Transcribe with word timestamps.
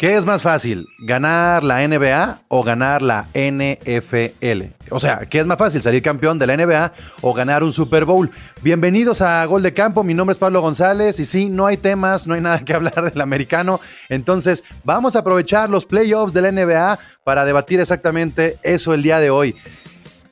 ¿Qué 0.00 0.16
es 0.16 0.24
más 0.24 0.40
fácil, 0.40 0.88
ganar 0.98 1.62
la 1.62 1.86
NBA 1.86 2.44
o 2.48 2.62
ganar 2.62 3.02
la 3.02 3.28
NFL? 3.34 4.72
O 4.88 4.98
sea, 4.98 5.26
¿qué 5.26 5.40
es 5.40 5.44
más 5.44 5.58
fácil, 5.58 5.82
salir 5.82 6.00
campeón 6.00 6.38
de 6.38 6.46
la 6.46 6.56
NBA 6.56 6.92
o 7.20 7.34
ganar 7.34 7.62
un 7.62 7.70
Super 7.70 8.06
Bowl? 8.06 8.30
Bienvenidos 8.62 9.20
a 9.20 9.44
Gol 9.44 9.62
de 9.62 9.74
Campo, 9.74 10.02
mi 10.02 10.14
nombre 10.14 10.32
es 10.32 10.38
Pablo 10.38 10.62
González 10.62 11.20
y 11.20 11.26
sí, 11.26 11.50
no 11.50 11.66
hay 11.66 11.76
temas, 11.76 12.26
no 12.26 12.32
hay 12.32 12.40
nada 12.40 12.60
que 12.64 12.72
hablar 12.72 13.12
del 13.12 13.20
americano, 13.20 13.78
entonces 14.08 14.64
vamos 14.84 15.16
a 15.16 15.18
aprovechar 15.18 15.68
los 15.68 15.84
playoffs 15.84 16.32
de 16.32 16.40
la 16.40 16.50
NBA 16.50 16.98
para 17.22 17.44
debatir 17.44 17.78
exactamente 17.78 18.58
eso 18.62 18.94
el 18.94 19.02
día 19.02 19.20
de 19.20 19.28
hoy. 19.28 19.54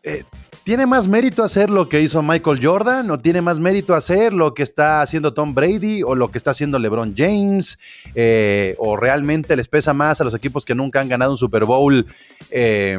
Eh, 0.03 0.25
¿Tiene 0.69 0.85
más 0.85 1.09
mérito 1.09 1.43
hacer 1.43 1.71
lo 1.71 1.89
que 1.89 2.03
hizo 2.03 2.23
Michael 2.23 2.61
Jordan 2.63 3.11
o 3.11 3.17
tiene 3.17 3.41
más 3.41 3.59
mérito 3.59 3.95
hacer 3.95 4.35
lo 4.35 4.53
que 4.53 4.63
está 4.63 5.01
haciendo 5.01 5.33
Tom 5.33 5.55
Brady 5.55 6.03
o 6.03 6.15
lo 6.15 6.31
que 6.31 6.37
está 6.37 6.51
haciendo 6.51 6.79
LeBron 6.79 7.15
James? 7.17 7.79
Eh, 8.15 8.75
¿O 8.77 8.95
realmente 8.95 9.57
les 9.57 9.67
pesa 9.67 9.95
más 9.95 10.21
a 10.21 10.25
los 10.25 10.35
equipos 10.35 10.67
que 10.67 10.75
nunca 10.75 11.01
han 11.01 11.09
ganado 11.09 11.31
un 11.31 11.39
Super 11.39 11.65
Bowl 11.65 12.05
eh, 12.51 12.99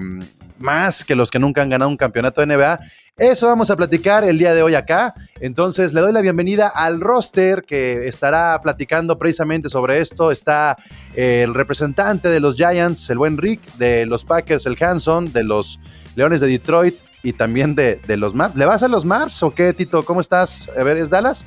más 0.57 1.05
que 1.05 1.13
los 1.13 1.29
que 1.29 1.37
nunca 1.37 1.61
han 1.61 1.69
ganado 1.69 1.91
un 1.91 1.97
campeonato 1.97 2.41
de 2.41 2.47
NBA? 2.47 2.79
Eso 3.19 3.45
vamos 3.45 3.69
a 3.69 3.75
platicar 3.75 4.23
el 4.23 4.39
día 4.39 4.55
de 4.55 4.63
hoy 4.63 4.73
acá. 4.73 5.13
Entonces 5.39 5.93
le 5.93 6.01
doy 6.01 6.11
la 6.11 6.21
bienvenida 6.21 6.69
al 6.69 6.99
roster 6.99 7.61
que 7.61 8.07
estará 8.07 8.59
platicando 8.63 9.19
precisamente 9.19 9.69
sobre 9.69 9.99
esto. 9.99 10.31
Está 10.31 10.75
el 11.13 11.53
representante 11.53 12.29
de 12.29 12.39
los 12.39 12.55
Giants, 12.55 13.11
el 13.11 13.19
buen 13.19 13.37
Rick, 13.37 13.61
de 13.75 14.07
los 14.07 14.23
Packers, 14.23 14.65
el 14.65 14.75
Hanson, 14.83 15.31
de 15.31 15.43
los 15.43 15.79
Leones 16.15 16.41
de 16.41 16.47
Detroit, 16.47 16.95
y 17.23 17.33
también 17.33 17.75
de, 17.75 17.99
los 18.17 18.33
maps. 18.33 18.55
¿Le 18.55 18.65
vas 18.65 18.83
a 18.83 18.87
los 18.87 19.05
maps 19.05 19.43
o 19.43 19.51
qué, 19.51 19.73
Tito? 19.73 20.03
¿Cómo 20.03 20.21
estás? 20.21 20.69
A 20.77 20.83
ver, 20.83 20.97
¿es 20.97 21.09
Dallas? 21.09 21.45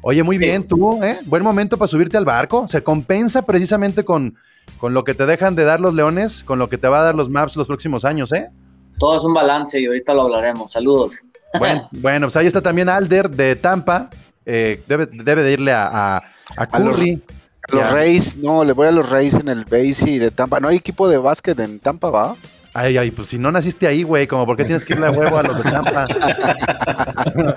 Oye, 0.00 0.22
muy 0.22 0.36
bien, 0.36 0.66
tú, 0.66 1.02
¿eh? 1.02 1.20
Buen 1.26 1.42
momento 1.42 1.76
para 1.76 1.88
subirte 1.88 2.16
al 2.16 2.24
barco. 2.24 2.66
Se 2.66 2.82
compensa 2.82 3.42
precisamente 3.42 4.04
con, 4.04 4.36
con 4.78 4.94
lo 4.94 5.04
que 5.04 5.14
te 5.14 5.26
dejan 5.26 5.54
de 5.54 5.64
dar 5.64 5.80
los 5.80 5.94
leones, 5.94 6.42
con 6.42 6.58
lo 6.58 6.68
que 6.68 6.78
te 6.78 6.88
va 6.88 7.00
a 7.00 7.04
dar 7.04 7.14
los 7.14 7.30
maps 7.30 7.56
los 7.56 7.68
próximos 7.68 8.04
años, 8.04 8.32
¿eh? 8.32 8.50
Todo 8.98 9.16
es 9.16 9.24
un 9.24 9.34
balance 9.34 9.80
y 9.80 9.86
ahorita 9.86 10.14
lo 10.14 10.22
hablaremos. 10.22 10.72
Saludos. 10.72 11.14
Bueno, 11.58 11.88
bueno 11.92 12.26
pues 12.26 12.36
ahí 12.36 12.46
está 12.46 12.60
también 12.60 12.88
Alder 12.88 13.30
de 13.30 13.56
Tampa. 13.56 14.10
Eh, 14.44 14.82
debe, 14.88 15.06
de 15.06 15.52
irle 15.52 15.72
a, 15.72 16.16
a, 16.56 16.66
Curry. 16.66 17.22
A 17.70 17.76
los, 17.76 17.92
Reyes, 17.92 18.36
no, 18.36 18.64
le 18.64 18.72
voy 18.72 18.88
a 18.88 18.90
los 18.90 19.08
Reyes 19.08 19.34
en 19.34 19.48
el 19.48 19.64
base 19.64 20.10
y 20.10 20.18
de 20.18 20.32
Tampa. 20.32 20.58
No 20.58 20.68
hay 20.68 20.76
equipo 20.76 21.08
de 21.08 21.18
básquet 21.18 21.58
en 21.60 21.78
Tampa, 21.78 22.10
¿va? 22.10 22.36
Ay, 22.74 22.96
ay, 22.96 23.10
pues 23.10 23.28
si 23.28 23.38
no 23.38 23.52
naciste 23.52 23.86
ahí, 23.86 24.02
güey, 24.02 24.26
como 24.26 24.46
por 24.46 24.56
qué 24.56 24.64
tienes 24.64 24.84
que 24.84 24.94
irle 24.94 25.06
a 25.06 25.10
huevo 25.10 25.36
a 25.36 25.42
los 25.42 25.62
de 25.62 25.70
Tampa. 25.70 26.06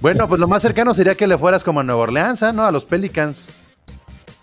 bueno, 0.00 0.28
pues 0.28 0.40
lo 0.40 0.48
más 0.48 0.62
cercano 0.62 0.92
sería 0.94 1.14
que 1.14 1.28
le 1.28 1.38
fueras 1.38 1.62
como 1.62 1.80
a 1.80 1.84
Nueva 1.84 2.02
Orleans, 2.02 2.42
¿ah? 2.42 2.52
¿no? 2.52 2.64
A 2.64 2.72
los 2.72 2.84
Pelicans. 2.84 3.48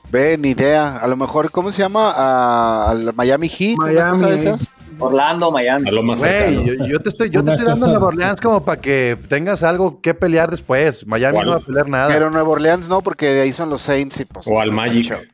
Ve, 0.09 0.37
ni 0.37 0.51
idea. 0.51 0.97
A 0.97 1.07
lo 1.07 1.17
mejor, 1.17 1.51
¿cómo 1.51 1.71
se 1.71 1.81
llama? 1.81 2.13
A, 2.15 2.95
Miami 3.15 3.49
Heat. 3.49 3.77
Miami. 3.77 4.31
Esas? 4.31 4.67
Orlando, 4.99 5.51
Miami. 5.51 5.89
A 5.89 5.91
lo 5.91 6.03
más 6.03 6.19
cercano. 6.19 6.61
yo, 6.85 6.99
te 6.99 7.09
estoy, 7.09 7.29
yo 7.29 7.43
te 7.43 7.51
estoy 7.51 7.65
dando 7.65 7.87
Nueva 7.87 8.07
Orleans 8.07 8.39
como 8.39 8.63
para 8.63 8.79
que 8.79 9.17
tengas 9.27 9.63
algo 9.63 9.99
que 9.99 10.13
pelear 10.13 10.49
después. 10.49 11.05
Miami 11.05 11.39
no 11.39 11.49
va 11.49 11.55
a 11.57 11.59
pelear 11.59 11.89
nada. 11.89 12.07
Pero 12.07 12.29
Nueva 12.29 12.47
Orleans 12.47 12.87
no, 12.87 13.01
porque 13.01 13.27
de 13.27 13.41
ahí 13.41 13.51
son 13.51 13.69
los 13.69 13.81
Saints 13.81 14.19
y 14.21 14.25
pues. 14.25 14.47
O 14.47 14.61
al 14.61 14.71
Magic. 14.71 15.29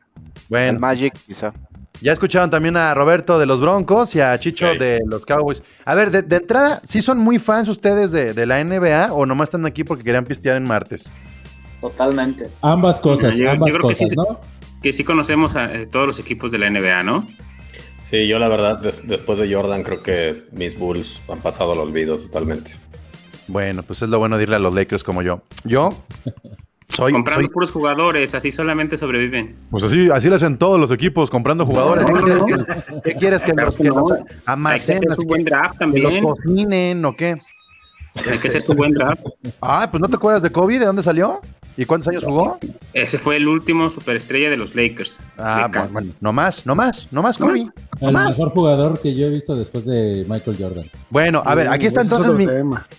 Bueno. 0.48 0.70
Al 0.70 0.78
Magic, 0.80 1.14
quizá. 1.26 1.52
Ya 2.00 2.12
escucharon 2.12 2.50
también 2.50 2.76
a 2.76 2.94
Roberto 2.94 3.38
de 3.38 3.44
los 3.44 3.60
Broncos 3.60 4.14
y 4.14 4.20
a 4.20 4.38
Chicho 4.38 4.74
de 4.74 5.00
los 5.06 5.26
Cowboys. 5.26 5.62
A 5.84 5.94
ver, 5.94 6.10
de, 6.10 6.36
entrada, 6.36 6.80
¿sí 6.82 7.02
son 7.02 7.18
muy 7.18 7.38
fans 7.38 7.68
ustedes 7.68 8.10
de, 8.12 8.46
la 8.46 8.62
NBA 8.64 9.12
o 9.12 9.26
nomás 9.26 9.48
están 9.48 9.66
aquí 9.66 9.84
porque 9.84 10.02
querían 10.02 10.24
pistear 10.24 10.56
en 10.56 10.64
martes? 10.64 11.10
Totalmente. 11.80 12.50
Ambas 12.62 13.00
cosas, 13.00 13.38
ambas 13.40 13.76
cosas, 13.76 13.98
que 13.98 14.08
sí, 14.08 14.16
¿no? 14.16 14.40
Que 14.82 14.92
sí 14.92 15.04
conocemos 15.04 15.56
a 15.56 15.74
eh, 15.74 15.86
todos 15.86 16.06
los 16.06 16.18
equipos 16.18 16.50
de 16.50 16.58
la 16.58 16.70
NBA, 16.70 17.02
¿no? 17.02 17.26
Sí, 18.02 18.26
yo 18.26 18.38
la 18.38 18.48
verdad, 18.48 18.78
después 18.78 19.38
de 19.38 19.54
Jordan, 19.54 19.82
creo 19.82 20.02
que 20.02 20.44
mis 20.52 20.78
Bulls 20.78 21.22
han 21.28 21.40
pasado 21.40 21.72
al 21.72 21.78
olvido 21.78 22.16
totalmente. 22.16 22.72
Bueno, 23.46 23.82
pues 23.82 24.00
es 24.00 24.08
lo 24.08 24.18
bueno 24.18 24.36
de 24.36 24.44
irle 24.44 24.56
a 24.56 24.58
los 24.58 24.74
Lakers 24.74 25.04
como 25.04 25.22
yo. 25.22 25.42
Yo 25.64 25.94
comprando 27.08 27.48
puros 27.50 27.70
jugadores, 27.70 28.34
así 28.34 28.52
solamente 28.52 28.96
sobreviven. 28.96 29.56
Pues 29.70 29.84
así, 29.84 30.10
así 30.10 30.28
lo 30.28 30.36
hacen 30.36 30.58
todos 30.58 30.78
los 30.78 30.92
equipos, 30.92 31.30
comprando 31.30 31.64
jugadores. 31.66 32.04
¿Qué, 33.04 33.14
quieres 33.14 33.42
que, 33.42 33.52
los, 33.52 33.76
que 33.76 33.84
los 33.84 34.12
almacenen? 34.46 35.02
Hay 35.10 35.16
que 35.16 35.24
buen 35.26 35.44
draft 35.44 35.78
también. 35.78 36.04
los 36.04 36.16
cocinen 36.18 37.04
o 37.04 37.16
qué? 37.16 37.38
Hay 38.16 38.38
que 38.38 38.48
hacer 38.48 38.62
su 38.62 38.74
buen 38.74 38.92
draft. 38.92 39.22
Ah, 39.62 39.88
pues 39.90 40.00
¿no 40.00 40.08
te 40.08 40.16
acuerdas 40.16 40.42
de 40.42 40.50
Kobe? 40.50 40.78
¿De 40.78 40.86
dónde 40.86 41.02
salió? 41.02 41.40
¿Y 41.76 41.84
cuántos 41.84 42.08
años 42.08 42.24
jugó? 42.24 42.58
Ese 42.92 43.18
fue 43.18 43.36
el 43.36 43.48
último 43.48 43.90
superestrella 43.90 44.50
de 44.50 44.56
los 44.56 44.74
Lakers. 44.74 45.20
Ah, 45.38 45.70
pues, 45.72 45.92
bueno, 45.92 46.12
no 46.20 46.32
más, 46.32 46.66
no 46.66 46.74
más, 46.74 47.08
no 47.10 47.22
más 47.22 47.38
Kobe. 47.38 47.62
el 48.00 48.12
mejor 48.12 48.50
jugador 48.50 49.00
que 49.00 49.14
yo 49.14 49.26
he 49.26 49.30
visto 49.30 49.54
después 49.56 49.84
de 49.86 50.26
Michael 50.28 50.56
Jordan. 50.58 50.84
Bueno, 51.08 51.42
a 51.44 51.54
ver, 51.54 51.68
aquí 51.68 51.86
está 51.86 52.02
entonces 52.02 52.34
mi. 52.34 52.46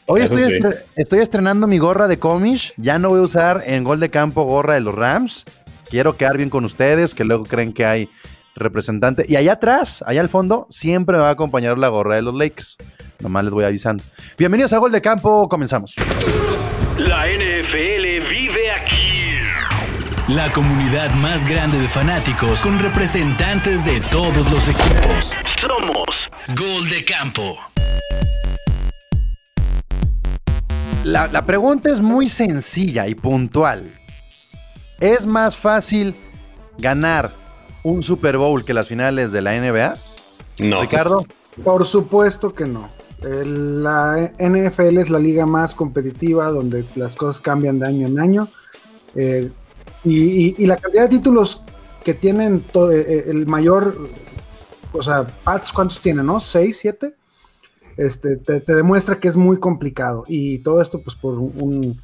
Hoy 0.05 0.21
estoy, 0.21 0.59
estoy, 0.95 1.19
estrenando 1.19 1.67
mi 1.67 1.77
gorra 1.77 2.07
de 2.07 2.17
Comish. 2.17 2.73
Ya 2.77 2.97
no 2.97 3.09
voy 3.09 3.19
a 3.19 3.23
usar 3.23 3.63
en 3.65 3.83
gol 3.83 3.99
de 3.99 4.09
campo 4.09 4.43
gorra 4.43 4.75
de 4.75 4.81
los 4.81 4.95
Rams. 4.95 5.45
Quiero 5.89 6.15
quedar 6.15 6.37
bien 6.37 6.49
con 6.49 6.63
ustedes, 6.63 7.13
que 7.13 7.25
luego 7.25 7.43
creen 7.43 7.73
que 7.73 7.85
hay 7.85 8.09
representante. 8.55 9.25
Y 9.27 9.35
allá 9.35 9.53
atrás, 9.53 10.03
allá 10.07 10.21
al 10.21 10.29
fondo, 10.29 10.67
siempre 10.69 11.17
me 11.17 11.23
va 11.23 11.29
a 11.29 11.33
acompañar 11.33 11.77
la 11.77 11.89
gorra 11.89 12.15
de 12.15 12.21
los 12.21 12.33
Lakers. 12.33 12.77
Nomás 13.19 13.43
les 13.43 13.53
voy 13.53 13.65
avisando. 13.65 14.03
Bienvenidos 14.37 14.73
a 14.73 14.77
Gol 14.77 14.91
de 14.91 15.01
Campo, 15.01 15.47
comenzamos. 15.47 15.95
La 20.35 20.49
comunidad 20.53 21.13
más 21.15 21.45
grande 21.49 21.77
de 21.77 21.89
fanáticos 21.89 22.61
con 22.61 22.79
representantes 22.79 23.83
de 23.83 23.99
todos 23.99 24.49
los 24.49 24.69
equipos. 24.69 25.33
Somos 25.59 26.29
Gol 26.57 26.89
de 26.89 27.03
Campo. 27.03 27.57
La, 31.03 31.27
la 31.27 31.45
pregunta 31.45 31.91
es 31.91 31.99
muy 31.99 32.29
sencilla 32.29 33.09
y 33.09 33.15
puntual. 33.15 33.93
¿Es 35.01 35.25
más 35.25 35.57
fácil 35.57 36.15
ganar 36.77 37.35
un 37.83 38.01
Super 38.01 38.37
Bowl 38.37 38.63
que 38.63 38.73
las 38.73 38.87
finales 38.87 39.33
de 39.33 39.41
la 39.41 39.59
NBA? 39.59 39.97
No. 40.59 40.81
Ricardo. 40.81 41.25
Por 41.61 41.85
supuesto 41.85 42.53
que 42.53 42.63
no. 42.63 42.89
La 43.21 44.31
NFL 44.39 44.97
es 44.97 45.09
la 45.09 45.19
liga 45.19 45.45
más 45.45 45.75
competitiva 45.75 46.47
donde 46.51 46.85
las 46.95 47.17
cosas 47.17 47.41
cambian 47.41 47.79
de 47.79 47.87
año 47.87 48.07
en 48.07 48.17
año. 48.17 48.49
Eh, 49.13 49.51
y, 50.03 50.65
la 50.65 50.77
cantidad 50.77 51.03
de 51.03 51.17
títulos 51.17 51.63
que 52.03 52.13
tienen 52.13 52.63
eh, 52.73 53.05
eh, 53.07 53.23
el 53.27 53.45
mayor, 53.45 54.09
o 54.91 55.03
sea, 55.03 55.25
Pats, 55.43 55.71
¿cuántos 55.71 55.99
tienen, 56.01 56.25
no? 56.25 56.39
¿Seis, 56.39 56.79
siete? 56.79 57.15
Este, 57.97 58.37
te, 58.37 58.61
demuestra 58.73 59.19
que 59.19 59.27
es 59.27 59.35
muy 59.35 59.59
complicado. 59.59 60.25
Y 60.27 60.59
todo 60.59 60.81
esto, 60.81 61.01
pues, 61.01 61.15
por 61.15 61.37
un, 61.37 61.99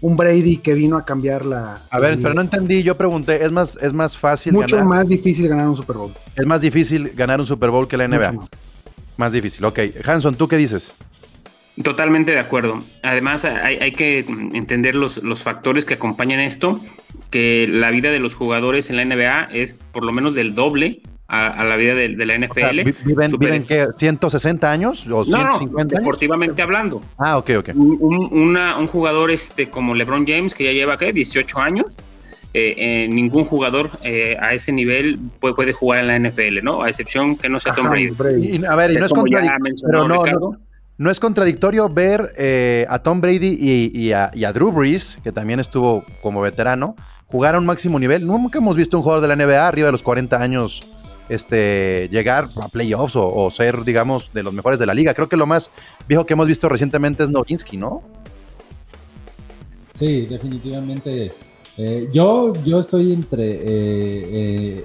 Brady 0.00 0.58
que 0.58 0.74
vino 0.74 0.96
a 0.96 1.04
cambiar 1.04 1.44
la. 1.44 1.82
A 1.90 1.98
ver, 1.98 2.18
pero 2.20 2.34
no 2.34 2.40
entendí. 2.40 2.82
Yo 2.82 2.96
pregunté, 2.96 3.44
¿es 3.44 3.50
más, 3.50 3.76
es 3.80 3.92
más 3.92 4.16
fácil 4.16 4.52
Mucho 4.52 4.82
más 4.84 5.08
difícil 5.08 5.48
ganar 5.48 5.68
un 5.68 5.76
Super 5.76 5.96
Bowl. 5.96 6.14
Es 6.34 6.46
más 6.46 6.60
difícil 6.60 7.10
ganar 7.14 7.40
un 7.40 7.46
Super 7.46 7.70
Bowl 7.70 7.88
que 7.88 7.96
la 7.96 8.06
NBA. 8.06 8.34
Más 9.16 9.32
difícil, 9.32 9.64
ok. 9.64 9.80
Hanson, 10.04 10.36
¿tú 10.36 10.46
qué 10.46 10.56
dices? 10.56 10.92
Totalmente 11.82 12.32
de 12.32 12.38
acuerdo. 12.38 12.82
Además, 13.02 13.44
hay, 13.44 13.92
que 13.92 14.20
entender 14.54 14.94
los, 14.94 15.20
factores 15.42 15.84
que 15.84 15.94
acompañan 15.94 16.40
esto, 16.40 16.80
que 17.30 17.68
la 17.68 17.90
vida 17.90 18.10
de 18.10 18.18
los 18.18 18.34
jugadores 18.34 18.88
en 18.88 18.96
la 18.96 19.04
NBA 19.04 19.48
es 19.52 19.78
por 19.92 20.04
lo 20.04 20.12
menos 20.12 20.34
del 20.34 20.54
doble 20.54 21.00
a, 21.28 21.64
la 21.64 21.76
vida 21.76 21.94
de, 21.94 22.08
la 22.08 22.38
NFL. 22.38 22.92
¿Viven, 23.04 23.32
¿viven 23.38 23.66
qué, 23.66 23.88
160 23.94 24.70
años 24.70 25.06
o 25.08 25.24
150 25.24 25.98
deportivamente 25.98 26.62
hablando. 26.62 27.02
Ah, 27.18 27.36
ok, 27.36 27.50
ok. 27.58 27.70
Un, 27.74 28.56
un, 28.56 28.86
jugador 28.86 29.30
este, 29.30 29.68
como 29.68 29.94
LeBron 29.94 30.26
James, 30.26 30.54
que 30.54 30.64
ya 30.64 30.72
lleva, 30.72 30.96
¿qué? 30.96 31.12
18 31.12 31.58
años, 31.58 31.96
eh, 32.54 32.74
eh, 32.78 33.08
ningún 33.08 33.44
jugador 33.44 33.90
eh, 34.02 34.34
a 34.40 34.54
ese 34.54 34.72
nivel 34.72 35.18
puede, 35.40 35.54
puede, 35.54 35.72
jugar 35.74 36.04
en 36.04 36.06
la 36.06 36.30
NFL, 36.30 36.62
¿no? 36.62 36.82
A 36.82 36.88
excepción 36.88 37.36
que 37.36 37.50
no 37.50 37.60
sea 37.60 37.74
Tom 37.74 37.90
Brady. 37.90 38.64
a 38.66 38.76
ver, 38.76 38.92
y 38.92 38.96
no 38.96 39.04
es, 39.04 39.12
contradictorio, 39.12 40.08
no, 40.08 40.56
es 40.98 41.20
contradictorio 41.20 41.88
ver 41.88 42.32
a 42.88 42.98
Tom 43.00 43.20
Brady 43.20 43.56
y, 43.58 44.12
a, 44.12 44.52
Drew 44.52 44.72
Brees, 44.72 45.18
que 45.22 45.32
también 45.32 45.60
estuvo 45.60 46.04
como 46.22 46.40
veterano, 46.40 46.96
jugar 47.26 47.54
a 47.54 47.58
un 47.58 47.66
máximo 47.66 47.98
nivel. 47.98 48.26
Nunca 48.26 48.58
hemos 48.58 48.76
visto 48.76 48.96
un 48.96 49.02
jugador 49.02 49.26
de 49.26 49.34
la 49.34 49.36
NBA 49.36 49.68
arriba 49.68 49.86
de 49.86 49.92
los 49.92 50.02
40 50.02 50.40
años 50.40 50.86
este, 51.28 52.08
llegar 52.10 52.48
a 52.56 52.68
playoffs 52.68 53.14
o, 53.16 53.50
ser, 53.50 53.84
digamos, 53.84 54.32
de 54.32 54.42
los 54.42 54.54
mejores 54.54 54.78
de 54.78 54.86
la 54.86 54.94
liga. 54.94 55.14
Creo 55.14 55.28
que 55.28 55.36
lo 55.36 55.46
más 55.46 55.70
viejo 56.08 56.24
que 56.24 56.34
hemos 56.34 56.46
visto 56.46 56.68
recientemente 56.68 57.24
es 57.24 57.30
Nowinski, 57.30 57.76
¿no? 57.76 58.02
Sí, 59.94 60.26
definitivamente 60.26 61.32
eh, 61.76 62.08
yo, 62.12 62.54
yo 62.62 62.80
estoy 62.80 63.12
entre. 63.12 63.44
Eh, 63.44 63.58
eh, 63.66 64.84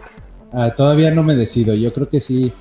ah, 0.52 0.74
todavía 0.76 1.12
no 1.12 1.24
me 1.24 1.36
decido. 1.36 1.74
Yo 1.74 1.94
creo 1.94 2.10
que 2.10 2.20
sí. 2.20 2.52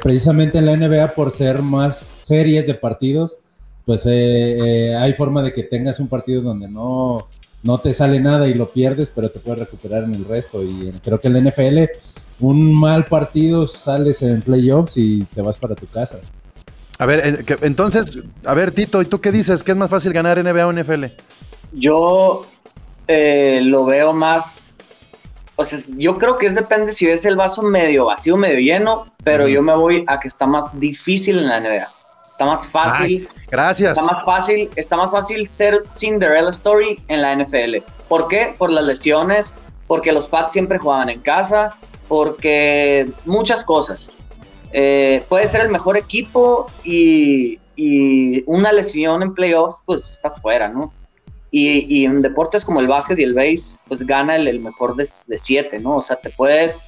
Precisamente 0.00 0.58
en 0.58 0.66
la 0.66 0.76
NBA, 0.76 1.14
por 1.14 1.32
ser 1.32 1.60
más 1.62 1.98
series 1.98 2.66
de 2.66 2.74
partidos, 2.74 3.38
pues 3.84 4.06
hay 4.06 5.12
forma 5.14 5.42
de 5.42 5.52
que 5.52 5.62
tengas 5.64 6.00
un 6.00 6.08
partido 6.08 6.42
donde 6.42 6.68
no, 6.68 7.28
no 7.66 7.80
te 7.80 7.92
sale 7.92 8.20
nada 8.20 8.46
y 8.46 8.54
lo 8.54 8.72
pierdes, 8.72 9.12
pero 9.14 9.28
te 9.28 9.40
puedes 9.40 9.58
recuperar 9.58 10.04
en 10.04 10.14
el 10.14 10.24
resto. 10.24 10.62
Y 10.62 10.92
creo 11.02 11.20
que 11.20 11.26
en 11.26 11.34
la 11.34 11.50
NFL, 11.50 11.78
un 12.40 12.72
mal 12.72 13.04
partido 13.06 13.66
sales 13.66 14.22
en 14.22 14.40
playoffs 14.40 14.96
y 14.96 15.24
te 15.34 15.42
vas 15.42 15.58
para 15.58 15.74
tu 15.74 15.86
casa. 15.86 16.20
A 16.98 17.06
ver, 17.06 17.20
eh, 17.24 17.56
entonces, 17.62 18.18
a 18.44 18.54
ver, 18.54 18.70
Tito, 18.70 19.02
¿y 19.02 19.06
tú 19.06 19.20
qué 19.20 19.32
dices? 19.32 19.62
¿Qué 19.62 19.72
es 19.72 19.76
más 19.76 19.90
fácil 19.90 20.12
ganar 20.12 20.42
NBA 20.42 20.66
o 20.66 20.72
NFL? 20.72 21.06
Yo 21.72 22.46
eh, 23.08 23.60
lo 23.62 23.84
veo 23.84 24.12
más. 24.12 24.74
O 25.56 25.64
sea, 25.64 25.78
yo 25.96 26.18
creo 26.18 26.36
que 26.36 26.46
es 26.46 26.54
depende 26.54 26.92
si 26.92 27.06
ves 27.06 27.24
el 27.24 27.36
vaso 27.36 27.62
medio 27.62 28.06
vacío, 28.06 28.36
medio 28.36 28.58
lleno, 28.58 29.06
pero 29.24 29.48
yo 29.48 29.62
me 29.62 29.74
voy 29.74 30.04
a 30.06 30.20
que 30.20 30.28
está 30.28 30.46
más 30.46 30.78
difícil 30.78 31.38
en 31.38 31.48
la 31.48 31.60
NBA. 31.60 31.88
Está 32.30 32.44
más 32.44 32.66
fácil. 32.66 33.28
gracias. 33.50 33.96
Está 33.96 34.12
más 34.12 34.24
fácil, 34.24 34.70
está 34.76 34.96
más 34.96 35.10
fácil 35.10 35.48
ser 35.48 35.82
Cinderella 35.90 36.50
Story 36.50 37.00
en 37.08 37.22
la 37.22 37.34
NFL. 37.34 37.76
¿Por 38.08 38.28
qué? 38.28 38.54
Por 38.58 38.70
las 38.70 38.84
lesiones, 38.84 39.54
porque 39.86 40.12
los 40.12 40.28
Pats 40.28 40.52
siempre 40.52 40.78
jugaban 40.78 41.08
en 41.08 41.20
casa, 41.20 41.74
porque 42.08 43.10
muchas 43.24 43.64
cosas. 43.64 44.10
Eh, 44.72 45.24
puede 45.30 45.46
ser 45.46 45.62
el 45.62 45.70
mejor 45.70 45.96
equipo 45.96 46.70
y, 46.84 47.58
una 48.46 48.72
lesión 48.72 49.22
en 49.22 49.34
playoffs, 49.34 49.80
pues 49.86 50.10
estás 50.10 50.40
fuera, 50.40 50.68
¿no? 50.68 50.92
Y, 51.50 52.04
en 52.04 52.20
deportes 52.20 52.64
como 52.64 52.80
el 52.80 52.88
básquet 52.88 53.18
y 53.18 53.22
el 53.22 53.32
base, 53.32 53.78
pues 53.88 54.04
gana 54.04 54.36
el, 54.36 54.60
mejor 54.60 54.94
de, 54.96 55.06
siete, 55.06 55.78
¿no? 55.78 55.96
O 55.96 56.02
sea, 56.02 56.16
te 56.16 56.30
puedes... 56.30 56.86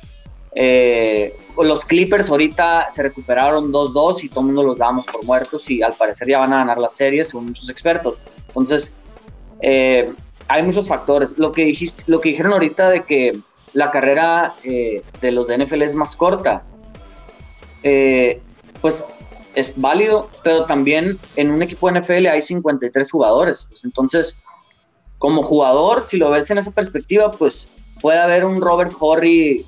Eh, 0.55 1.35
los 1.57 1.85
Clippers 1.85 2.31
ahorita 2.31 2.89
se 2.91 3.03
recuperaron 3.03 3.73
2-2 3.73 4.25
y 4.25 4.29
todo 4.29 4.41
el 4.41 4.47
mundo 4.47 4.63
los 4.65 4.79
dábamos 4.79 5.07
por 5.07 5.25
muertos 5.25 5.71
y 5.71 5.83
al 5.83 5.95
parecer 5.95 6.29
ya 6.29 6.41
van 6.41 6.53
a 6.53 6.59
ganar 6.59 6.79
la 6.79 6.91
serie 6.91 7.23
según 7.25 7.47
muchos 7.47 7.71
expertos. 7.71 8.21
Entonces, 8.49 8.99
eh, 9.61 10.13
hay 10.49 10.63
muchos 10.63 10.89
factores. 10.89 11.39
Lo 11.39 11.53
que, 11.53 11.65
dijiste, 11.65 12.03
lo 12.07 12.21
que 12.21 12.31
dijeron 12.31 12.53
ahorita 12.53 12.91
de 12.91 13.05
que 13.05 13.41
la 13.73 13.91
carrera 13.91 14.55
de 14.65 15.33
los 15.33 15.49
de 15.49 15.59
NFL 15.59 15.83
es 15.83 15.95
más 15.95 16.17
corta, 16.17 16.65
eh, 17.83 18.41
pues 18.81 19.07
es 19.55 19.81
válido, 19.81 20.31
pero 20.45 20.67
también 20.67 21.19
en 21.37 21.51
un 21.51 21.63
equipo 21.63 21.91
de 21.91 22.01
NFL 22.01 22.27
hay 22.27 22.43
53 22.43 23.11
jugadores. 23.11 23.67
Pues 23.69 23.85
entonces, 23.85 24.41
como 25.19 25.43
jugador, 25.43 26.05
si 26.05 26.17
lo 26.17 26.31
ves 26.31 26.51
en 26.51 26.59
esa 26.59 26.73
perspectiva, 26.73 27.33
pues 27.33 27.69
puede 28.01 28.19
haber 28.19 28.45
un 28.45 28.61
Robert 28.61 28.93
Horry 28.99 29.67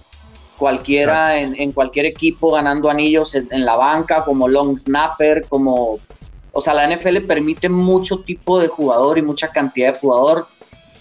cualquiera 0.56 1.38
en, 1.38 1.73
cualquier 1.73 2.06
equipo 2.06 2.52
ganando 2.52 2.91
anillos 2.91 3.35
en, 3.35 3.64
la 3.64 3.76
banca, 3.76 4.25
como 4.25 4.49
long 4.49 4.76
snapper, 4.76 5.47
como... 5.49 5.99
O 6.52 6.61
sea, 6.61 6.75
la 6.75 6.94
NFL 6.94 7.26
permite 7.26 7.69
mucho 7.69 8.23
tipo 8.23 8.58
de 8.58 8.69
jugador 8.69 9.19
y 9.19 9.23
mucha 9.23 9.49
cantidad 9.52 9.93
de 9.93 9.99
jugador. 9.99 10.49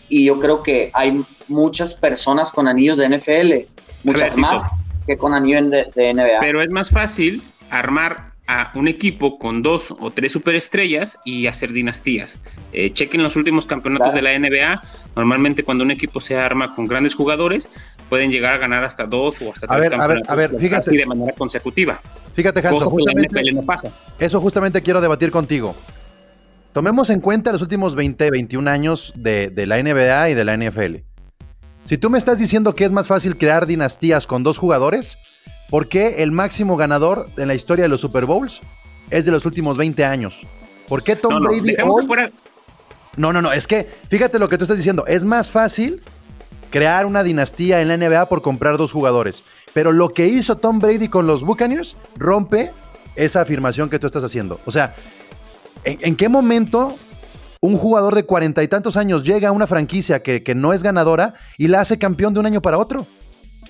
Y 0.07 0.25
yo 0.25 0.39
creo 0.39 0.61
que 0.61 0.91
hay 0.93 1.23
muchas 1.47 1.93
personas 1.95 2.51
con 2.51 2.67
anillos 2.67 2.99
de 2.99 3.09
NFL, 3.09 3.53
muchas 4.03 4.37
más 4.37 4.69
que 5.07 5.17
con 5.17 5.33
anillo 5.33 5.67
de, 5.69 5.91
de 5.93 6.13
NBA. 6.13 6.39
Pero 6.39 6.61
es 6.61 6.69
más 6.69 6.89
fácil 6.89 7.41
armar 7.71 8.28
a 8.49 8.71
un 8.73 8.87
equipo 8.87 9.37
con 9.37 9.61
dos 9.61 9.93
o 9.99 10.09
tres 10.09 10.31
superestrellas 10.31 11.19
y 11.23 11.45
hacer 11.45 11.71
dinastías. 11.71 12.41
Eh, 12.73 12.91
chequen 12.91 13.21
los 13.21 13.35
últimos 13.35 13.67
campeonatos 13.67 14.11
de 14.15 14.23
la 14.23 14.37
NBA. 14.37 14.81
Normalmente 15.15 15.63
cuando 15.63 15.83
un 15.83 15.91
equipo 15.91 16.19
se 16.19 16.35
arma 16.35 16.73
con 16.73 16.87
grandes 16.87 17.13
jugadores, 17.13 17.69
pueden 18.09 18.31
llegar 18.31 18.55
a 18.55 18.57
ganar 18.57 18.83
hasta 18.83 19.05
dos 19.05 19.39
o 19.43 19.53
hasta 19.53 19.67
tres 19.67 19.69
a 19.69 19.79
ver, 19.79 19.91
campeonatos. 19.91 20.29
A 20.29 20.35
ver, 20.35 20.49
a 20.49 20.51
ver, 20.53 20.59
fíjate. 20.59 20.97
de 20.97 21.05
manera 21.05 21.31
consecutiva. 21.33 22.01
Fíjate, 22.33 22.67
Hanso, 22.67 22.89
justamente, 22.89 23.51
no 23.53 23.61
pasa. 23.61 23.91
eso 24.17 24.41
justamente 24.41 24.81
quiero 24.81 24.99
debatir 24.99 25.29
contigo. 25.29 25.75
Tomemos 26.73 27.11
en 27.11 27.19
cuenta 27.19 27.51
los 27.51 27.61
últimos 27.61 27.93
20, 27.93 28.31
21 28.31 28.67
años 28.67 29.13
de, 29.15 29.51
de 29.51 29.67
la 29.67 29.81
NBA 29.81 30.31
y 30.31 30.33
de 30.33 30.43
la 30.43 30.57
NFL. 30.57 30.95
Si 31.89 31.97
tú 31.97 32.11
me 32.11 32.19
estás 32.19 32.37
diciendo 32.37 32.75
que 32.75 32.85
es 32.85 32.91
más 32.91 33.07
fácil 33.07 33.35
crear 33.35 33.65
dinastías 33.65 34.27
con 34.27 34.43
dos 34.43 34.59
jugadores, 34.59 35.17
¿por 35.71 35.89
qué 35.89 36.21
el 36.21 36.31
máximo 36.31 36.77
ganador 36.77 37.31
en 37.35 37.47
la 37.47 37.55
historia 37.55 37.81
de 37.81 37.89
los 37.89 38.01
Super 38.01 38.27
Bowls 38.27 38.61
es 39.09 39.25
de 39.25 39.31
los 39.31 39.43
últimos 39.47 39.75
20 39.75 40.05
años? 40.05 40.41
¿Por 40.87 41.01
qué 41.01 41.15
Tom 41.15 41.41
Brady 41.41 41.75
No, 43.17 43.33
no, 43.33 43.41
no, 43.41 43.51
es 43.51 43.65
que 43.65 43.89
fíjate 44.07 44.37
lo 44.37 44.47
que 44.49 44.59
tú 44.59 44.65
estás 44.65 44.77
diciendo, 44.77 45.03
es 45.07 45.25
más 45.25 45.49
fácil 45.49 45.99
crear 46.69 47.07
una 47.07 47.23
dinastía 47.23 47.81
en 47.81 47.87
la 47.87 47.97
NBA 47.97 48.29
por 48.29 48.43
comprar 48.43 48.77
dos 48.77 48.91
jugadores, 48.91 49.43
pero 49.73 49.91
lo 49.91 50.09
que 50.09 50.27
hizo 50.27 50.57
Tom 50.57 50.77
Brady 50.77 51.07
con 51.07 51.25
los 51.25 51.41
Buccaneers 51.41 51.97
rompe 52.17 52.71
esa 53.15 53.41
afirmación 53.41 53.89
que 53.89 53.97
tú 53.97 54.05
estás 54.05 54.23
haciendo. 54.23 54.59
O 54.65 54.69
sea, 54.69 54.93
en 55.85 56.15
qué 56.15 56.29
momento 56.29 56.99
un 57.61 57.75
jugador 57.75 58.15
de 58.15 58.23
cuarenta 58.23 58.63
y 58.63 58.67
tantos 58.67 58.97
años 58.97 59.23
llega 59.23 59.49
a 59.49 59.51
una 59.51 59.67
franquicia 59.67 60.21
que, 60.23 60.41
no 60.55 60.73
es 60.73 60.83
ganadora 60.83 61.35
y 61.57 61.67
la 61.67 61.81
hace 61.81 61.99
campeón 61.99 62.33
de 62.33 62.39
un 62.39 62.45
año 62.45 62.61
para 62.61 62.77
otro. 62.77 63.07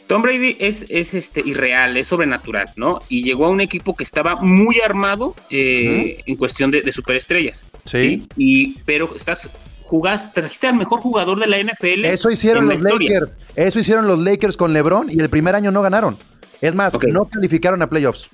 Tom 0.08 0.22
Brady 0.24 0.58
es, 0.60 0.86
es 0.90 1.14
este, 1.14 1.42
irreal, 1.42 1.96
es 1.98 2.08
sobrenatural, 2.08 2.72
¿no? 2.76 3.02
Y 3.10 3.24
llegó 3.24 3.46
a 3.46 3.50
un 3.50 3.62
equipo 3.62 3.96
que 3.96 4.04
estaba 4.04 4.38
muy 4.38 4.80
armado 4.80 5.36
eh, 5.52 6.18
en 6.26 6.36
cuestión 6.36 6.72
de, 6.72 6.92
superestrellas. 6.92 7.64
Sí. 7.86 8.28
Y, 8.36 8.80
pero 8.86 9.16
estás 9.16 9.50
jugaste, 9.84 10.42
trajiste 10.42 10.68
al 10.68 10.76
mejor 10.76 11.02
jugador 11.02 11.40
de 11.40 11.48
la 11.48 11.58
NFL. 11.60 12.06
Eso 12.06 12.30
hicieron 12.32 12.68
los 12.68 12.82
Lakers. 12.82 13.32
Eso 13.56 13.80
hicieron 13.80 14.08
los 14.08 14.20
Lakers 14.20 14.58
con 14.58 14.74
LeBron 14.74 15.10
y 15.12 15.20
el 15.20 15.30
primer 15.30 15.56
año 15.56 15.72
no 15.72 15.82
ganaron. 15.82 16.18
Es 16.62 16.74
más, 16.74 16.98
no 17.08 17.26
calificaron 17.26 17.82
a 17.82 17.90
playoffs 17.90 18.30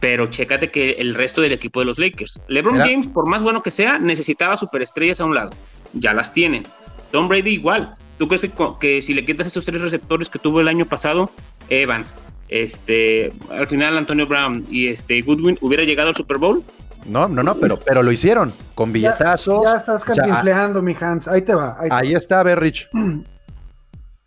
pero 0.00 0.26
chécate 0.26 0.70
que 0.70 0.92
el 0.92 1.14
resto 1.14 1.40
del 1.40 1.52
equipo 1.52 1.80
de 1.80 1.86
los 1.86 1.98
Lakers. 1.98 2.40
LeBron 2.48 2.78
James, 2.78 3.06
por 3.06 3.26
más 3.26 3.42
bueno 3.42 3.62
que 3.62 3.70
sea, 3.70 3.98
necesitaba 3.98 4.56
superestrellas 4.56 5.20
a 5.20 5.24
un 5.24 5.34
lado. 5.34 5.50
Ya 5.94 6.12
las 6.12 6.32
tienen. 6.32 6.66
Tom 7.10 7.28
Brady 7.28 7.50
igual. 7.50 7.96
¿Tú 8.18 8.28
crees 8.28 8.46
que, 8.80 9.02
si 9.02 9.14
le 9.14 9.24
quitas 9.24 9.46
esos 9.46 9.64
tres 9.64 9.80
receptores 9.80 10.30
que 10.30 10.38
tuvo 10.38 10.60
el 10.60 10.68
año 10.68 10.86
pasado, 10.86 11.30
Evans, 11.68 12.16
este, 12.48 13.32
al 13.50 13.66
final 13.68 13.96
Antonio 13.96 14.26
Brown 14.26 14.66
y 14.70 14.88
este 14.88 15.20
Goodwin 15.20 15.58
hubiera 15.60 15.84
llegado 15.84 16.10
al 16.10 16.16
Super 16.16 16.38
Bowl? 16.38 16.64
No, 17.04 17.28
no, 17.28 17.42
no, 17.42 17.54
pero, 17.56 17.78
pero 17.78 18.02
lo 18.02 18.10
hicieron 18.10 18.52
con 18.74 18.92
billetazos. 18.92 19.64
Ya, 19.64 19.76
estás 19.76 20.04
cantinfleando, 20.04 20.82
mi 20.82 20.96
Hans. 20.98 21.28
Ahí 21.28 21.42
te 21.42 21.54
va. 21.54 21.76
Ahí, 21.90 22.14
está, 22.14 22.42
Berrich. 22.42 22.88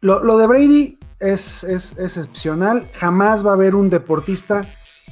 Lo, 0.02 0.24
lo, 0.24 0.38
de 0.38 0.48
Brady 0.48 0.98
es, 1.20 1.66
es 1.66 2.00
excepcional. 2.00 2.90
Jamás 2.94 3.46
va 3.46 3.50
a 3.50 3.56
haber 3.56 3.76
un 3.76 3.90
deportista 3.90 4.66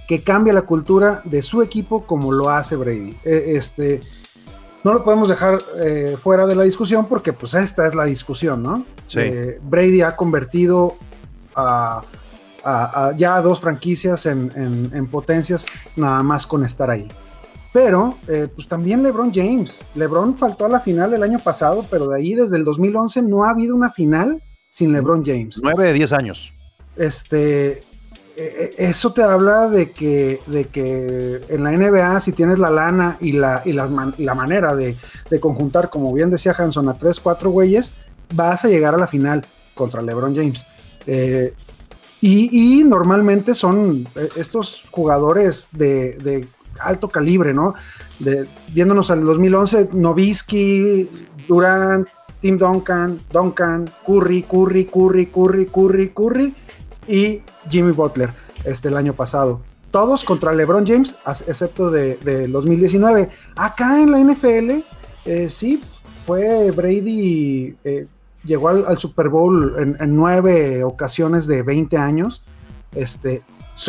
que 0.07 0.21
cambia 0.21 0.53
la 0.53 0.61
cultura 0.61 1.21
de 1.25 1.41
su 1.41 1.61
equipo 1.61 2.05
como 2.05 2.31
lo 2.31 2.49
hace 2.49 2.75
Brady. 2.75 3.17
E, 3.23 3.55
este, 3.57 4.01
no 4.83 4.93
lo 4.93 5.03
podemos 5.03 5.27
dejar 5.27 5.61
eh, 5.79 6.17
fuera 6.21 6.45
de 6.47 6.55
la 6.55 6.63
discusión 6.63 7.07
porque 7.07 7.33
pues 7.33 7.53
esta 7.53 7.85
es 7.87 7.93
la 7.93 8.05
discusión, 8.05 8.63
¿no? 8.63 8.85
Eh, 9.15 9.59
Brady 9.61 10.01
ha 10.01 10.15
convertido 10.15 10.95
a, 11.55 12.03
ya 13.17 13.35
a 13.35 13.41
dos 13.41 13.59
franquicias 13.59 14.25
en, 14.25 15.07
potencias 15.11 15.67
nada 15.95 16.23
más 16.23 16.47
con 16.47 16.63
estar 16.63 16.89
ahí. 16.89 17.07
Pero, 17.73 18.17
eh, 18.27 18.47
pues 18.53 18.67
también 18.67 19.03
LeBron 19.03 19.31
James. 19.33 19.81
LeBron 19.93 20.37
faltó 20.37 20.65
a 20.65 20.69
la 20.69 20.79
final 20.79 21.13
el 21.13 21.21
año 21.21 21.39
pasado, 21.39 21.85
pero 21.91 22.07
de 22.07 22.17
ahí 22.17 22.33
desde 22.33 22.57
el 22.57 22.63
2011 22.63 23.21
no 23.23 23.43
ha 23.43 23.51
habido 23.51 23.75
una 23.75 23.91
final 23.91 24.41
sin 24.69 24.93
LeBron 24.93 25.23
James. 25.23 25.59
Nueve 25.61 25.85
de 25.85 25.93
diez 25.93 26.11
años. 26.13 26.53
Este, 26.95 27.83
eso 28.37 29.13
te 29.13 29.23
habla 29.23 29.67
de 29.67 29.91
que, 29.91 30.39
de 30.45 30.65
que 30.65 31.41
en 31.49 31.63
la 31.63 31.71
NBA, 31.71 32.19
si 32.19 32.33
tienes 32.33 32.59
la 32.59 32.69
lana 32.69 33.17
y 33.19 33.31
la, 33.31 33.63
y 33.65 33.73
la, 33.73 34.35
manera 34.35 34.75
de, 34.75 34.95
conjuntar, 35.39 35.89
como 35.89 36.13
bien 36.13 36.29
decía 36.29 36.53
Hanson, 36.55 36.87
a 36.87 36.93
tres, 36.93 37.19
cuatro 37.19 37.49
güeyes, 37.49 37.93
vas 38.33 38.63
a 38.63 38.67
llegar 38.67 38.93
a 38.93 38.97
la 38.97 39.07
final 39.07 39.43
contra 39.73 40.03
LeBron 40.03 40.35
James. 40.35 40.67
Eh, 41.07 41.53
y, 42.21 42.83
normalmente 42.83 43.55
son 43.55 44.07
eh, 44.15 44.29
estos 44.35 44.83
jugadores 44.91 45.69
de, 45.71 46.47
alto 46.79 47.09
calibre, 47.09 47.55
¿no? 47.55 47.73
De, 48.19 48.47
viéndonos 48.67 49.09
al 49.09 49.23
2011, 49.23 49.89
Novisky, 49.93 51.09
Durant, 51.47 52.07
Tim 52.39 52.57
Duncan, 52.57 53.19
Duncan, 53.31 53.89
Curry, 54.05 54.43
Curry, 54.43 54.85
Curry, 54.85 55.25
Curry, 55.25 55.65
Curry, 55.65 56.09
Curry 56.09 56.53
y 57.07 57.41
Jimmy 57.69 57.91
Butler 57.91 58.31
este, 58.63 58.89
el 58.89 58.97
año 58.97 59.13
pasado. 59.13 59.61
Todos 59.91 60.25
contra 60.25 60.53
LeBron 60.53 60.85
James, 60.85 61.15
excepto 61.47 61.89
de, 61.89 62.47
2019. 62.47 63.29
Acá 63.55 64.01
en 64.01 64.11
la 64.11 64.19
NFL, 64.19 64.83
eh, 65.25 65.49
sí, 65.49 65.81
fue 66.25 66.71
Brady, 66.71 67.75
eh, 67.83 68.07
llegó 68.43 68.69
al, 68.69 68.97
Super 68.97 69.29
Bowl 69.29 69.97
en, 69.99 70.15
nueve 70.15 70.83
ocasiones 70.83 71.47
de 71.47 71.63
20 71.63 71.97
años. 71.97 72.43
Este, 72.93 73.43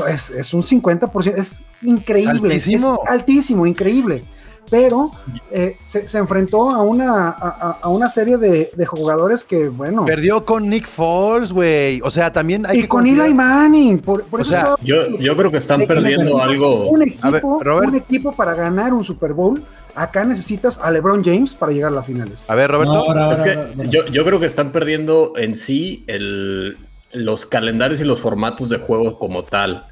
es, 0.06 0.54
un 0.54 0.62
50%, 0.62 1.34
es 1.36 1.60
increíble. 1.82 2.54
Es 2.54 2.68
altísimo. 3.06 3.66
increíble. 3.66 4.24
Pero 4.70 5.10
eh, 5.50 5.76
se, 5.84 6.06
se 6.08 6.18
enfrentó 6.18 6.70
a 6.70 6.82
una, 6.82 7.28
a, 7.30 7.88
una 7.88 8.08
serie 8.08 8.36
de, 8.38 8.70
de 8.74 8.86
jugadores 8.86 9.44
que, 9.44 9.68
bueno, 9.68 10.04
Perdió 10.04 10.44
con 10.44 10.68
Nick 10.68 10.86
Foles, 10.86 11.52
güey. 11.52 12.00
O 12.02 12.10
sea, 12.10 12.32
también 12.32 12.66
hay 12.66 12.78
y 12.78 12.82
que 12.82 12.88
con 12.88 13.00
considerar- 13.02 13.26
Eli 13.26 13.34
Manning, 13.34 13.98
por, 14.00 14.24
por 14.24 14.40
O 14.40 14.42
eso 14.42 14.50
sea, 14.50 14.58
estaba- 14.60 14.76
Yo, 14.82 15.18
yo 15.18 15.36
creo 15.36 15.50
que 15.50 15.58
están 15.58 15.80
que 15.80 15.86
perdiendo 15.86 16.40
algo. 16.40 16.88
Un 16.88 17.02
equipo, 17.02 17.26
A 17.26 17.30
ver, 17.30 17.42
Robert. 17.42 17.88
un 17.88 17.94
equipo 17.96 18.32
para 18.32 18.54
ganar 18.54 18.92
un 18.92 19.04
Super 19.04 19.32
Bowl. 19.32 19.62
Acá 19.94 20.24
necesitas 20.24 20.78
a 20.78 20.90
LeBron 20.92 21.24
James 21.24 21.54
para 21.56 21.72
llegar 21.72 21.90
a 21.92 21.94
las 21.96 22.06
finales. 22.06 22.44
A 22.46 22.54
ver, 22.54 22.70
Roberto. 22.70 22.92
No, 22.92 22.98
ahora- 23.00 23.32
Es 23.32 23.40
ahora- 23.40 23.70
que 23.76 23.88
yo, 23.88 24.06
yo 24.06 24.24
creo 24.24 24.38
que 24.38 24.46
están 24.46 24.70
perdiendo 24.72 25.32
en 25.36 25.54
sí 25.56 26.04
el- 26.06 26.76
los 27.12 27.46
calendarios 27.46 28.00
y 28.00 28.04
los 28.04 28.20
formatos 28.20 28.68
de 28.68 28.76
juego 28.78 29.18
como 29.18 29.42
tal. 29.44 29.86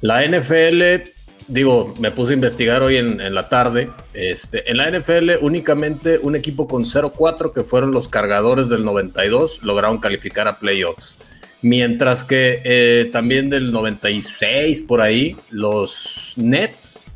La 0.00 0.24
NFL, 0.24 1.11
digo, 1.48 1.94
me 1.98 2.10
puse 2.10 2.32
a 2.32 2.34
investigar 2.34 2.82
hoy 2.82 2.96
en, 2.96 3.34
la 3.34 3.48
tarde. 3.48 3.90
Este, 4.14 4.70
en 4.70 4.76
la 4.76 4.90
NFL, 4.90 5.32
únicamente 5.40 6.18
un 6.18 6.36
equipo 6.36 6.68
con 6.68 6.84
0-4, 6.84 7.52
que 7.52 7.62
fueron 7.62 7.92
los 7.92 8.08
cargadores 8.08 8.68
del 8.68 8.84
92, 8.84 9.62
lograron 9.62 9.98
calificar 9.98 10.48
a 10.48 10.58
playoffs. 10.58 11.16
Mientras 11.62 12.24
que 12.24 12.60
eh, 12.64 13.08
también 13.12 13.48
del 13.48 13.70
96 13.70 14.82
por 14.82 15.00
ahí, 15.00 15.36
los 15.50 16.32
Nets 16.36 17.06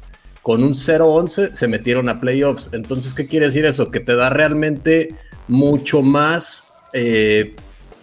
con 0.43 0.63
un 0.63 0.75
0-11 0.75 1.55
se 1.55 1.67
metieron 1.67 2.09
a 2.09 2.21
playoffs. 2.21 2.69
Entonces, 2.71 3.13
¿qué 3.13 3.27
quiere 3.27 3.47
decir 3.47 3.65
eso? 3.65 3.91
Que 3.91 3.99
te 3.99 4.15
da 4.15 4.31
realmente 4.31 5.15
mucho 5.49 6.03
más 6.03 6.63
eh, 6.93 7.57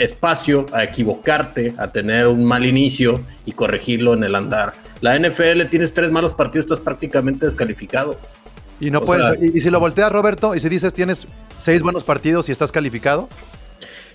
espacio 0.03 0.65
a 0.73 0.83
equivocarte, 0.83 1.73
a 1.77 1.87
tener 1.91 2.27
un 2.27 2.43
mal 2.45 2.65
inicio 2.65 3.21
y 3.45 3.51
corregirlo 3.53 4.13
en 4.13 4.23
el 4.23 4.35
andar. 4.35 4.73
La 5.01 5.17
NFL 5.17 5.65
tienes 5.69 5.93
tres 5.93 6.11
malos 6.11 6.33
partidos, 6.33 6.65
estás 6.65 6.79
prácticamente 6.79 7.45
descalificado. 7.45 8.17
Y 8.79 8.91
no 8.91 8.99
o 8.99 9.03
puedes. 9.05 9.25
sea- 9.25 9.35
y, 9.39 9.57
y 9.57 9.61
si 9.61 9.69
lo 9.69 9.79
volteas, 9.79 10.11
Roberto, 10.11 10.55
y 10.55 10.59
si 10.59 10.69
dices 10.69 10.93
tienes 10.93 11.27
seis 11.57 11.81
buenos 11.81 12.03
partidos 12.03 12.49
y 12.49 12.51
estás 12.51 12.71
calificado, 12.71 13.29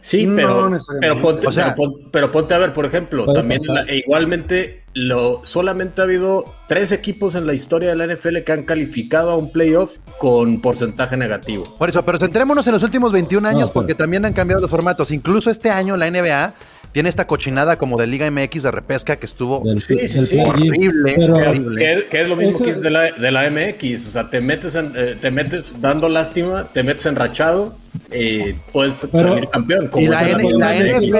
Sí, 0.00 0.28
pero, 0.36 0.70
pero, 1.00 1.20
ponte, 1.20 1.46
O 1.48 1.52
sea- 1.52 1.74
pero, 1.74 1.76
pon- 1.76 2.10
pero 2.12 2.30
ponte 2.30 2.54
a 2.54 2.58
ver, 2.58 2.72
por 2.72 2.86
ejemplo, 2.86 3.26
también 3.32 3.60
la- 3.66 3.82
e 3.82 3.96
igualmente 3.98 4.82
lo, 5.06 5.40
solamente 5.44 6.00
ha 6.00 6.04
habido 6.04 6.44
tres 6.68 6.92
equipos 6.92 7.34
en 7.34 7.46
la 7.46 7.54
historia 7.54 7.90
de 7.90 7.96
la 7.96 8.06
NFL 8.14 8.38
que 8.44 8.52
han 8.52 8.64
calificado 8.64 9.30
a 9.32 9.36
un 9.36 9.50
playoff 9.52 9.98
con 10.18 10.60
porcentaje 10.60 11.16
negativo. 11.16 11.76
Por 11.78 11.88
eso, 11.88 12.04
pero 12.04 12.18
centrémonos 12.18 12.66
en 12.66 12.72
los 12.74 12.82
últimos 12.82 13.12
21 13.12 13.46
años 13.48 13.60
No, 13.60 13.66
pero- 13.68 13.72
porque 13.74 13.94
también 13.94 14.24
han 14.24 14.32
cambiado 14.32 14.60
los 14.60 14.70
formatos. 14.70 15.10
Incluso 15.10 15.50
este 15.50 15.70
año 15.70 15.96
la 15.96 16.06
NBA 16.10 16.54
tiene 16.92 17.08
esta 17.10 17.26
cochinada 17.26 17.76
como 17.76 17.96
de 17.98 18.06
Liga 18.06 18.26
MX 18.30 18.62
de 18.62 18.70
repesca 18.70 19.16
que 19.16 19.26
estuvo 19.26 19.60
Del- 19.62 19.80
Sí, 19.80 20.08
sí, 20.08 20.16
del 20.18 20.26
sí. 20.26 20.38
horrible. 20.44 21.12
Pero- 21.16 21.36
horrible. 21.36 21.84
Que, 21.84 22.08
que 22.08 22.20
es 22.22 22.28
lo 22.28 22.36
mismo 22.36 22.50
Eso- 22.56 22.64
que 22.64 22.70
es 22.70 22.80
de 22.80 22.90
la, 22.90 23.12
de 23.12 23.30
la 23.30 23.44
MX, 23.50 24.06
o 24.06 24.10
sea, 24.10 24.30
te 24.30 24.40
metes, 24.40 24.74
en- 24.74 24.92
eh, 24.96 25.14
te 25.20 25.30
metes 25.30 25.80
dando 25.80 26.08
lástima, 26.08 26.68
te 26.72 26.82
metes 26.82 27.04
enrachado, 27.06 27.76
y 28.12 28.52
puedes 28.72 29.06
Pero- 29.12 29.28
salir 29.34 29.48
campeón. 29.50 29.88
Como 29.88 30.04
Y 30.06 30.08
la, 30.08 30.28
N- 30.30 30.42
la. 30.54 30.74
NFL, 30.76 31.10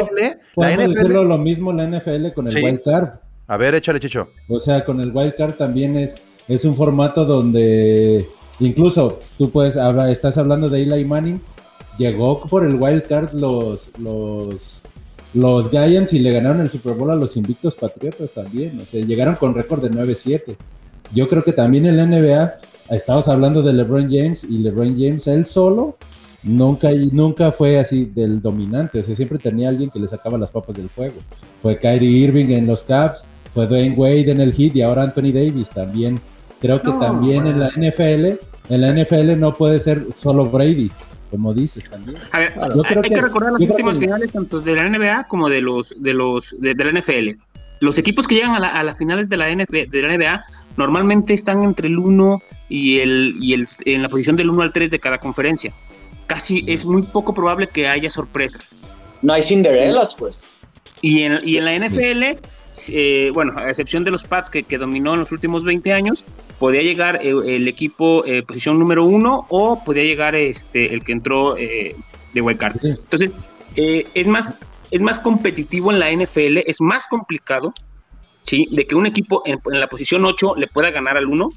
la 0.56 0.68
decirlo 0.68 1.22
NFL. 1.22 1.28
lo 1.28 1.38
mismo 1.38 1.72
la 1.72 1.84
NFL 1.84 2.32
con 2.32 2.46
el 2.46 2.52
Sí. 2.52 2.62
wild 2.62 2.80
card. 2.82 3.08
A 3.48 3.56
ver, 3.56 3.74
échale, 3.74 3.98
Chicho. 3.98 4.28
O 4.46 4.60
sea, 4.60 4.84
con 4.84 5.00
el 5.00 5.10
wild 5.10 5.34
card 5.34 5.54
también 5.54 5.96
es, 5.96 6.20
es 6.46 6.66
un 6.66 6.76
formato 6.76 7.24
donde 7.24 8.28
incluso 8.60 9.20
tú 9.38 9.50
puedes 9.50 9.78
hablar, 9.78 10.10
estás 10.10 10.36
hablando 10.36 10.68
de 10.68 10.82
Eli 10.82 11.04
Manning, 11.06 11.40
llegó 11.96 12.42
por 12.42 12.66
el 12.66 12.74
wild 12.74 13.06
card 13.06 13.32
los, 13.32 13.90
los, 13.98 14.82
los 15.32 15.70
Giants 15.70 16.12
y 16.12 16.18
le 16.18 16.30
ganaron 16.30 16.60
el 16.60 16.68
Super 16.68 16.92
Bowl 16.92 17.10
a 17.10 17.16
los 17.16 17.38
invictos 17.38 17.74
Patriotas 17.74 18.32
también. 18.32 18.78
O 18.80 18.86
sea, 18.86 19.02
llegaron 19.02 19.36
con 19.36 19.54
récord 19.54 19.82
de 19.82 19.90
9-7. 19.90 20.54
Yo 21.14 21.26
creo 21.26 21.42
que 21.42 21.52
también 21.52 21.86
en 21.86 21.96
la 21.96 22.04
NBA, 22.04 22.58
estabas 22.90 23.28
hablando 23.28 23.62
de 23.62 23.72
LeBron 23.72 24.10
James 24.10 24.44
y 24.44 24.58
LeBron 24.58 24.94
James 24.98 25.26
él 25.26 25.46
solo 25.46 25.96
nunca, 26.42 26.90
nunca 27.12 27.50
fue 27.50 27.78
así 27.78 28.04
del 28.04 28.42
dominante. 28.42 29.00
O 29.00 29.02
sea, 29.02 29.16
siempre 29.16 29.38
tenía 29.38 29.70
alguien 29.70 29.90
que 29.90 30.00
le 30.00 30.06
sacaba 30.06 30.36
las 30.36 30.50
papas 30.50 30.76
del 30.76 30.88
fuego. 30.88 31.16
Fue 31.62 31.78
Kyrie 31.78 32.10
Irving 32.10 32.50
en 32.50 32.66
los 32.66 32.82
Caps, 32.82 33.24
fue 33.58 33.66
Dwayne 33.66 33.94
Wade 33.96 34.30
en 34.30 34.40
el 34.40 34.52
Heat 34.52 34.76
y 34.76 34.82
ahora 34.82 35.02
Anthony 35.02 35.32
Davis 35.32 35.68
también. 35.70 36.20
Creo 36.60 36.80
que 36.80 36.88
No, 36.88 36.98
también 36.98 37.46
en 37.46 37.58
la 37.60 37.68
NFL, 37.70 38.38
en 38.68 38.80
la 38.80 38.88
NFL 38.92 39.36
no 39.38 39.54
puede 39.54 39.80
ser 39.80 40.06
solo 40.16 40.46
Brady, 40.46 40.90
como 41.30 41.52
dices 41.54 41.88
también. 41.90 42.18
A 42.32 42.38
ver, 42.38 42.54
Yo 42.54 42.62
hay, 42.62 42.70
creo 42.70 43.02
hay 43.02 43.08
que- 43.08 43.14
que 43.16 43.20
recordar 43.20 43.52
las 43.52 43.62
últimas 43.62 43.94
que- 43.98 44.04
finales 44.06 44.32
tanto 44.32 44.60
de 44.60 44.74
la 44.74 44.84
NBA 44.88 45.26
como 45.28 45.48
de 45.48 45.60
los 45.60 45.94
de 46.00 46.14
los 46.14 46.54
de, 46.58 46.74
de 46.74 46.84
la 46.84 46.90
NFL. 47.00 47.36
Los 47.80 47.96
equipos 47.98 48.26
que 48.26 48.34
llegan 48.36 48.54
a, 48.54 48.60
la- 48.60 48.68
a 48.68 48.82
las 48.82 48.98
finales 48.98 49.28
de 49.28 49.36
la, 49.36 49.48
NF 49.50 49.70
de 49.88 50.02
la 50.02 50.08
NBA 50.16 50.44
normalmente 50.76 51.32
están 51.34 51.62
entre 51.62 51.88
el 51.88 51.98
1 51.98 52.42
y 52.68 52.98
el 53.00 53.34
y 53.40 53.54
el 53.54 53.68
en 53.84 54.02
la 54.02 54.08
posición 54.08 54.36
del 54.36 54.50
1 54.50 54.62
al 54.62 54.72
3 54.72 54.90
de 54.90 54.98
cada 55.00 55.18
conferencia. 55.18 55.72
Casi 56.26 56.64
es 56.66 56.84
muy 56.84 57.02
poco 57.02 57.32
probable 57.34 57.68
que 57.68 57.88
haya 57.88 58.10
sorpresas. 58.10 58.76
No 59.22 59.32
hay 59.32 59.42
Cinderellas, 59.42 60.14
pues. 60.16 60.46
Y 61.02 61.22
en, 61.22 61.40
y 61.44 61.56
en 61.56 61.64
la 61.64 61.74
NFL, 61.76 62.38
eh, 62.88 63.30
bueno, 63.32 63.54
a 63.56 63.68
excepción 63.68 64.04
de 64.04 64.10
los 64.10 64.24
Pats 64.24 64.50
que, 64.50 64.62
que 64.62 64.78
dominó 64.78 65.14
en 65.14 65.20
los 65.20 65.32
últimos 65.32 65.64
20 65.64 65.92
años, 65.92 66.24
podía 66.58 66.82
llegar 66.82 67.20
eh, 67.22 67.30
el 67.56 67.68
equipo 67.68 68.24
eh, 68.24 68.42
posición 68.42 68.78
número 68.78 69.04
uno 69.04 69.46
o 69.48 69.82
podía 69.84 70.04
llegar 70.04 70.34
este 70.34 70.92
el 70.92 71.04
que 71.04 71.12
entró 71.12 71.56
eh, 71.56 71.96
de 72.34 72.40
wild 72.40 72.58
card. 72.58 72.80
Sí. 72.80 72.88
Entonces, 72.90 73.36
eh, 73.76 74.06
es, 74.14 74.26
más, 74.26 74.52
es 74.90 75.00
más 75.00 75.18
competitivo 75.18 75.92
en 75.92 76.00
la 76.00 76.10
NFL, 76.10 76.58
es 76.66 76.80
más 76.80 77.06
complicado, 77.06 77.72
¿sí? 78.42 78.68
De 78.72 78.86
que 78.86 78.94
un 78.94 79.06
equipo 79.06 79.42
en, 79.44 79.60
en 79.72 79.80
la 79.80 79.88
posición 79.88 80.24
8 80.24 80.54
le 80.56 80.66
pueda 80.66 80.90
ganar 80.90 81.16
al 81.16 81.26
1 81.26 81.50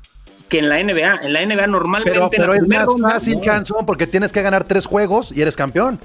que 0.51 0.59
en 0.59 0.69
la 0.69 0.83
NBA. 0.83 1.21
En 1.23 1.33
la 1.33 1.45
NBA 1.45 1.67
normalmente 1.67 2.11
Pero, 2.11 2.25
en 2.25 2.29
pero 2.29 2.53
la 2.53 2.59
es 2.59 2.67
más 2.67 2.85
ronda, 2.85 3.09
fácil, 3.09 3.39
porque 3.87 4.05
tienes 4.05 4.31
que 4.31 4.41
ganar 4.41 4.65
tres 4.65 4.85
juegos 4.85 5.31
y 5.31 5.41
eres 5.41 5.55
campeón. 5.55 5.99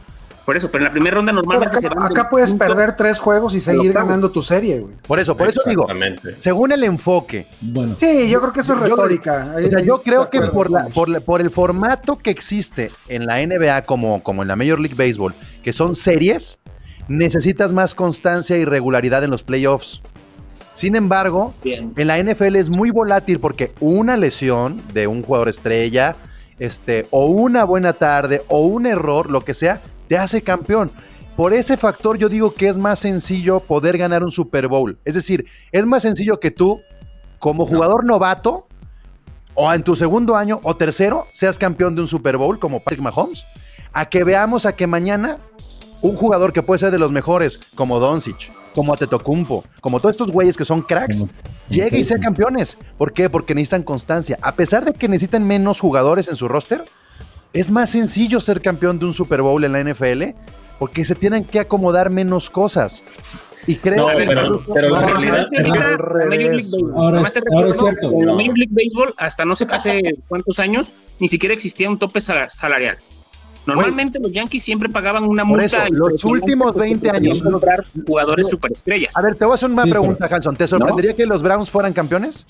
Por 0.46 0.56
eso, 0.56 0.70
pero 0.70 0.78
en 0.78 0.84
la 0.84 0.92
primera 0.92 1.16
ronda 1.16 1.32
Pero 1.32 1.42
normalmente 1.42 1.80
se 1.80 1.86
acá, 1.88 1.94
van 1.96 2.12
acá 2.12 2.28
puedes 2.30 2.54
perder 2.54 2.96
tres 2.96 3.18
juegos 3.18 3.54
y 3.54 3.60
seguir 3.60 3.92
ganando 3.92 4.30
tu 4.30 4.42
serie, 4.42 4.80
güey. 4.80 4.94
Por 5.06 5.18
eso, 5.20 5.36
por 5.36 5.48
eso 5.48 5.60
digo, 5.66 5.86
según 6.36 6.72
el 6.72 6.84
enfoque, 6.84 7.48
Bueno, 7.60 7.96
Sí, 7.98 8.30
yo 8.30 8.40
creo 8.40 8.52
que 8.52 8.60
eso 8.60 8.72
es 8.74 8.78
Yo- 8.78 8.84
retórica. 8.86 9.54
O 9.62 9.68
sea, 9.68 9.80
yo 9.80 10.00
creo 10.00 10.30
que 10.30 10.40
por, 10.42 10.70
la, 10.70 10.78
vamos. 10.78 10.94
por, 10.94 11.08
la- 11.08 11.20
por 11.20 11.40
el 11.42 11.50
formato 11.50 12.16
que 12.16 12.30
existe 12.30 12.90
en 13.08 13.26
la 13.26 13.40
NBA 13.44 13.82
como, 13.82 14.22
como 14.22 14.40
en 14.42 14.48
la 14.48 14.56
Major 14.56 14.78
League 14.80 14.94
Baseball, 14.96 15.34
que 15.62 15.72
son 15.74 15.94
series, 15.94 16.60
necesitas 17.08 17.72
más 17.72 17.94
constancia 17.94 18.56
y 18.56 18.64
regularidad 18.64 19.24
en 19.24 19.30
los 19.30 19.42
playoffs. 19.42 20.00
Sin 20.72 20.94
embargo, 20.94 21.54
Bien. 21.64 21.92
en 21.96 22.06
la 22.06 22.18
NFL 22.18 22.56
es 22.56 22.70
muy 22.70 22.90
volátil 22.90 23.40
porque 23.40 23.72
una 23.80 24.16
lesión 24.16 24.82
de 24.92 25.06
un 25.06 25.22
jugador 25.22 25.48
estrella, 25.48 26.16
este, 26.58 27.06
o 27.10 27.26
una 27.26 27.64
buena 27.64 27.94
tarde, 27.94 28.42
o 28.48 28.60
un 28.60 28.86
error, 28.86 29.30
lo 29.30 29.40
que 29.40 29.54
sea, 29.54 29.80
te 30.08 30.16
hace 30.18 30.42
campeón. 30.42 30.90
Por 31.36 31.52
ese 31.52 31.76
factor 31.76 32.16
yo 32.16 32.28
digo 32.28 32.54
que 32.54 32.68
es 32.68 32.78
más 32.78 32.98
sencillo 33.00 33.60
poder 33.60 33.98
ganar 33.98 34.22
un 34.24 34.30
Super 34.30 34.68
Bowl. 34.68 34.98
Es 35.04 35.14
decir, 35.14 35.46
es 35.70 35.84
más 35.84 36.02
sencillo 36.02 36.40
que 36.40 36.50
tú, 36.50 36.80
como 37.38 37.66
jugador 37.66 38.04
novato, 38.06 38.66
o 39.54 39.72
en 39.72 39.82
tu 39.82 39.94
segundo 39.94 40.36
año 40.36 40.60
o 40.62 40.76
tercero, 40.76 41.26
seas 41.32 41.58
campeón 41.58 41.94
de 41.94 42.02
un 42.02 42.08
Super 42.08 42.36
Bowl 42.36 42.58
como 42.58 42.80
Patrick 42.80 43.00
Mahomes, 43.02 43.46
a 43.92 44.06
que 44.08 44.24
veamos 44.24 44.66
a 44.66 44.74
que 44.76 44.86
mañana 44.86 45.38
un 46.02 46.14
jugador 46.16 46.52
que 46.52 46.62
puede 46.62 46.78
ser 46.78 46.90
de 46.90 46.98
los 46.98 47.10
mejores, 47.12 47.58
como 47.74 47.98
Doncic, 47.98 48.52
como 48.74 48.92
Atetokounmpo, 48.92 49.64
como 49.80 50.00
todos 50.00 50.12
estos 50.12 50.30
güeyes 50.30 50.56
que 50.56 50.64
son 50.64 50.82
cracks, 50.82 51.18
Como- 51.20 51.30
llegue 51.68 51.98
y 51.98 52.04
sea 52.04 52.18
campeones. 52.18 52.76
¿Por 52.98 53.12
qué? 53.12 53.28
Porque 53.30 53.54
necesitan 53.54 53.82
constancia. 53.82 54.38
A 54.42 54.52
pesar 54.52 54.84
de 54.84 54.92
que 54.92 55.08
necesitan 55.08 55.46
menos 55.46 55.80
jugadores 55.80 56.28
en 56.28 56.36
su 56.36 56.48
roster, 56.48 56.84
es 57.52 57.70
más 57.70 57.90
sencillo 57.90 58.40
ser 58.40 58.60
campeón 58.60 58.98
de 58.98 59.06
un 59.06 59.12
Super 59.12 59.42
Bowl 59.42 59.62
en 59.64 59.72
la 59.72 59.82
NFL 59.82 60.34
porque 60.78 61.04
se 61.04 61.14
tienen 61.14 61.44
que 61.44 61.60
acomodar 61.60 62.10
menos 62.10 62.50
cosas. 62.50 63.02
Y 63.66 63.76
creo 63.76 64.08
No, 64.12 64.16
que 64.16 64.24
pero, 64.26 64.62
pero 64.72 64.90
No, 64.90 64.96
realidad 65.06 65.48
es 65.50 66.72
Ahora 66.94 67.18
ahora 67.52 67.72
cierto. 67.74 68.10
En 68.12 68.26
la. 68.26 68.32
Major 68.34 68.56
League 68.58 68.70
Baseball, 68.72 69.14
hasta 69.16 69.44
no 69.44 69.56
sé 69.56 69.66
hace 69.70 70.02
cuántos 70.28 70.58
años, 70.60 70.88
ni 71.18 71.28
siquiera 71.28 71.54
existía 71.54 71.88
un 71.90 71.98
tope 71.98 72.20
sala- 72.20 72.48
salarial. 72.50 72.98
Normalmente 73.64 74.20
los 74.20 74.30
Yankees 74.30 74.62
siempre 74.62 74.88
pagaban 74.88 75.24
una 75.24 75.42
Por 75.42 75.58
multa. 75.58 75.84
eso, 75.86 75.92
los 75.92 76.22
últimos 76.24 76.68
porque 76.74 76.80
20 76.90 77.08
podían 77.08 77.16
años, 77.24 77.42
comprar 77.42 77.84
jugadores 78.06 78.46
superestrellas. 78.48 79.16
A 79.16 79.22
ver, 79.22 79.34
te 79.34 79.44
voy 79.44 79.52
a 79.52 79.54
hacer 79.56 79.70
una 79.70 79.82
Sí, 79.82 79.90
pregunta, 79.90 80.28
Hanson. 80.30 80.54
¿Te 80.56 80.68
sorprendería 80.68 81.16
que 81.16 81.26
los 81.26 81.42
Browns 81.42 81.68
fueran 81.68 81.92
campeones? 81.92 82.46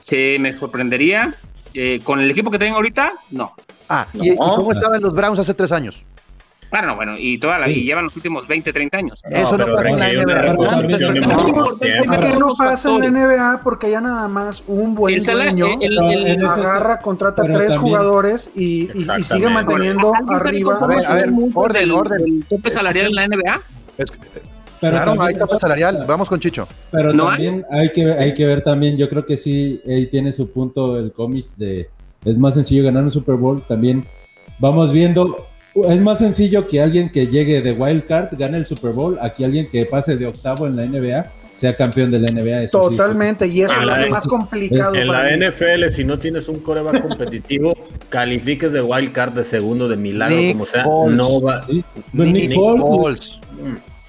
Se 0.00 0.38
me 0.40 0.56
sorprendería. 0.56 1.34
eh, 1.78 2.00
con 2.02 2.20
el 2.20 2.30
equipo 2.30 2.50
que 2.50 2.58
tienen 2.58 2.74
ahorita, 2.74 3.12
no. 3.30 3.52
Ah, 3.88 4.06
¿y, 4.14 4.32
y 4.32 4.36
No. 4.36 4.56
cómo 4.56 4.72
estaban 4.72 5.00
los 5.00 5.14
Browns 5.14 5.38
hace 5.38 5.54
tres 5.54 5.72
años? 5.72 6.04
Bueno, 6.68 6.96
bueno, 6.96 7.14
y 7.16 7.38
toda 7.38 7.60
la 7.60 7.66
Sí. 7.66 7.74
y 7.74 7.84
llevan 7.84 8.04
los 8.04 8.16
últimos 8.16 8.48
20, 8.48 8.72
30 8.72 8.98
años. 8.98 9.22
Eso 9.30 9.56
no 9.56 9.66
pasa 9.66 9.88
en 9.88 9.98
la 10.00 10.08
NBA. 10.12 10.52
No, 10.54 10.64
no, 10.64 10.82
no, 10.82 11.76
tiempo. 11.76 12.04
¿Por 12.12 12.20
qué 12.20 12.34
no 12.36 12.54
pasa 12.56 12.88
en 12.90 13.00
la. 13.00 13.06
NBA? 13.06 13.60
Porque 13.62 13.88
ya 13.90 14.00
nada 14.00 14.26
más 14.26 14.64
un 14.66 14.96
buen 14.96 15.14
El 15.14 15.24
dueño 15.24 15.66
el- 15.80 15.94
No, 15.94 16.10
el- 16.10 16.44
agarra, 16.44 16.98
contrata 16.98 17.44
tres 17.44 17.56
también- 17.56 17.80
jugadores 17.80 18.50
y, 18.56 18.90
y- 18.92 19.06
y 19.18 19.22
sigue 19.24 19.48
manteniendo 19.48 20.12
¿Alguien 20.12 20.38
sabe 20.38 20.48
arriba. 20.48 20.78
A 20.80 20.86
ver, 20.88 21.06
a 21.06 21.14
ver, 21.14 21.30
orden, 21.54 21.90
orden. 21.92 22.18
del 22.24 22.44
tope 22.48 22.68
salarial 22.70 23.06
en 23.06 23.14
la 23.14 23.24
NBA? 23.28 23.60
Es- 23.96 24.10
pero 24.80 24.92
claro, 24.92 25.12
también- 25.14 25.28
hay 25.28 25.34
tope 25.40 25.58
salarial. 25.60 26.04
Vamos 26.06 26.28
con 26.28 26.40
Chicho. 26.40 26.66
Pero 26.90 27.12
¿No 27.12 27.28
también 27.28 27.64
hay? 27.70 27.92
que, 27.92 28.04
ver- 28.04 28.18
hay 28.18 28.34
que 28.34 28.44
ver 28.44 28.62
también, 28.62 28.96
yo 28.96 29.08
creo 29.08 29.24
que 29.24 29.36
sí, 29.36 29.80
ahí 29.86 30.08
tiene 30.08 30.32
su 30.32 30.50
punto 30.50 30.98
el 30.98 31.12
cómic 31.12 31.46
de, 31.56 31.88
es 32.26 32.36
más 32.36 32.52
sencillo 32.54 32.84
ganar 32.84 33.02
un 33.04 33.10
Super 33.12 33.36
Bowl. 33.36 33.62
También 33.66 34.04
vamos 34.58 34.92
viendo, 34.92 35.46
es 35.88 36.00
más 36.02 36.18
sencillo 36.18 36.66
que 36.68 36.82
alguien 36.82 37.10
que 37.10 37.26
llegue 37.28 37.62
de 37.62 37.72
Wild 37.72 38.04
Card 38.06 38.28
gane 38.38 38.58
el 38.58 38.66
Super 38.66 38.92
Bowl, 38.92 39.18
a 39.22 39.32
que 39.32 39.44
alguien 39.46 39.68
que 39.70 39.86
pase 39.86 40.16
de 40.18 40.26
octavo 40.26 40.66
en 40.66 40.76
la 40.76 40.84
NBA 40.86 41.32
sea 41.54 41.74
campeón 41.74 42.10
de 42.10 42.18
la 42.18 42.30
NBA. 42.30 42.64
eso 42.64 42.90
sí. 42.90 42.96
Totalmente, 42.98 43.46
y 43.46 43.62
eso 43.62 43.72
es 43.80 43.86
lo 43.86 44.10
más 44.10 44.26
complicado 44.28 44.94
En 44.94 45.06
para 45.06 45.30
la 45.30 45.36
mí. 45.38 45.46
NFL, 45.46 45.88
si 45.88 46.04
no 46.04 46.18
tienes 46.18 46.48
un 46.50 46.60
coreback 46.60 47.00
competitivo, 47.00 47.72
califiques 48.10 48.72
de 48.72 48.82
wild 48.82 49.12
card 49.12 49.32
de 49.32 49.42
segundo, 49.44 49.88
de 49.88 49.96
milagro, 49.96 50.36
Nick 50.36 50.52
como 50.52 50.66
sea, 50.66 50.84
Foles. 50.84 51.16
no 51.16 51.40
va. 51.40 51.64
Sí. 51.66 51.82
Pues 52.14 52.28
Nick 52.30 52.48
Nick 52.50 52.54
Foles, 52.54 52.80
Foles. 52.86 53.40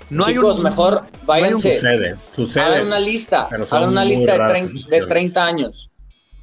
No 0.09 0.25
hay 0.25 0.33
Chicos, 0.35 0.57
un- 0.57 0.63
mejor 0.63 0.93
no 0.93 0.99
hay 0.99 1.07
un- 1.21 1.25
váyanse. 1.27 1.75
Sucede, 1.75 2.15
sucede. 2.31 2.63
Hagan 2.63 2.87
una 2.87 2.99
lista. 2.99 3.47
Hagan 3.71 3.89
una 3.89 4.03
lista 4.05 4.31
de, 4.33 4.37
raras 4.37 4.51
30, 4.51 4.67
de 4.73 4.77
excepciones. 4.79 5.09
30 5.09 5.45
años. 5.45 5.91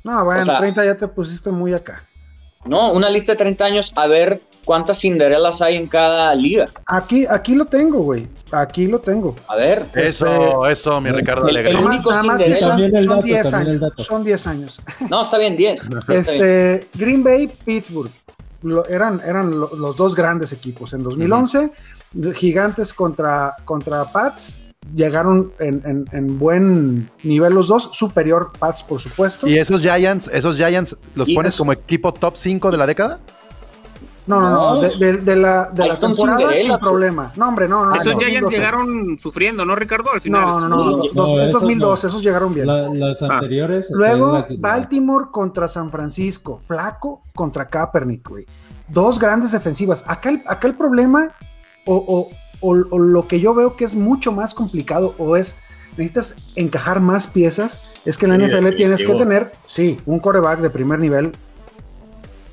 No, 0.04 0.24
bueno, 0.24 0.42
O 0.42 0.44
sea- 0.44 0.56
30 0.58 0.84
ya 0.84 0.96
te 0.96 1.08
pusiste 1.08 1.50
muy 1.50 1.72
acá. 1.74 2.04
No, 2.66 2.92
una 2.92 3.10
lista 3.10 3.32
de 3.32 3.36
30 3.36 3.64
años 3.64 3.92
a 3.96 4.06
ver 4.06 4.40
cuántas 4.64 5.00
Cinderelas 5.00 5.60
hay 5.60 5.76
en 5.76 5.86
cada 5.86 6.34
liga. 6.34 6.70
Aquí, 6.86 7.26
aquí 7.28 7.54
lo 7.54 7.66
tengo, 7.66 7.98
güey. 8.00 8.26
Aquí 8.52 8.86
lo 8.86 9.00
tengo. 9.00 9.34
A 9.48 9.56
ver. 9.56 9.90
Eso, 9.94 10.66
eso, 10.66 11.00
mi 11.00 11.10
Ricardo 11.10 11.42
el- 11.48 11.56
Alegre. 11.56 11.70
el- 11.72 11.76
Nomás- 11.76 11.96
único 11.96 12.10
nada 12.10 12.22
más 12.22 12.36
que 12.38 12.44
Cinderella. 12.44 12.66
son, 12.66 12.70
También 12.70 12.96
el 12.96 13.04
son 13.04 13.16
dato, 13.16 13.26
10 13.26 13.50
también 13.50 13.76
el 13.76 13.84
años. 13.84 14.06
Son 14.06 14.24
10 14.24 14.46
años. 14.46 14.80
No, 15.10 15.22
está 15.22 15.38
bien, 15.38 15.56
10. 15.56 15.82
Está 15.90 16.00
bien. 16.06 16.18
Este, 16.20 16.88
Green 16.94 17.22
Bay, 17.24 17.48
Pittsburgh. 17.64 18.10
Lo- 18.62 18.86
eran 18.88 19.20
eran 19.26 19.50
lo- 19.58 19.74
los 19.74 19.96
dos 19.96 20.14
grandes 20.14 20.52
equipos. 20.52 20.94
En 20.94 21.02
2011, 21.02 21.70
Gigantes 22.34 22.94
contra, 22.94 23.54
contra 23.66 24.04
Pats. 24.10 24.58
Llegaron 24.94 25.52
en, 25.60 25.82
en- 25.84 26.04
en 26.12 26.38
buen 26.38 27.10
nivel 27.22 27.54
los 27.54 27.68
dos. 27.68 27.90
Superior 27.92 28.50
Pats, 28.58 28.82
por 28.82 29.00
supuesto. 29.00 29.46
¿Y 29.46 29.58
esos 29.58 29.80
Giants, 29.80 30.28
esos 30.32 30.56
Giants 30.56 30.96
los 31.14 31.28
Y 31.28 31.34
pones 31.34 31.54
eso- 31.54 31.62
como 31.62 31.72
equipo 31.72 32.12
top 32.12 32.34
5 32.36 32.70
de 32.70 32.76
la 32.76 32.86
década? 32.86 33.18
No, 34.26 34.40
no, 34.40 34.50
no. 34.50 34.74
No. 34.76 34.80
De, 34.80 34.96
de- 34.96 35.16
de 35.18 35.36
la, 35.36 35.70
de 35.70 35.86
la 35.86 35.96
temporada 35.98 36.38
Cinderella, 36.38 36.68
sin 36.68 36.78
problema. 36.78 37.32
No, 37.36 37.48
hombre, 37.48 37.68
no, 37.68 37.84
no. 37.84 37.94
Esos 37.94 38.14
no, 38.14 38.18
Giants 38.20 38.40
2012. 38.42 38.56
llegaron 38.56 39.18
sufriendo, 39.20 39.64
¿no, 39.66 39.74
Ricardo? 39.76 40.10
Al 40.12 40.20
final. 40.22 40.40
No, 40.46 40.60
no, 40.60 40.68
no. 40.68 40.76
Dos- 40.96 41.14
No, 41.14 41.24
esos 41.36 41.48
esos 41.50 41.60
2012, 41.60 42.06
esos 42.06 42.22
llegaron 42.22 42.54
bien. 42.54 42.66
la- 42.66 42.88
las 42.88 43.22
Ah. 43.22 43.28
anteriores. 43.34 43.88
Luego, 43.90 44.32
la 44.32 44.46
que- 44.46 44.56
Baltimore 44.58 45.26
contra 45.30 45.68
San 45.68 45.90
Francisco. 45.90 46.60
Flaco 46.66 47.22
contra 47.34 47.68
Kaepernick, 47.68 48.26
güey. 48.28 48.46
Dos 48.88 49.18
grandes 49.18 49.52
defensivas. 49.52 50.04
Acá 50.06 50.30
el, 50.30 50.42
acá 50.46 50.68
el 50.68 50.74
problema, 50.74 51.28
o, 51.86 51.94
o- 51.96 52.28
o- 52.64 52.86
o 52.90 52.98
lo 52.98 53.28
que 53.28 53.40
yo 53.40 53.54
veo 53.54 53.76
que 53.76 53.84
es 53.84 53.94
mucho 53.94 54.32
más 54.32 54.54
complicado, 54.54 55.14
o 55.18 55.36
es 55.36 55.58
necesitas 55.96 56.36
encajar 56.56 56.98
más 57.00 57.26
piezas, 57.28 57.80
es 58.04 58.18
que 58.18 58.26
en 58.26 58.32
la 58.32 58.36
Sí, 58.38 58.42
NFL 58.52 58.74
tienes 58.76 59.00
que 59.00 59.12
definitivo. 59.12 59.18
tener, 59.18 59.52
sí, 59.68 60.00
un 60.06 60.18
coreback 60.18 60.60
de 60.60 60.70
primer 60.70 60.98
nivel 60.98 61.32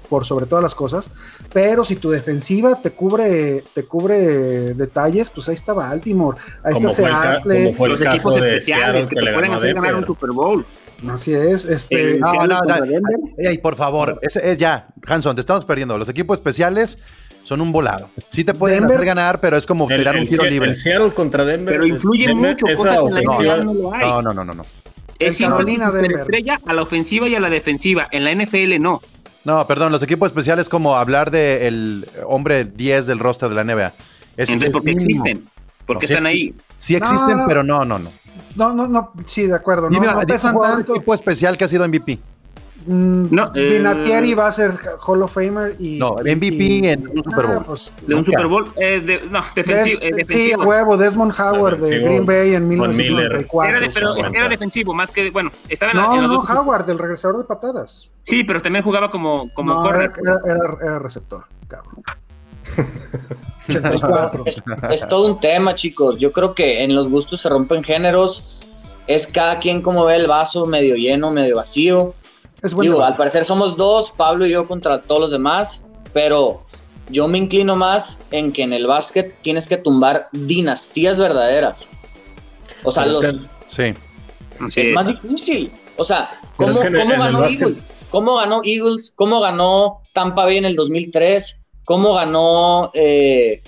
por 0.10 0.26
sobre 0.26 0.46
todas 0.46 0.62
las 0.62 0.76
cosas, 0.76 1.10
pero 1.54 1.86
si 1.86 1.96
tu 1.96 2.10
defensiva 2.12 2.82
te 2.82 2.92
cubre, 2.92 3.64
te 3.74 3.86
cubre 3.86 4.74
detalles, 4.74 5.30
pues 5.30 5.48
ahí 5.48 5.56
está 5.56 5.72
Baltimore, 5.74 6.38
ahí 6.64 6.74
Como 6.74 6.90
está 6.90 7.04
Seattle, 7.08 7.64
como 7.64 7.74
fue 7.78 7.88
el 7.88 7.92
Los 7.94 8.02
caso 8.02 8.16
equipos 8.16 8.36
de 8.36 8.56
especiales 8.58 8.66
Seattle 8.66 9.02
que 9.04 9.08
que 9.08 9.16
te 9.16 9.22
le 9.22 9.34
pueden 9.34 9.54
hacer 9.54 9.74
ganar 9.74 9.96
un. 9.96 10.06
Super 10.06 10.32
Bowl. 10.32 10.66
así 11.10 11.34
es, 11.34 11.64
este, 11.66 12.16
El- 12.16 12.20
No, 12.20 12.34
no, 12.46 12.60
no. 12.60 13.62
Por 13.64 13.76
favor, 13.78 14.20
ese 14.22 14.52
es 14.52 14.58
ya, 14.58 14.88
Hanson, 15.08 15.36
te 15.36 15.40
estamos 15.40 15.64
perdiendo. 15.66 15.98
Los 15.98 16.10
equipos 16.10 16.38
especiales 16.38 17.00
son 17.52 17.60
un 17.60 17.74
volado. 17.74 18.10
Sí 18.30 18.46
te 18.46 18.54
pueden 18.54 18.80
Denver- 18.80 18.96
hacer 18.96 19.06
ganar, 19.06 19.42
pero 19.42 19.58
es 19.58 19.66
como 19.66 19.90
El, 19.90 19.98
tirar 19.98 20.16
un 20.16 20.26
tiro 20.26 20.46
libre. 20.46 20.70
el 20.70 20.76
Seattle 20.78 21.12
contra 21.12 21.44
Denver. 21.44 21.74
Pero 21.74 21.86
influye 21.86 22.28
Denver, 22.28 22.52
mucho, 22.54 22.66
esa 22.66 22.78
cosas 22.78 23.18
en 23.18 23.26
la. 23.26 23.34
NFL 23.36 23.66
no 23.66 23.74
lo 23.74 23.94
hay. 23.94 24.08
No, 24.08 24.22
no, 24.22 24.34
no, 24.34 24.46
no, 24.46 24.54
no. 24.54 24.66
Es 25.20 25.38
Carolina 25.38 25.92
Denver. 25.92 26.12
superestrella 26.12 26.62
a 26.66 26.74
la 26.74 26.82
ofensiva 26.82 27.28
y 27.28 27.36
a 27.36 27.42
la 27.42 27.50
defensiva. 27.50 28.08
En 28.10 28.24
la 28.24 28.32
NFL 28.34 28.80
no. 28.80 29.02
No, 29.44 29.68
perdón, 29.68 29.92
los 29.92 30.02
equipos 30.02 30.28
especiales 30.28 30.70
como 30.70 30.96
hablar 30.96 31.30
de 31.30 31.68
el 31.68 32.08
hombre 32.26 32.64
10 32.64 33.06
del 33.08 33.20
roster 33.20 33.50
de 33.50 33.56
la 33.56 33.64
NBA. 33.66 33.92
Es 34.38 34.48
Entonces, 34.50 34.70
¿por 34.72 34.84
qué 34.86 34.92
existen? 34.92 35.44
¿Por 35.86 35.98
qué 36.00 36.06
No, 36.06 36.08
sí 36.08 36.14
están 36.14 36.26
ahí? 36.28 36.56
Sí 36.78 36.96
existen, 36.96 37.32
No, 37.32 37.38
no. 37.44 37.48
pero 37.48 37.64
no, 37.64 37.84
no, 37.84 38.00
no. 38.00 38.12
No, 38.56 38.74
no, 38.74 38.88
no, 38.88 39.12
sí, 39.26 39.46
de 39.48 39.56
acuerdo. 39.56 39.90
No, 39.90 40.00
Dime, 40.00 40.08
no 40.08 40.22
pesan 40.22 40.56
de 40.56 40.62
tanto. 40.62 40.96
equipo 40.96 41.14
especial 41.14 41.58
que 41.58 41.66
ha 41.66 41.68
sido 41.68 41.86
MVP. 41.86 42.18
Mm, 42.86 43.28
No, 43.30 43.52
eh, 43.54 43.78
Vinatieri 43.78 44.34
va 44.34 44.48
a 44.48 44.52
ser 44.52 44.72
Hall 45.06 45.22
of 45.22 45.34
Famer 45.34 45.76
y. 45.80 45.98
No, 46.00 46.16
MVP 46.24 46.64
y- 46.64 46.88
en 46.88 47.08
un 47.08 47.24
Super 47.24 47.46
Bowl. 47.46 47.58
Ah, 47.60 47.64
pues, 47.66 47.94
De 48.08 48.16
un. 48.16 48.26
Super 48.26 48.48
Bowl. 48.48 48.72
Eh, 48.76 49.00
de- 49.02 49.22
no, 49.30 49.42
defensivo. 49.56 50.00
Des- 50.00 50.10
eh, 50.10 50.12
sí, 50.26 50.36
defensivo. 50.48 50.62
a 50.64 50.66
huevo, 50.66 50.98
Desmond 50.98 51.34
Howard 51.40 51.78
de 51.80 52.00
Green 52.00 52.26
Bay 52.26 52.56
en 52.56 52.64
Von 52.78 52.90
Miller. 52.96 53.10
1994. 53.34 53.70
Era, 53.78 53.80
de- 53.88 53.94
pero 53.94 54.16
era 54.36 54.50
defensivo, 54.50 54.94
más 54.94 55.12
que. 55.12 55.30
Bueno, 55.30 55.52
estaba 55.70 55.92
en, 55.92 55.98
la- 55.98 56.04
No, 56.08 56.16
en 56.16 56.22
los 56.24 56.32
no, 56.32 56.38
dos. 56.42 56.50
Howard, 56.50 56.90
el 56.90 56.98
regresador 56.98 57.38
de 57.38 57.44
patadas. 57.44 58.10
Sí, 58.24 58.44
pero 58.44 58.62
también 58.62 58.84
jugaba 58.84 59.10
como, 59.12 59.50
como 59.54 59.74
no, 59.76 59.82
corner. 59.84 60.12
era, 60.24 60.40
era- 60.46 60.56
era- 60.56 60.78
era 60.82 61.00
receptor, 61.00 61.46
cabrón. 61.68 62.02
84. 63.70 64.44
Es, 64.46 64.62
es 64.92 65.08
todo 65.08 65.28
un 65.28 65.40
tema, 65.40 65.76
chicos. 65.76 66.20
Yo 66.20 66.32
creo 66.32 66.54
que 66.54 66.84
en 66.84 66.96
los 66.96 67.10
gustos 67.10 67.42
se 67.42 67.50
rompen 67.50 67.84
géneros. 67.84 68.58
Es 69.08 69.28
cada 69.28 69.60
quien 69.60 69.82
como 69.82 70.06
ve 70.06 70.16
el 70.16 70.28
vaso, 70.28 70.66
medio 70.66 70.96
lleno, 70.96 71.32
medio 71.32 71.56
vacío. 71.58 72.14
Es 72.64 72.74
bueno. 72.74 72.92
Digo, 72.92 73.04
al 73.04 73.16
parecer 73.16 73.46
somos 73.46 73.76
dos, 73.78 74.12
Pablo 74.12 74.46
y 74.46 74.52
yo 74.52 74.68
contra 74.68 75.02
todos 75.02 75.22
los 75.22 75.32
demás, 75.32 75.86
pero 76.14 76.64
yo 77.10 77.28
me 77.28 77.38
inclino 77.38 77.76
más 77.76 78.22
en 78.32 78.52
que 78.52 78.62
en 78.64 78.74
el 78.74 78.88
básquet 78.88 79.36
tienes 79.42 79.68
que 79.68 79.78
tumbar 79.78 80.30
dinastías 80.32 81.18
verdaderas. 81.18 81.90
O 82.84 82.92
sea, 82.92 83.06
los, 83.06 83.24
es 83.24 83.32
que- 83.34 83.48
Sí. 84.70 84.82
Es 84.82 84.94
más 84.94 85.08
difícil. 85.08 85.72
O 85.98 86.04
sea, 86.04 86.30
¿cómo, 86.56 86.72
es 86.72 86.80
que 86.80 86.88
en- 86.88 86.94
cómo 86.94 87.06
en 87.06 87.12
el 87.22 87.26
ganó 87.34 87.44
Eagles? 87.46 87.94
¿Cómo 88.12 88.36
ganó 88.36 88.62
Eagles? 88.64 89.12
¿Cómo 89.16 89.40
ganó 89.40 90.02
Tampa 90.14 90.46
Bay 90.46 90.58
en 90.58 90.66
el 90.66 90.76
2003? 90.76 91.60
¿Cómo 91.86 92.14
ganó, 92.14 92.92
eh, 92.94 93.64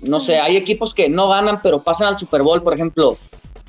no 0.00 0.18
sé, 0.20 0.38
hay 0.40 0.56
equipos 0.56 0.92
que 0.92 1.08
no 1.08 1.28
ganan 1.28 1.60
pero 1.62 1.82
pasan 1.82 2.08
al 2.08 2.18
Super 2.18 2.42
Bowl, 2.42 2.62
por 2.62 2.74
ejemplo. 2.74 3.16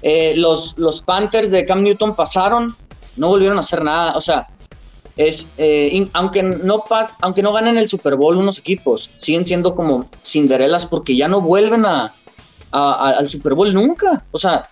eh, 0.02 0.34
los, 0.36 0.78
los 0.78 1.02
Panthers 1.02 1.50
de 1.52 1.66
Cam 1.66 1.82
Newton 1.84 2.16
pasaron, 2.16 2.76
no 3.16 3.28
volvieron 3.30 3.58
a 3.58 3.62
hacer 3.62 3.84
nada. 3.84 4.16
O 4.18 4.22
sea, 4.22 4.48
es, 5.18 5.54
eh, 5.58 5.90
in- 5.92 6.10
aunque, 6.14 6.44
no 6.44 6.84
pas, 6.86 7.14
aunque 7.22 7.42
no 7.42 7.54
ganen 7.54 7.78
el 7.78 7.88
Super 7.90 8.16
Bowl 8.16 8.36
unos 8.38 8.60
equipos, 8.60 9.10
siguen 9.16 9.46
siendo 9.46 9.74
como 9.76 10.10
Cinderelas 10.26 10.86
porque 10.86 11.16
ya 11.16 11.28
no 11.28 11.42
vuelven 11.42 11.86
a, 11.86 12.14
a- 12.72 12.94
a- 12.94 13.10
al 13.20 13.30
Super 13.30 13.54
Bowl 13.54 13.74
nunca. 13.74 14.26
O 14.32 14.38
sea, 14.38 14.70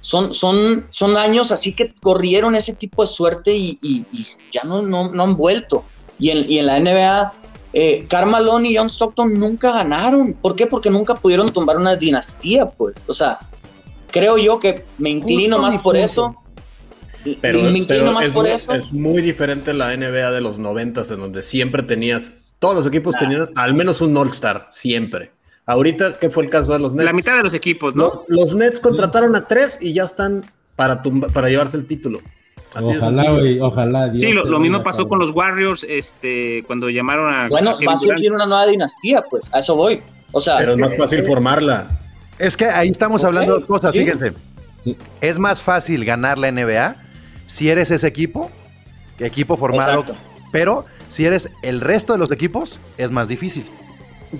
son, 0.00 0.34
son, 0.34 0.86
son 0.90 1.16
años 1.16 1.50
así 1.52 1.72
que 1.74 1.94
corrieron 2.02 2.54
ese 2.56 2.74
tipo 2.74 3.02
de 3.02 3.08
suerte 3.08 3.56
y, 3.56 3.78
y- 3.82 4.04
y 4.12 4.26
ya 4.52 4.62
no, 4.64 4.82
no, 4.82 5.08
no 5.12 5.22
han 5.22 5.36
vuelto. 5.36 5.84
Y 6.18 6.30
en, 6.30 6.50
y 6.50 6.58
en 6.58 6.66
la 6.66 6.78
NBA, 6.78 7.32
eh, 7.72 8.06
Carmelo 8.08 8.60
y 8.60 8.76
John 8.76 8.88
Stockton 8.88 9.38
nunca 9.38 9.72
ganaron. 9.72 10.32
¿Por 10.34 10.54
qué? 10.56 10.66
Porque 10.66 10.90
nunca 10.90 11.14
pudieron 11.14 11.48
tumbar 11.48 11.76
una 11.76 11.96
dinastía, 11.96 12.66
pues. 12.66 13.04
O 13.08 13.12
sea, 13.14 13.38
creo 14.10 14.38
yo 14.38 14.60
que 14.60 14.84
me 14.98 15.10
inclino 15.10 15.56
Justo 15.56 15.62
más 15.62 15.74
por 15.78 15.94
punto. 15.94 15.98
eso. 16.04 16.36
Pero, 17.40 17.62
me 17.62 17.78
inclino 17.78 17.86
pero 17.86 18.12
más 18.12 18.24
es, 18.26 18.30
por 18.32 18.44
muy, 18.44 18.52
eso. 18.52 18.72
es 18.74 18.92
muy 18.92 19.22
diferente 19.22 19.72
la 19.72 19.96
NBA 19.96 20.30
de 20.30 20.40
los 20.40 20.58
noventas, 20.58 21.10
en 21.10 21.18
donde 21.20 21.42
siempre 21.42 21.82
tenías, 21.82 22.32
todos 22.58 22.74
los 22.74 22.86
equipos 22.86 23.16
tenían 23.16 23.48
al 23.56 23.74
menos 23.74 24.00
un 24.00 24.16
All-Star, 24.16 24.68
siempre. 24.72 25.30
Ahorita, 25.66 26.14
¿qué 26.20 26.28
fue 26.28 26.44
el 26.44 26.50
caso 26.50 26.72
de 26.74 26.78
los 26.80 26.94
Nets? 26.94 27.06
La 27.06 27.12
mitad 27.12 27.36
de 27.38 27.42
los 27.44 27.54
equipos, 27.54 27.94
¿no? 27.96 28.24
Los, 28.28 28.50
los 28.50 28.54
Nets 28.54 28.80
contrataron 28.80 29.34
a 29.34 29.46
tres 29.46 29.78
y 29.80 29.94
ya 29.94 30.04
están 30.04 30.44
para, 30.76 31.02
tumba- 31.02 31.28
para 31.32 31.48
llevarse 31.48 31.76
el 31.78 31.86
título. 31.86 32.20
Así 32.74 32.88
Ojalá, 32.90 33.30
güey, 33.30 33.60
ojalá. 33.60 34.08
Dios 34.08 34.20
Sí, 34.22 34.32
lo, 34.32 34.58
mismo 34.58 34.82
pasó 34.82 34.98
cabrón. 35.04 35.08
con 35.10 35.18
los 35.20 35.30
Warriors 35.30 35.86
este, 35.88 36.64
cuando 36.66 36.90
llamaron 36.90 37.32
a. 37.32 37.46
Bueno, 37.48 37.70
a 37.70 37.86
va 37.86 37.92
a 37.92 37.96
surgir 37.96 38.32
una 38.32 38.46
nueva 38.46 38.66
dinastía, 38.66 39.22
pues. 39.30 39.48
A 39.54 39.60
eso 39.60 39.76
voy. 39.76 40.00
O 40.32 40.40
sea, 40.40 40.56
Pero 40.58 40.72
es 40.72 40.78
más 40.78 40.96
fácil 40.96 41.22
formarla. 41.22 42.00
Es 42.38 42.56
que 42.56 42.64
ahí 42.66 42.88
estamos 42.88 43.22
hablando 43.22 43.58
de 43.60 43.64
cosas, 43.64 43.92
sí. 43.92 44.00
fíjense. 44.00 44.32
Sí. 44.82 44.96
Es 45.20 45.38
más 45.38 45.62
fácil 45.62 46.04
ganar 46.04 46.36
la 46.36 46.50
NBA 46.50 46.96
si 47.54 47.70
eres 47.70 47.90
ese 47.92 48.06
equipo, 48.08 48.50
equipo 49.20 49.56
formado, 49.56 50.00
Exacto. 50.00 50.14
pero 50.50 50.86
si 51.06 51.24
eres 51.24 51.48
el 51.62 51.80
resto 51.80 52.12
de 52.14 52.18
los 52.18 52.32
equipos, 52.32 52.80
es 52.98 53.10
más 53.12 53.28
difícil. 53.28 53.64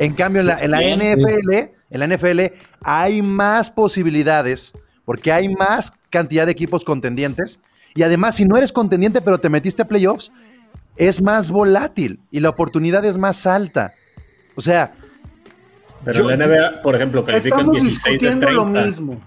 En 0.00 0.14
cambio, 0.14 0.40
en 0.40 0.48
la, 0.48 0.59
en 0.61 0.70
la 0.72 0.79
Bien. 0.79 0.98
NFL, 0.98 1.53
en 1.90 2.00
la 2.00 2.07
NFL 2.09 2.40
hay 2.83 3.22
más 3.22 3.70
posibilidades 3.70 4.72
porque 5.05 5.31
hay 5.33 5.48
más 5.55 5.92
cantidad 6.11 6.46
de 6.46 6.50
equipos 6.53 6.83
contendientes 6.83 7.61
y 7.94 8.03
además 8.03 8.35
si 8.35 8.44
no 8.46 8.57
eres 8.57 8.72
contendiente 8.72 9.20
pero 9.20 9.38
te 9.38 9.48
metiste 9.48 9.83
a 9.83 9.87
playoffs, 9.87 10.33
es 10.96 11.22
más 11.22 11.53
volátil 11.53 12.18
y 12.33 12.40
la 12.40 12.48
oportunidad 12.48 13.05
es 13.05 13.16
más 13.16 13.46
alta. 13.46 13.94
O 14.57 14.61
sea, 14.61 14.94
Pero 16.05 16.24
Yo- 16.24 16.31
en 16.33 16.38
la 16.40 16.46
NBA, 16.46 16.83
por 16.83 16.94
ejemplo, 16.96 17.24
califican 17.24 17.61
Estamos 17.61 17.81
16 17.81 18.05
de 18.05 18.11
discutiendo 18.12 18.46
30. 18.48 18.64
lo 18.81 18.85
mismo. 18.87 19.20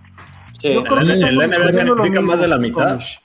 sí. 0.60 0.74
Yo 0.74 0.84
creo 0.84 1.00
En 1.00 1.08
que 1.08 1.16
la- 1.16 1.28
en 1.30 1.38
la 1.38 1.46
NBA 1.46 1.56
discutiendo 1.58 1.96
lo 1.96 2.04
califica 2.04 2.22
más 2.22 2.40
de 2.40 2.48
la 2.50 2.58
mitad. 2.60 2.90
Comish. 2.92 3.20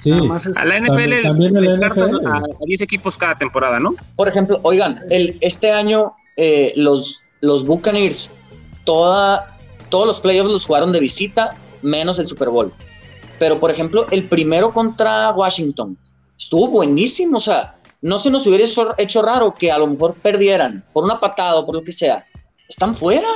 Sí, 0.00 0.10
es- 0.12 0.56
A 0.56 0.64
la 0.64 0.76
NFL 0.78 1.22
También- 1.22 1.52
también 1.52 1.80
NFL. 1.80 2.26
a, 2.26 2.36
a 2.38 2.42
10 2.66 2.80
equipos 2.82 3.16
cada 3.18 3.36
temporada, 3.36 3.80
¿no? 3.80 3.94
Por 4.16 4.28
ejemplo, 4.28 4.60
oigan, 4.62 5.00
el, 5.10 5.36
este 5.40 5.70
año 5.72 6.14
eh, 6.36 6.72
los, 6.76 7.22
los 7.40 7.66
Buccaneers, 7.66 8.40
toda, 8.84 9.56
todos 9.88 10.06
los 10.06 10.20
playoffs 10.20 10.50
los 10.50 10.64
jugaron 10.66 10.92
de 10.92 11.00
visita, 11.00 11.50
menos 11.82 12.18
el 12.18 12.28
Super 12.28 12.48
Bowl. 12.48 12.72
Pero, 13.38 13.58
por 13.60 13.70
ejemplo, 13.70 14.06
el 14.10 14.24
primero 14.24 14.72
contra 14.72 15.30
Washington 15.30 15.96
estuvo 16.36 16.68
buenísimo. 16.68 17.38
O 17.38 17.40
sea, 17.40 17.76
no 18.00 18.18
se 18.18 18.30
nos 18.30 18.46
hubiera 18.46 18.64
hecho 18.98 19.22
raro 19.22 19.52
que 19.54 19.70
a 19.72 19.78
lo 19.78 19.86
mejor 19.88 20.14
perdieran 20.14 20.84
por 20.92 21.04
una 21.04 21.18
patada 21.20 21.56
o 21.56 21.66
por 21.66 21.74
lo 21.76 21.82
que 21.82 21.92
sea. 21.92 22.24
Están 22.68 22.94
fuera. 22.94 23.28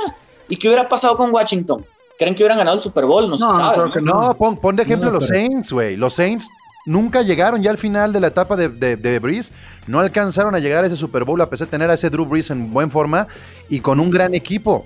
¿Y 0.49 0.57
qué 0.57 0.67
hubiera 0.67 0.87
pasado 0.89 1.15
con 1.17 1.33
Washington? 1.33 1.85
¿Creen 2.17 2.35
que 2.35 2.43
hubieran 2.43 2.57
ganado 2.57 2.75
el 2.77 2.81
Super 2.83 3.05
Bowl? 3.05 3.29
No, 3.29 3.37
se 3.37 3.43
No, 3.45 3.51
no 3.51 3.57
sabe. 3.57 3.73
creo 3.75 3.91
que 3.91 4.01
no. 4.01 4.21
No, 4.21 4.33
pon, 4.35 4.57
pon 4.57 4.75
de 4.75 4.83
ejemplo 4.83 5.07
No, 5.11 5.19
los 5.19 5.27
pero- 5.27 5.39
Saints, 5.39 5.71
güey. 5.71 5.95
Los 5.97 6.13
Saints 6.13 6.49
nunca 6.85 7.21
llegaron 7.21 7.61
ya 7.61 7.71
al 7.71 7.77
final 7.77 8.13
de 8.13 8.19
la 8.19 8.27
etapa 8.27 8.55
de, 8.55 8.69
de, 8.69 8.95
de 8.97 9.19
Breeze. 9.19 9.51
No 9.87 9.99
alcanzaron 9.99 10.53
a 10.55 10.59
llegar 10.59 10.83
a 10.83 10.87
ese 10.87 10.97
Super 10.97 11.23
Bowl 11.23 11.41
a 11.41 11.49
pesar 11.49 11.67
de 11.67 11.71
tener 11.71 11.89
a 11.89 11.93
ese 11.95 12.09
Drew 12.09 12.25
Brees 12.25 12.49
en 12.51 12.71
buen 12.71 12.91
forma 12.91 13.27
y 13.69 13.79
con 13.79 13.99
un 13.99 14.09
gran 14.11 14.33
equipo. 14.35 14.85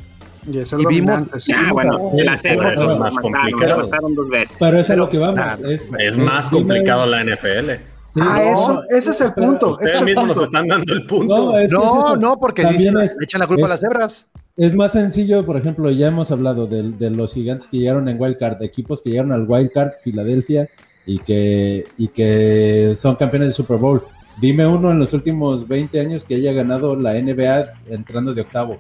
Y 0.50 0.60
es 0.60 0.72
el 0.72 0.82
Y 0.82 0.86
vimos- 0.86 1.24
sí. 1.40 1.52
Ah, 1.54 1.72
bueno, 1.74 2.12
Sí, 2.16 2.24
la 2.24 2.38
serie 2.38 2.58
pero 2.60 2.70
es 2.72 2.78
más 2.78 2.88
lo 2.88 2.98
mataron, 2.98 3.22
complicado. 3.34 3.78
lo 3.82 3.84
mataron 3.90 4.16
dos 4.16 4.30
veces. 4.30 4.58
Pero 4.60 4.78
es 4.78 4.90
a 4.90 4.96
lo 4.96 5.10
que 5.10 5.18
vamos. 5.18 5.36
Nah, 5.36 5.58
es, 5.70 5.92
Es 6.00 6.18
más 6.18 6.50
dime- 6.50 6.62
complicado 6.63 7.06
la 7.06 7.22
NFL. 7.26 7.72
Sí, 8.13 8.22
Ah, 8.24 8.40
no, 8.42 8.52
eso, 8.52 8.84
ese 8.90 9.10
es 9.12 9.22
el 9.22 9.34
punto. 9.34 9.72
Ustedes 9.72 9.92
es 9.96 10.00
el 10.00 10.06
mismos 10.06 10.28
nos 10.28 10.42
están 10.42 10.68
dando 10.68 10.94
el 10.94 11.06
punto. 11.06 11.36
No, 11.52 11.58
es 11.58 11.66
es 11.66 11.72
No, 11.74 11.84
eso. 11.84 12.16
no, 12.16 12.40
porque 12.40 12.63
dicen- 12.66 12.98
es- 13.00 13.18
echan 13.22 13.42
la 13.42 13.48
culpa 13.48 13.66
a 13.66 13.70
las 13.70 13.84
es- 13.84 13.90
cebras. 13.90 14.26
Es 14.58 14.76
más 14.76 14.93
sencillo, 14.93 15.46
por 15.46 15.56
ejemplo, 15.56 15.91
ya 15.91 16.08
hemos 16.08 16.32
hablado 16.32 16.65
de, 16.65 16.84
de 16.91 17.10
los 17.12 17.34
gigantes 17.36 17.67
que 17.67 17.78
llegaron 17.78 18.10
en 18.10 18.20
Wild 18.20 18.38
Card, 18.39 18.62
equipos 18.63 19.02
que 19.04 19.12
llegaron 19.12 19.32
al 19.32 19.46
Wild 19.48 19.72
Card, 19.72 19.91
Filadelfia, 20.04 20.67
y 21.06 21.20
que, 21.20 21.84
y 21.98 22.08
que 22.08 22.91
son 22.96 23.15
campeones 23.15 23.50
de 23.50 23.54
Super 23.54 23.78
Bowl. 23.78 24.02
Dime 24.41 24.65
uno 24.67 24.91
en 24.91 25.00
los 25.00 25.13
últimos 25.13 25.67
20 25.67 26.00
años 26.00 26.24
que 26.26 26.36
haya 26.36 26.54
ganado 26.54 26.96
la 26.96 27.13
NBA 27.13 27.74
entrando 27.89 28.34
de 28.34 28.41
octavo. 28.41 28.78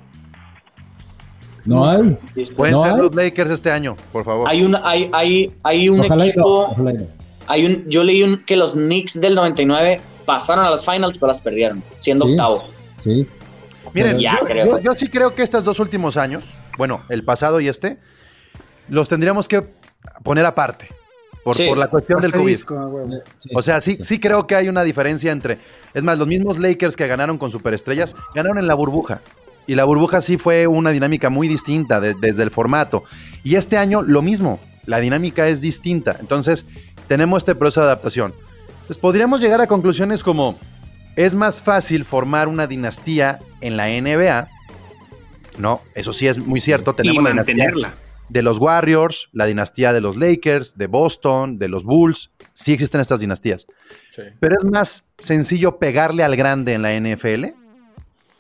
No 1.65 1.87
hay. 1.87 2.17
Pueden 2.55 2.73
No 2.75 2.81
ser 2.81 2.91
hay. 2.93 2.97
los 2.97 3.13
Lakers 3.15 3.51
este 3.51 3.71
año, 3.71 3.95
por 4.11 4.23
favor. 4.23 4.47
Hay 4.49 4.63
un, 4.63 4.75
hay, 4.83 5.09
hay, 5.13 5.51
hay 5.63 5.89
un 5.89 5.99
Ojalá 6.01 6.25
y 6.25 6.29
no, 6.35 6.67
equipo, 6.71 6.75
no. 6.77 7.07
hay 7.47 7.65
un, 7.65 7.85
yo 7.89 8.03
leí 8.03 8.23
un- 8.23 8.43
que 8.45 8.55
los 8.55 8.71
Knicks 8.73 9.19
del 9.19 9.35
99 9.35 9.99
pasaron 10.25 10.65
a 10.65 10.69
las 10.71 10.85
finals, 10.85 11.17
pero 11.17 11.27
las 11.27 11.41
perdieron, 11.41 11.83
siendo 11.97 12.25
Sí. 12.25 12.31
octavo. 12.31 12.63
Sí. 12.99 13.27
Miren, 13.93 14.19
Ya, 14.19 14.37
yo, 14.39 14.45
creo. 14.45 14.65
yo- 14.65 14.79
yo 14.79 14.91
sí 14.95 15.09
creo 15.09 15.33
que 15.35 15.43
estos 15.43 15.63
dos 15.63 15.79
últimos 15.79 16.17
años, 16.17 16.43
bueno, 16.77 17.01
el 17.09 17.23
pasado 17.23 17.59
y 17.59 17.67
este, 17.67 17.99
los 18.89 19.09
tendríamos 19.09 19.47
que 19.47 19.63
poner 20.23 20.45
aparte. 20.45 20.87
Por, 21.43 21.55
Sí. 21.55 21.67
por 21.69 21.77
la 21.77 21.87
cuestión 21.87 22.19
del 22.21 22.33
COVID. 22.33 22.57
Ah. 22.71 22.89
Sí. 23.39 23.49
O 23.55 23.61
sea, 23.61 23.79
sí, 23.79 23.97
sí 24.01 24.19
creo 24.19 24.45
que 24.47 24.55
hay 24.55 24.67
una 24.67 24.83
diferencia 24.83 25.31
entre. 25.31 25.59
Es 25.93 26.03
más, 26.03 26.17
los 26.17 26.27
mismos 26.27 26.57
Lakers 26.59 26.97
que 26.97 27.07
ganaron 27.07 27.37
con 27.37 27.51
superestrellas 27.51 28.15
ganaron 28.35 28.57
en 28.57 28.67
la 28.67 28.73
burbuja. 28.73 29.21
Y 29.65 29.75
la 29.75 29.85
burbuja 29.85 30.21
sí 30.21 30.37
fue 30.37 30.67
una 30.67 30.91
dinámica 30.91 31.29
muy 31.29 31.47
distinta 31.47 32.01
de- 32.01 32.15
desde 32.15 32.43
el 32.43 32.51
formato. 32.51 33.03
Y 33.43 33.55
este 33.55 33.77
año 33.77 34.01
lo 34.01 34.21
mismo. 34.21 34.59
La 34.85 34.99
dinámica 34.99 35.47
es 35.47 35.61
distinta. 35.61 36.17
Entonces, 36.19 36.65
tenemos 37.07 37.43
este 37.43 37.55
proceso 37.55 37.81
de 37.81 37.87
adaptación. 37.87 38.33
Entonces, 38.71 38.97
podríamos 38.97 39.39
llegar 39.39 39.61
a 39.61 39.67
conclusiones 39.67 40.23
como: 40.23 40.57
es 41.17 41.35
más 41.35 41.59
fácil 41.59 42.05
formar 42.05 42.47
una 42.47 42.65
dinastía 42.67 43.39
en 43.59 43.75
la 43.75 43.87
NBA. 43.89 44.47
No, 45.57 45.81
eso 45.95 46.13
sí 46.13 46.27
es 46.27 46.37
muy 46.37 46.61
cierto. 46.61 46.91
y 46.91 46.95
Tenemos 46.95 47.23
la 47.23 47.31
dinastía 47.31 47.55
mantenerla. 47.55 47.93
de 48.29 48.41
los 48.43 48.59
Warriors, 48.59 49.29
la 49.33 49.45
dinastía 49.45 49.91
de 49.93 50.01
los 50.01 50.15
Lakers, 50.17 50.77
de 50.77 50.87
Boston, 50.87 51.57
de 51.57 51.67
los 51.67 51.83
Bulls. 51.83 52.29
Sí 52.53 52.73
existen 52.73 53.01
estas 53.01 53.19
dinastías. 53.19 53.65
Sí. 54.11 54.21
Pero 54.39 54.55
es 54.61 54.63
más 54.69 55.07
sencillo 55.17 55.77
pegarle 55.79 56.23
al 56.23 56.35
grande 56.35 56.73
en 56.73 56.81
la 56.83 56.93
NFL 56.93 57.53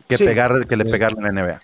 que, 0.07 0.17
Sí. 0.17 0.23
pegar, 0.25 0.67
que 0.67 0.77
le 0.77 0.85
Sí. 0.85 0.91
pegarle 0.91 1.17
en 1.19 1.23
la 1.35 1.41
NBA. 1.41 1.61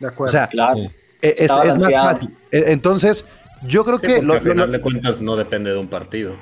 De 0.00 0.06
O 0.06 0.10
acuerdo. 0.10 0.32
sea, 0.32 0.46
Claro. 0.48 0.80
E- 1.22 1.34
es, 1.38 1.50
más 1.78 1.94
fácil. 1.94 2.36
E- 2.50 2.64
Entonces, 2.72 3.24
yo 3.62 3.84
creo 3.84 3.98
Sí, 3.98 4.06
que 4.06 4.22
lo- 4.22 4.34
al 4.34 4.40
final 4.40 4.66
lo- 4.66 4.72
de 4.72 4.80
cuentas 4.80 5.20
no 5.20 5.36
depende 5.36 5.70
de 5.70 5.78
un 5.78 5.88
partido. 5.88 6.36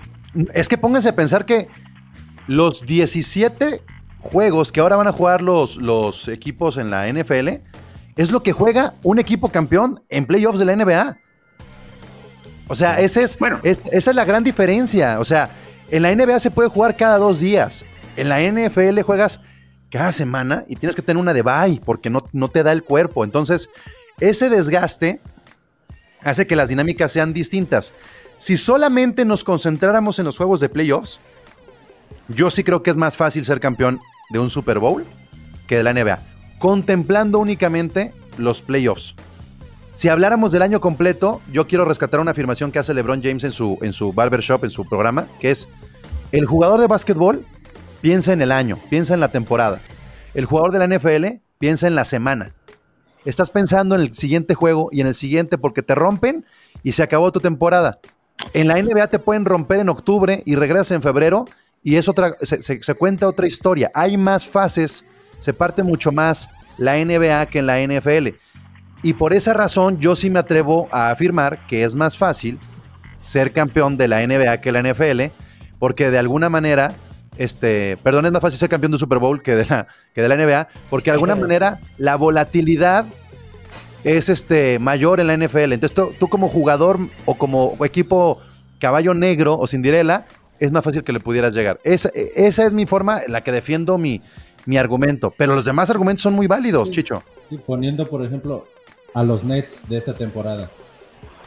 es 0.55 0.69
que 0.69 0.79
pónganse 0.79 1.09
a 1.11 1.17
pensar 1.17 1.45
que 1.47 1.69
los 2.49 2.87
17 2.87 3.83
juegos 4.23 4.73
que 4.73 4.81
ahora 4.81 4.97
van 4.97 5.09
a 5.09 5.13
jugar 5.13 5.43
los, 5.43 5.77
los 5.77 6.29
equipos 6.29 6.77
en 6.79 6.91
la 6.91 7.07
NFL 7.13 7.49
es 8.17 8.31
lo 8.31 8.43
que 8.43 8.53
juega 8.53 8.95
un 9.03 9.19
equipo 9.19 9.49
campeón 9.51 10.03
en 10.09 10.25
playoffs 10.27 10.59
de 10.59 10.65
la 10.65 10.73
NBA. 10.77 11.19
O 12.69 12.75
sea, 12.75 13.01
ese 13.01 13.23
es, 13.23 13.39
Bueno. 13.39 13.61
es- 13.63 13.79
esa 13.91 14.11
es 14.11 14.17
la 14.17 14.25
gran 14.25 14.45
diferencia. 14.45 15.19
O 15.21 15.25
sea, 15.25 15.51
en 15.91 16.03
la 16.03 16.11
NBA 16.15 16.41
se 16.41 16.51
puede 16.51 16.69
jugar 16.69 16.97
cada 16.97 17.19
dos 17.19 17.41
días. 17.41 17.85
En 18.17 18.29
la 18.29 18.41
NFL 18.41 19.03
juegas 19.03 19.41
cada 19.91 20.13
semana 20.13 20.65
y 20.69 20.77
tienes 20.77 20.97
que 20.97 21.03
tener 21.03 21.21
una 21.21 21.35
de 21.35 21.43
bye 21.43 21.81
porque 21.85 22.09
no, 22.11 22.25
no 22.33 22.49
te 22.49 22.63
da 22.63 22.73
el 22.73 22.83
cuerpo. 22.85 23.25
Entonces, 23.25 23.69
ese 24.21 24.49
desgaste 24.49 25.21
hace 26.23 26.47
que 26.47 26.57
las 26.57 26.69
dinámicas 26.69 27.13
sean 27.13 27.33
distintas. 27.33 27.93
Si 28.39 28.57
solamente 28.57 29.25
nos 29.25 29.45
concentráramos 29.45 30.19
en 30.19 30.25
los 30.27 30.37
juegos 30.37 30.61
de 30.61 30.69
playoffs, 30.69 31.19
yo 32.29 32.51
sí 32.51 32.63
creo 32.65 32.83
que 32.83 32.91
es 32.91 32.97
más 32.97 33.17
fácil 33.17 33.45
ser 33.45 33.61
campeón 33.61 34.01
de 34.33 34.39
un 34.39 34.51
Super 34.51 34.79
Bowl 34.79 35.05
que 35.67 35.77
de 35.77 35.83
la 35.83 35.93
NBA, 35.93 36.19
contemplando 36.59 37.39
únicamente 37.39 38.13
los 38.39 38.63
playoffs. 38.63 39.15
Si 39.95 40.09
habláramos 40.09 40.53
del 40.53 40.63
año 40.63 40.81
completo, 40.81 41.43
yo 41.53 41.67
quiero 41.67 41.85
rescatar 41.85 42.19
una 42.19 42.31
afirmación 42.31 42.73
que 42.73 42.79
hace 42.79 42.95
LeBron 42.95 43.23
James 43.23 43.45
en 43.45 43.51
su, 43.53 43.79
en 43.83 43.93
su 43.93 44.13
barbershop, 44.13 44.65
en 44.65 44.71
su 44.71 44.87
programa, 44.87 45.27
que 45.39 45.51
es, 45.51 45.69
el 46.33 46.47
jugador 46.47 46.81
de 46.81 46.87
básquetbol 46.87 47.45
piensa 48.01 48.33
en 48.33 48.41
el 48.41 48.53
año, 48.53 48.79
piensa 48.89 49.13
en 49.13 49.21
la 49.21 49.29
temporada. 49.29 49.81
El 50.33 50.47
jugador 50.47 50.73
de 50.73 50.79
la 50.79 50.97
NFL 50.97 51.43
piensa 51.59 51.87
en 51.87 51.95
la 51.95 52.07
semana. 52.07 52.55
Estás 53.27 53.51
pensando 53.51 53.95
en 53.95 54.01
el 54.01 54.15
siguiente 54.15 54.55
juego 54.55 54.89
y 54.91 55.03
en 55.03 55.07
el 55.07 55.15
siguiente 55.15 55.59
porque 55.59 55.83
te 55.83 55.95
rompen 55.95 56.47
y 56.83 56.93
se 56.93 57.03
acabó 57.03 57.31
tu 57.31 57.41
temporada. 57.41 58.01
En 58.55 58.69
la 58.69 58.83
NBA 58.83 59.09
te 59.09 59.19
pueden 59.19 59.45
romper 59.45 59.81
en 59.81 59.91
octubre 59.91 60.43
y 60.47 60.57
regresas 60.57 60.93
en 60.93 61.03
febrero 61.03 61.45
y 61.83 61.97
es 61.97 62.09
otra, 62.09 62.33
se, 62.41 62.63
se- 62.63 62.83
se 62.83 62.95
cuenta 62.95 63.29
otra 63.29 63.47
historia. 63.47 63.91
Hay 63.95 64.17
más 64.17 64.47
fases, 64.47 65.05
se 65.39 65.53
parte 65.53 65.83
mucho 65.83 66.13
más 66.13 66.49
la 66.79 66.97
NBA 66.97 67.47
que 67.47 67.59
en 67.59 67.67
la 67.67 67.81
NFL. 67.81 68.29
Y 69.03 69.15
por 69.15 69.35
esa 69.35 69.53
razón 69.53 69.99
yo 69.99 70.15
sí 70.15 70.31
me 70.31 70.39
atrevo 70.39 70.89
a 70.93 71.11
afirmar 71.11 71.67
que 71.67 71.83
es 71.85 71.95
más 71.95 72.17
fácil 72.17 72.59
ser 73.21 73.53
campeón 73.53 73.97
de 73.97 74.09
la 74.09 74.25
NBA 74.27 74.59
que 74.61 74.71
la 74.73 74.81
NFL, 74.83 75.23
porque 75.79 76.11
de 76.11 76.19
alguna 76.19 76.49
manera, 76.49 76.93
este, 77.37 77.97
perdón, 78.05 78.27
es 78.27 78.33
más 78.33 78.43
fácil 78.43 78.59
ser 78.61 78.69
campeón 78.69 78.93
de 78.93 78.99
Super 78.99 79.19
Bowl 79.19 79.43
que 79.43 79.57
de 79.57 79.67
la, 79.67 79.89
que 80.15 80.23
de 80.23 80.29
la 80.29 80.37
NBA, 80.37 80.69
porque 80.89 81.11
de 81.11 81.15
alguna 81.15 81.35
manera 81.37 81.81
la 81.99 82.15
volatilidad 82.17 83.07
es 84.05 84.29
este, 84.29 84.79
mayor 84.79 85.19
en 85.21 85.27
la 85.29 85.37
NFL. 85.37 85.73
Entonces 85.73 85.95
tú, 85.95 86.15
tú 86.19 86.29
como 86.29 86.49
jugador 86.49 86.99
o 87.25 87.35
como 87.37 87.77
equipo 87.85 88.39
caballo 88.79 89.15
negro 89.15 89.57
o 89.59 89.67
Cinderella, 89.67 90.27
es 90.63 90.71
más 90.71 90.85
fácil 90.85 91.03
que 91.03 91.13
le 91.13 91.19
pudieras 91.19 91.53
llegar. 91.53 91.81
Esa, 91.83 92.09
esa 92.15 92.65
es 92.65 92.73
mi 92.73 92.87
forma, 92.87 93.23
la 93.27 93.43
que 93.43 93.51
defiendo 93.51 93.99
mi, 93.99 94.23
mi 94.65 94.77
argumento. 94.77 95.35
Pero 95.37 95.57
los 95.57 95.65
demás 95.65 95.91
argumentos 95.91 96.23
son 96.23 96.35
muy 96.35 96.47
válidos, 96.47 96.89
Sí. 96.89 96.95
Chicho. 96.95 97.23
Poniendo, 97.67 98.07
por 98.07 98.25
ejemplo, 98.25 98.65
a 99.13 99.25
los 99.25 99.43
Nets 99.43 99.83
de 99.89 99.97
esta 99.99 100.15
temporada. 100.15 100.71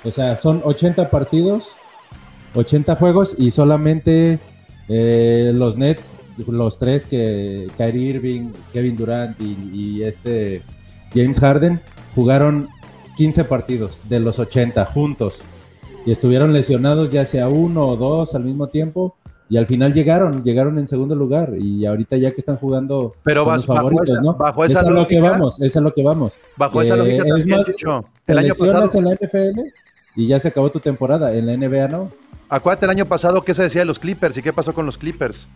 O 0.03 0.11
sea, 0.11 0.35
son 0.35 0.61
80 0.65 1.09
partidos, 1.09 1.77
80 2.55 2.95
juegos 2.97 3.35
y 3.39 3.51
solamente 3.51 4.37
eh, 4.89 5.51
los 5.55 5.77
Nets, 5.77 6.15
los 6.45 6.77
tres 6.77 7.05
que 7.05 7.67
Kyrie 7.77 8.09
Irving, 8.09 8.51
Kevin 8.73 8.97
Durant 8.97 9.41
y, 9.41 9.57
y 9.73 10.03
este 10.03 10.61
James 11.13 11.39
Harden 11.39 11.79
jugaron 12.13 12.67
15 13.15 13.45
partidos 13.45 14.01
de 14.09 14.19
los 14.19 14.39
80 14.39 14.85
juntos 14.85 15.41
y 16.05 16.11
estuvieron 16.11 16.53
lesionados 16.53 17.09
ya 17.11 17.25
sea 17.25 17.47
uno 17.49 17.87
o 17.87 17.95
dos 17.97 18.35
al 18.35 18.43
mismo 18.43 18.67
tiempo 18.67 19.15
y 19.49 19.57
al 19.57 19.67
final 19.67 19.93
llegaron, 19.93 20.43
llegaron 20.43 20.79
en 20.79 20.87
segundo 20.87 21.15
lugar 21.15 21.53
y 21.57 21.85
ahorita 21.85 22.17
ya 22.17 22.31
que 22.31 22.39
están 22.41 22.57
jugando 22.57 23.13
Pero 23.23 23.41
son 23.43 23.47
vas- 23.49 23.57
los 23.57 23.67
bajo 23.67 23.79
favoritos, 23.81 24.09
esa- 24.09 24.21
¿no? 24.21 24.33
bajo 24.35 24.65
es 24.65 24.71
esa 24.71 24.79
a 24.81 24.89
lo 24.89 25.07
que 25.07 25.21
vamos, 25.21 25.61
es 25.61 25.77
a 25.77 25.81
lo 25.81 25.93
que 25.93 26.03
vamos. 26.03 26.33
Bajo 26.57 26.81
esa 26.81 26.95
Eh, 26.95 26.97
lógica 26.97 27.23
es 27.23 27.27
también, 27.29 27.57
más, 27.57 27.65
Chicho. 27.67 28.05
Te 28.25 28.31
El 28.31 28.37
año 28.39 28.53
pasado, 28.55 28.89
en 28.93 29.03
la 29.05 29.11
NFL 29.13 29.61
y 30.15 30.27
ya 30.27 30.39
se 30.39 30.47
acabó 30.47 30.71
tu 30.71 30.79
temporada. 30.79 31.33
En 31.33 31.45
la 31.45 31.53
NBA 31.53 31.87
no. 31.89 32.09
acuérdate 32.49 32.85
el 32.85 32.91
año 32.91 33.05
pasado 33.05 33.41
qué 33.41 33.53
se 33.53 33.63
decía 33.63 33.81
de 33.81 33.85
los 33.85 33.99
Clippers 33.99 34.37
y 34.37 34.41
qué 34.41 34.53
pasó 34.53 34.73
con 34.73 34.85
los 34.85 34.97
Clippers. 34.97 35.47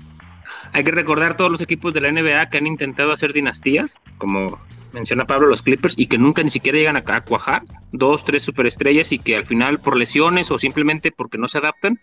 Hay 0.74 0.84
que 0.84 0.92
recordar 0.92 1.36
todos 1.38 1.52
los 1.52 1.62
equipos 1.62 1.94
de 1.94 2.02
la 2.02 2.12
NBA 2.12 2.50
que 2.50 2.58
han 2.58 2.68
intentado 2.68 3.12
hacer 3.12 3.34
dinastías, 3.34 4.00
como 4.18 4.58
menciona 4.94 5.26
Pablo, 5.26 5.48
los 5.48 5.62
Clippers, 5.62 5.94
y 5.98 6.08
que 6.08 6.18
nunca 6.18 6.42
ni 6.44 6.50
siquiera 6.52 6.78
llegan 6.78 6.98
a, 6.98 7.04
a 7.06 7.22
cuajar, 7.22 7.64
dos, 7.92 8.24
tres 8.26 8.44
superestrellas, 8.44 9.12
y 9.12 9.20
que 9.20 9.36
al 9.36 9.46
final 9.46 9.80
por 9.80 9.96
lesiones 9.98 10.50
o 10.52 10.60
simplemente 10.60 11.12
porque 11.12 11.38
no 11.38 11.48
se 11.48 11.58
adaptan, 11.60 12.00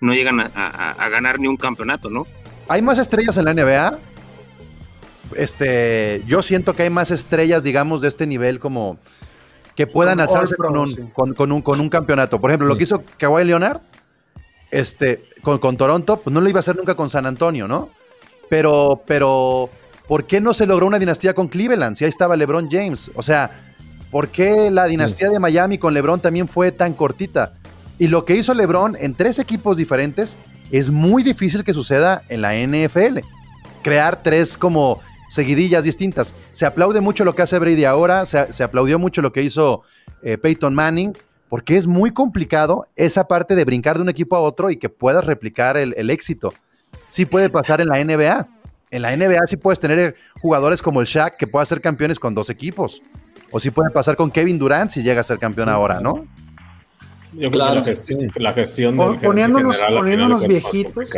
no 0.00 0.12
llegan 0.14 0.40
a, 0.40 0.50
a- 0.54 0.90
a 0.92 1.08
ganar 1.08 1.40
ni 1.40 1.46
un 1.48 1.56
campeonato, 1.56 2.10
¿no? 2.10 2.26
¿Hay 2.68 2.82
más 2.82 2.98
estrellas 2.98 3.36
en 3.38 3.44
la 3.46 3.54
NBA? 3.54 3.98
Este, 5.36 6.22
yo 6.26 6.42
siento 6.42 6.74
que 6.74 6.84
hay 6.84 6.90
más 6.90 7.10
estrellas, 7.10 7.62
digamos, 7.62 8.00
de 8.00 8.08
este 8.08 8.26
nivel 8.26 8.58
como 8.58 8.98
que 9.74 9.86
puedan 9.86 10.18
Como 10.18 10.22
alzarse 10.24 10.56
con 10.56 10.76
un, 10.76 10.90
sí. 10.94 11.02
con, 11.12 11.34
con 11.34 11.52
un, 11.52 11.62
con 11.62 11.80
un 11.80 11.88
campeonato. 11.88 12.40
Por 12.40 12.50
ejemplo, 12.50 12.66
lo 12.68 12.76
que 12.76 12.84
hizo 12.84 13.02
Kawhi 13.18 13.44
Leonard 13.44 13.80
este, 14.80 15.24
con, 15.42 15.58
con 15.58 15.76
Toronto, 15.76 16.20
pues 16.20 16.32
no 16.32 16.40
lo 16.40 16.48
iba 16.48 16.58
a 16.58 16.60
hacer 16.60 16.76
nunca 16.76 16.94
con 16.94 17.10
San 17.10 17.26
Antonio, 17.26 17.68
¿no? 17.68 17.90
Pero, 18.48 19.02
pero, 19.06 19.70
¿por 20.06 20.26
qué 20.26 20.40
no 20.40 20.54
se 20.54 20.66
logró 20.66 20.86
una 20.86 20.98
dinastía 20.98 21.34
con 21.34 21.48
Cleveland? 21.48 21.96
Si 21.96 22.04
ahí 22.04 22.08
estaba 22.08 22.36
LeBron 22.36 22.68
James. 22.70 23.10
O 23.14 23.22
sea, 23.22 23.50
¿por 24.10 24.28
qué 24.28 24.70
la 24.70 24.86
dinastía 24.86 25.30
de 25.30 25.38
Miami 25.38 25.78
con 25.78 25.94
LeBron 25.94 26.20
también 26.20 26.48
fue 26.48 26.72
tan 26.72 26.94
cortita? 26.94 27.54
Y 27.98 28.08
lo 28.08 28.24
que 28.24 28.36
hizo 28.36 28.54
LeBron 28.54 28.96
en 28.98 29.14
tres 29.14 29.38
equipos 29.38 29.76
diferentes 29.76 30.36
es 30.70 30.90
muy 30.90 31.22
difícil 31.22 31.64
que 31.64 31.74
suceda 31.74 32.22
en 32.28 32.42
la 32.42 32.54
NFL. 32.54 33.20
crear 33.82 34.20
tres 34.20 34.58
como 34.58 35.00
seguidillas 35.28 35.84
distintas. 35.84 36.34
Se 36.52 36.66
aplaude 36.66 37.00
mucho 37.00 37.24
lo 37.24 37.34
que 37.34 37.42
hace 37.42 37.58
Brady 37.58 37.84
ahora, 37.84 38.26
se, 38.26 38.52
se 38.52 38.64
aplaudió 38.64 38.98
mucho 38.98 39.22
lo 39.22 39.32
que 39.32 39.42
hizo 39.42 39.82
eh, 40.22 40.38
Peyton 40.38 40.74
Manning, 40.74 41.16
porque 41.48 41.76
es 41.76 41.86
muy 41.86 42.12
complicado 42.12 42.86
esa 42.96 43.28
parte 43.28 43.54
de 43.54 43.64
brincar 43.64 43.96
de 43.96 44.02
un 44.02 44.08
equipo 44.08 44.36
a 44.36 44.40
otro 44.40 44.70
y 44.70 44.76
que 44.76 44.88
puedas 44.88 45.24
replicar 45.24 45.76
el, 45.76 45.94
el 45.96 46.10
éxito. 46.10 46.52
Sí 47.08 47.24
puede 47.24 47.50
pasar 47.50 47.80
en 47.80 47.88
la 47.88 48.02
NBA. 48.04 48.48
En 48.90 49.02
la 49.02 49.16
NBA 49.16 49.46
sí 49.46 49.56
puedes 49.56 49.78
tener 49.80 50.16
jugadores 50.40 50.82
como 50.82 51.00
el 51.00 51.06
Shaq 51.06 51.36
que 51.36 51.46
pueda 51.46 51.64
ser 51.66 51.80
campeones 51.80 52.18
con 52.18 52.34
dos 52.34 52.50
equipos. 52.50 53.00
O 53.52 53.60
sí 53.60 53.70
puede 53.70 53.90
pasar 53.90 54.16
con 54.16 54.30
Kevin 54.30 54.58
Durant 54.58 54.90
si 54.90 55.02
llega 55.02 55.20
a 55.20 55.24
ser 55.24 55.38
campeón 55.38 55.68
ahora, 55.68 56.00
¿no? 56.00 56.26
Yo 57.32 57.50
creo 57.50 57.50
Claro. 57.50 57.74
que 57.84 57.90
la 57.90 57.96
gestión, 57.96 58.28
la 58.36 58.52
gestión 58.52 58.96
del 58.96 59.06
poniéndonos- 59.20 59.74
general, 59.76 59.98
poniéndonos 59.98 60.46
viejitos. 60.48 61.10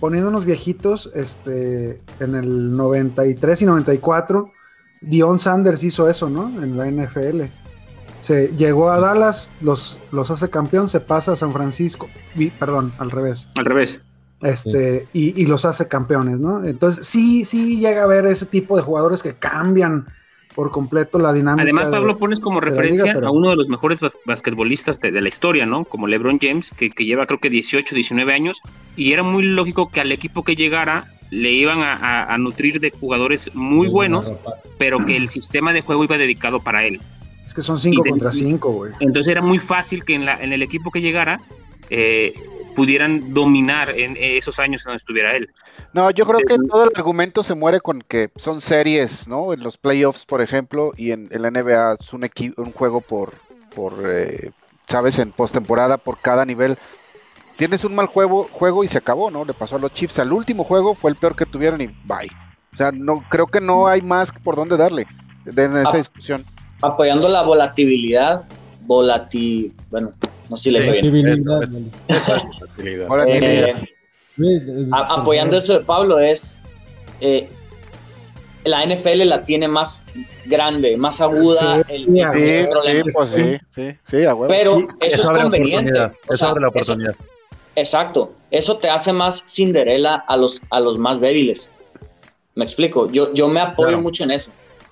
poniéndonos 0.00 0.44
viejitos, 0.44 1.10
este, 1.14 2.00
en 2.20 2.34
el 2.34 2.76
93 2.76 3.62
y 3.62 3.66
94, 3.66 4.50
Dion 5.00 5.38
Sanders 5.38 5.82
hizo 5.82 6.08
eso, 6.08 6.28
¿no? 6.30 6.48
En 6.62 6.76
la 6.76 6.86
NFL. 6.86 7.42
Se 8.20 8.48
llegó 8.56 8.90
a 8.90 9.00
Dallas, 9.00 9.50
los, 9.60 9.98
los 10.12 10.30
hace 10.30 10.50
campeón, 10.50 10.88
se 10.88 11.00
pasa 11.00 11.32
a 11.32 11.36
San 11.36 11.52
Francisco, 11.52 12.08
y- 12.36 12.50
perdón, 12.50 12.92
al 12.98 13.10
revés. 13.10 13.48
Al 13.56 13.64
revés. 13.64 14.02
Este, 14.42 15.08
y, 15.12 15.40
y 15.40 15.46
los 15.46 15.64
hace 15.64 15.88
campeones, 15.88 16.38
¿no? 16.38 16.64
Entonces, 16.64 17.06
sí, 17.06 17.44
sí 17.44 17.78
llega 17.78 18.02
a 18.02 18.04
haber 18.04 18.26
ese 18.26 18.46
tipo 18.46 18.76
de 18.76 18.82
jugadores 18.82 19.22
que 19.22 19.34
cambian 19.34 20.06
por 20.54 20.70
completo 20.70 21.18
la 21.18 21.32
dinámica. 21.32 21.62
Además, 21.62 21.86
de- 21.86 21.92
Pablo, 21.92 22.16
pones 22.18 22.38
como 22.40 22.60
referencia 22.60 23.04
liga, 23.04 23.14
pero- 23.14 23.28
a 23.28 23.30
uno 23.32 23.50
de 23.50 23.56
los 23.56 23.68
mejores 23.68 24.00
bas- 24.00 24.16
basquetbolistas 24.26 25.00
de, 25.00 25.10
de 25.10 25.20
la 25.20 25.28
historia, 25.28 25.64
¿no? 25.66 25.84
Como 25.84 26.06
LeBron 26.06 26.38
James, 26.40 26.70
que, 26.76 26.90
que 26.90 27.04
lleva 27.04 27.26
creo 27.26 27.40
que 27.40 27.50
18, 27.50 27.94
19 27.94 28.32
años, 28.32 28.58
y 28.96 29.12
era 29.12 29.22
muy 29.22 29.42
lógico 29.44 29.90
que 29.90 30.00
al 30.00 30.10
equipo 30.12 30.42
que 30.44 30.54
llegara 30.56 31.10
le 31.30 31.50
iban 31.52 31.80
a, 31.80 31.94
a- 31.94 32.32
a 32.34 32.38
nutrir 32.38 32.80
de 32.80 32.90
jugadores 32.90 33.50
muy 33.54 33.88
buenos, 33.88 34.34
pero 34.78 35.04
que 35.04 35.16
el 35.16 35.28
sistema 35.28 35.72
de 35.72 35.82
juego 35.82 36.04
iba 36.04 36.16
dedicado 36.18 36.60
para 36.60 36.84
él. 36.84 37.00
Es 37.48 37.54
que 37.54 37.62
son 37.62 37.78
5 37.78 38.02
y 38.02 38.04
de- 38.04 38.10
contra 38.10 38.30
5, 38.30 38.70
güey. 38.72 38.92
Entonces 39.00 39.30
era 39.30 39.40
muy 39.40 39.58
fácil 39.58 40.04
que 40.04 40.14
en, 40.14 40.26
la, 40.26 40.38
en 40.42 40.52
el 40.52 40.62
equipo 40.62 40.90
que 40.90 41.00
llegara 41.00 41.40
eh, 41.88 42.34
pudieran 42.76 43.32
dominar 43.32 43.88
en 43.98 44.18
esos 44.20 44.58
años 44.58 44.84
donde 44.84 44.98
estuviera 44.98 45.34
él. 45.34 45.48
No, 45.94 46.10
yo 46.10 46.26
creo 46.26 46.40
que 46.40 46.58
todo 46.68 46.84
el 46.84 46.90
argumento 46.94 47.42
se 47.42 47.54
muere 47.54 47.80
con 47.80 48.02
que 48.02 48.30
son 48.36 48.60
series, 48.60 49.28
¿no? 49.28 49.54
En 49.54 49.62
los 49.62 49.78
playoffs, 49.78 50.26
por 50.26 50.42
ejemplo, 50.42 50.92
y 50.96 51.12
en, 51.12 51.26
en 51.30 51.40
la 51.40 51.50
NBA 51.50 51.94
es 51.98 52.12
un, 52.12 52.28
un 52.58 52.72
juego 52.72 53.00
por, 53.00 53.32
por 53.74 53.94
eh, 54.04 54.50
¿sabes? 54.86 55.18
En 55.18 55.30
postemporada 55.32 55.96
por 55.96 56.18
cada 56.20 56.44
nivel. 56.44 56.76
Tienes 57.56 57.82
un 57.82 57.94
mal 57.94 58.06
juego, 58.08 58.44
juego 58.52 58.84
y 58.84 58.88
se 58.88 58.98
acabó, 58.98 59.30
¿no? 59.30 59.46
Le 59.46 59.54
pasó 59.54 59.76
a 59.76 59.78
los 59.78 59.92
Chiefs. 59.94 60.18
Al 60.18 60.32
último 60.34 60.64
juego 60.64 60.94
fue 60.94 61.10
el 61.10 61.16
peor 61.16 61.34
que 61.34 61.46
tuvieron 61.46 61.80
y 61.80 61.86
bye. 62.04 62.28
O 62.74 62.76
sea, 62.76 62.92
no 62.92 63.24
creo 63.30 63.46
que 63.46 63.62
no 63.62 63.88
hay 63.88 64.02
más 64.02 64.32
por 64.32 64.54
dónde 64.54 64.76
darle 64.76 65.06
en 65.46 65.76
esta 65.78 65.94
Ah. 65.94 65.96
discusión. 65.96 66.44
Apoyando 66.82 67.28
la 67.28 67.42
volatilidad, 67.42 68.44
volati, 68.82 69.72
bueno, 69.90 70.12
no 70.48 70.56
sé 70.56 70.64
si 70.64 70.70
le 70.70 70.80
dije 70.80 71.10
bien. 71.10 71.44
Volatilidad. 71.44 73.08
Volatilidad. 73.08 73.68
Eh, 74.40 74.86
a- 74.92 75.14
apoyando 75.20 75.56
eso 75.56 75.72
de 75.78 75.80
Pablo 75.84 76.18
es 76.20 76.60
eh, 77.20 77.48
la 78.64 78.84
NFL 78.86 79.24
la 79.26 79.42
tiene 79.42 79.66
más 79.66 80.06
grande, 80.46 80.96
más 80.96 81.20
aguda. 81.20 81.82
Sí, 81.88 81.94
el, 81.94 82.06
sí, 82.06 82.20
el- 82.20 82.32
Sí, 82.32 82.42
ese 82.48 82.62
sí, 82.62 82.68
problema. 82.70 83.04
pues 83.14 83.28
sí, 83.30 83.58
sí, 83.70 83.96
sí, 84.06 84.24
a 84.24 84.34
huevo. 84.34 84.48
Pero 84.48 84.78
eso 85.00 85.32
es 85.32 85.42
conveniente. 85.42 85.98
O 86.00 86.12
Eso 86.28 86.36
sea, 86.36 86.48
abre 86.50 86.60
la 86.60 86.68
eso- 86.68 86.70
oportunidad. 86.70 87.14
exacto. 87.74 88.34
Eso 88.50 88.76
te 88.78 88.88
hace 88.88 89.12
más 89.12 89.44
Cinderella 89.48 90.24
a 90.26 90.36
los, 90.36 90.62
a 90.70 90.80
los 90.80 90.98
más 90.98 91.20
débiles. 91.20 91.74
Me 92.54 92.64
explico. 92.64 93.10
Yo, 93.10 93.34
yo 93.34 93.46
me 93.48 93.60
apoyo 93.60 93.88
Claro. 93.88 94.02
mucho 94.02 94.24
en 94.24 94.30
eso. 94.30 94.50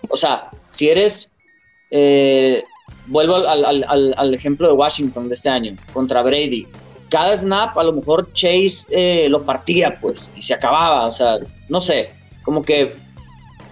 O 0.09 0.17
sea, 0.17 0.51
si 0.71 0.89
eres. 0.91 1.36
Eh, 1.91 2.65
vuelvo 3.07 3.37
al, 3.37 3.65
al- 3.65 3.85
al- 3.89 4.15
al 4.17 4.35
ejemplo 4.35 4.67
de 4.69 4.75
Washington 4.75 5.29
de 5.29 5.35
este 5.35 5.49
año 5.49 5.77
contra 5.93 6.23
Brady. 6.23 6.67
Cada 7.09 7.37
snap, 7.37 7.77
a 7.79 7.85
lo 7.85 7.93
mejor 7.93 8.33
Chase 8.33 8.87
eh, 8.91 9.29
lo 9.29 9.43
partía, 9.43 9.95
pues, 10.01 10.33
y 10.35 10.43
se 10.43 10.55
acababa. 10.55 11.07
O 11.07 11.13
sea, 11.13 11.39
no 11.69 11.81
sé. 11.81 12.11
Como 12.45 12.63
que 12.63 12.95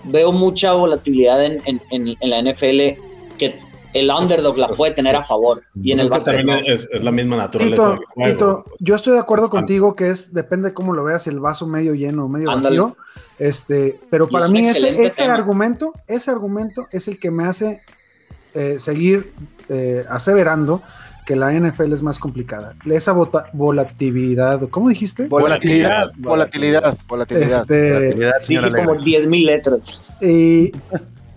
veo 0.04 0.32
mucha 0.32 0.72
volatilidad 0.72 1.44
en, 1.44 1.60
en- 1.64 1.80
en- 1.90 2.16
en 2.20 2.30
la 2.30 2.38
NFL 2.42 3.00
que 3.38 3.58
el 3.92 4.10
underdog 4.10 4.58
la 4.58 4.68
puede 4.68 4.92
tener 4.92 5.14
a 5.16 5.22
favor. 5.22 5.62
Y 5.80 5.92
en 5.92 6.00
el 6.00 6.06
es 6.06 6.10
que 6.10 6.16
básquet, 6.16 6.36
también 6.36 6.60
¿no? 6.66 6.72
es, 6.72 6.88
es 6.92 7.02
la 7.04 7.10
misma 7.12 7.36
naturaleza 7.36 7.74
Tito, 7.76 7.90
del 7.90 8.04
juego. 8.06 8.32
Tito, 8.32 8.64
yo 8.80 8.94
estoy 8.96 9.12
de 9.14 9.18
acuerdo 9.20 9.48
contigo 9.48 9.94
que 9.94 10.10
es, 10.10 10.34
depende 10.34 10.68
de 10.68 10.74
cómo 10.74 10.92
lo 10.92 11.04
veas, 11.04 11.26
el 11.28 11.38
vaso 11.40 11.66
medio 11.66 11.94
lleno 11.94 12.24
o 12.24 12.28
medio 12.28 12.50
Ándale. 12.50 12.78
vacío. 12.78 12.96
Este, 13.38 13.98
pero 14.10 14.26
Y 14.28 14.32
para 14.32 14.44
es 14.46 14.50
mí 14.50 14.60
ese, 14.66 15.02
ese 15.04 15.24
argumento, 15.24 15.92
ese 16.08 16.30
argumento 16.30 16.86
es 16.92 17.06
el 17.08 17.18
que 17.20 17.30
me 17.30 17.44
hace 17.44 17.82
eh, 18.54 18.76
seguir 18.78 19.32
eh, 19.68 20.04
aseverando 20.08 20.82
que 21.26 21.36
la 21.36 21.52
NFL 21.52 21.92
es 21.92 22.02
más 22.02 22.18
complicada. 22.18 22.74
Esa 22.84 23.12
vota- 23.12 23.46
volatilidad, 23.54 24.68
¿cómo 24.68 24.88
dijiste? 24.90 25.26
Volatilidad, 25.26 26.08
volatilidad, 26.18 26.96
volatilidad. 27.08 27.60
Este, 27.62 27.92
Volatilidad, 27.94 28.32
Dije 28.46 28.60
como 28.60 28.76
Alegre. 28.92 29.04
10 29.04 29.26
mil 29.28 29.46
letras. 29.46 30.00
y, 30.20 30.70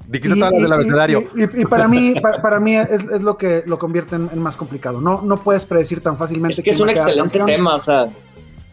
Dijiste 0.10 0.39
todas 0.39 0.53
las 0.53 0.62
del 0.62 0.71
abecedario. 0.73 1.23
y- 1.36 1.41
y- 1.41 1.62
y 1.62 1.65
para 1.65 1.88
mí, 1.88 2.15
para, 2.21 2.41
para 2.41 2.60
mí 2.62 2.75
es, 2.75 2.89
es 2.89 3.21
lo 3.21 3.38
que 3.38 3.63
lo 3.65 3.77
convierte 3.80 4.15
en, 4.15 4.30
en 4.32 4.39
más 4.39 4.56
complicado. 4.58 5.01
No, 5.01 5.21
no 5.21 5.38
puedes 5.38 5.65
predecir 5.65 6.01
tan 6.01 6.17
fácilmente 6.17 6.56
Es 6.62 6.63
que 6.63 6.69
es 6.69 6.80
un 6.80 6.89
excelente 6.89 7.39
tema, 7.45 7.75
o 7.75 7.80
sea, 7.80 8.08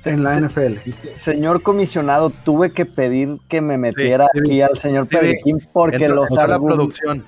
en 0.04 0.22
la 0.22 0.38
NFL. 0.38 0.78
Señor 1.24 1.62
comisionado, 1.62 2.30
tuve 2.44 2.72
que 2.72 2.86
pedir 2.86 3.38
que 3.48 3.60
me 3.60 3.78
metiera 3.78 4.26
sí, 4.32 4.38
aquí 4.40 4.62
al 4.62 4.78
señor 4.78 5.06
sí, 5.06 5.16
Pedriquín 5.16 5.58
porque 5.72 5.96
Entró- 6.06 6.14
los, 6.16 6.30
entró 6.30 6.46
la 6.46 6.58
producción. 6.60 7.24